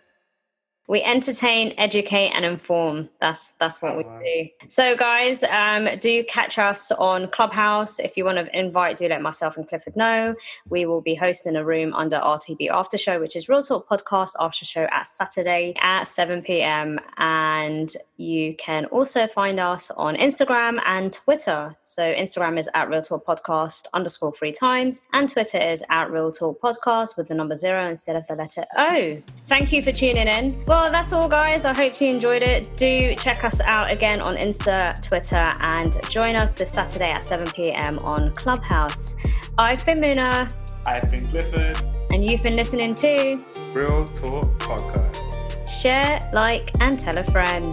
We 0.90 1.04
entertain, 1.04 1.76
educate, 1.78 2.30
and 2.30 2.44
inform. 2.44 3.10
That's 3.20 3.52
that's 3.60 3.80
what 3.80 3.96
we 3.96 4.04
do. 4.04 4.50
So, 4.68 4.98
guys, 4.98 5.44
um, 5.44 5.88
do 6.00 6.24
catch 6.24 6.58
us 6.58 6.92
on 6.94 7.30
Clubhouse. 7.30 8.00
If 8.00 8.18
you 8.18 8.26
want 8.26 8.40
to 8.40 8.60
invite, 8.60 8.98
do 8.98 9.08
let 9.08 9.22
myself 9.22 9.56
and 9.56 9.70
Clifford 9.70 9.96
know. 9.96 10.34
We 10.68 10.88
will 10.88 11.02
be 11.02 11.14
hosting 11.14 11.56
a 11.56 11.64
room 11.64 11.94
under 11.94 12.16
RTP 12.18 12.72
After 12.72 12.98
Show, 12.98 13.20
which 13.20 13.36
is 13.36 13.48
Real 13.48 13.62
Talk 13.62 13.88
Podcast 13.88 14.32
After 14.40 14.66
Show 14.66 14.88
at 14.92 15.08
Saturday 15.08 15.76
at 15.80 16.06
7 16.06 16.42
p.m. 16.42 17.00
And 17.18 17.94
you 18.18 18.56
can 18.56 18.86
also 18.86 19.28
find 19.28 19.60
us 19.60 19.92
on 19.92 20.16
Instagram 20.16 20.82
and 20.88 21.14
Twitter. 21.14 21.76
So, 21.82 22.02
Instagram 22.02 22.58
is 22.58 22.68
at 22.74 22.90
Real 22.90 23.04
Talk 23.04 23.28
Podcast 23.28 23.86
underscore 23.94 24.34
three 24.34 24.54
times, 24.54 25.04
and 25.14 25.30
Twitter 25.30 25.60
is 25.60 25.84
at 25.92 26.10
Real 26.10 26.32
Talk 26.32 26.60
Podcast 26.60 27.16
with 27.16 27.28
the 27.28 27.36
number 27.36 27.56
zero 27.56 27.88
instead 27.88 28.16
of 28.16 28.26
the 28.26 28.34
letter 28.34 28.66
O. 28.76 29.22
Thank 29.46 29.72
you 29.72 29.84
for 29.84 29.92
tuning 29.92 30.28
in. 30.28 30.66
Well, 30.66 30.79
well, 30.82 30.92
that's 30.92 31.12
all, 31.12 31.28
guys. 31.28 31.66
I 31.66 31.76
hope 31.76 32.00
you 32.00 32.08
enjoyed 32.08 32.42
it. 32.42 32.70
Do 32.78 33.14
check 33.16 33.44
us 33.44 33.60
out 33.62 33.92
again 33.92 34.22
on 34.22 34.38
Insta, 34.38 35.00
Twitter, 35.02 35.36
and 35.60 35.98
join 36.10 36.36
us 36.36 36.54
this 36.54 36.72
Saturday 36.72 37.10
at 37.10 37.22
7 37.24 37.52
p.m. 37.52 38.00
on 38.00 38.34
Clubhouse. 38.34 39.16
I've 39.58 39.86
been 39.86 39.98
Muna. 39.98 40.54
I've 40.88 41.12
been 41.12 41.28
Clifford. 41.28 41.82
And 42.12 42.24
you've 42.24 42.42
been 42.42 42.56
listening 42.56 42.96
to 42.96 43.40
Real 43.74 44.06
Talk 44.08 44.46
Podcast. 44.60 45.68
Share, 45.82 46.20
like, 46.32 46.72
and 46.82 46.98
tell 46.98 47.18
a 47.18 47.24
friend. 47.26 47.66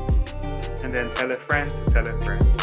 And 0.83 0.93
then 0.93 1.09
tell 1.11 1.31
a 1.31 1.35
friend 1.37 1.71
to 1.71 1.85
tell 1.87 2.09
a 2.09 2.23
friend. 2.23 2.56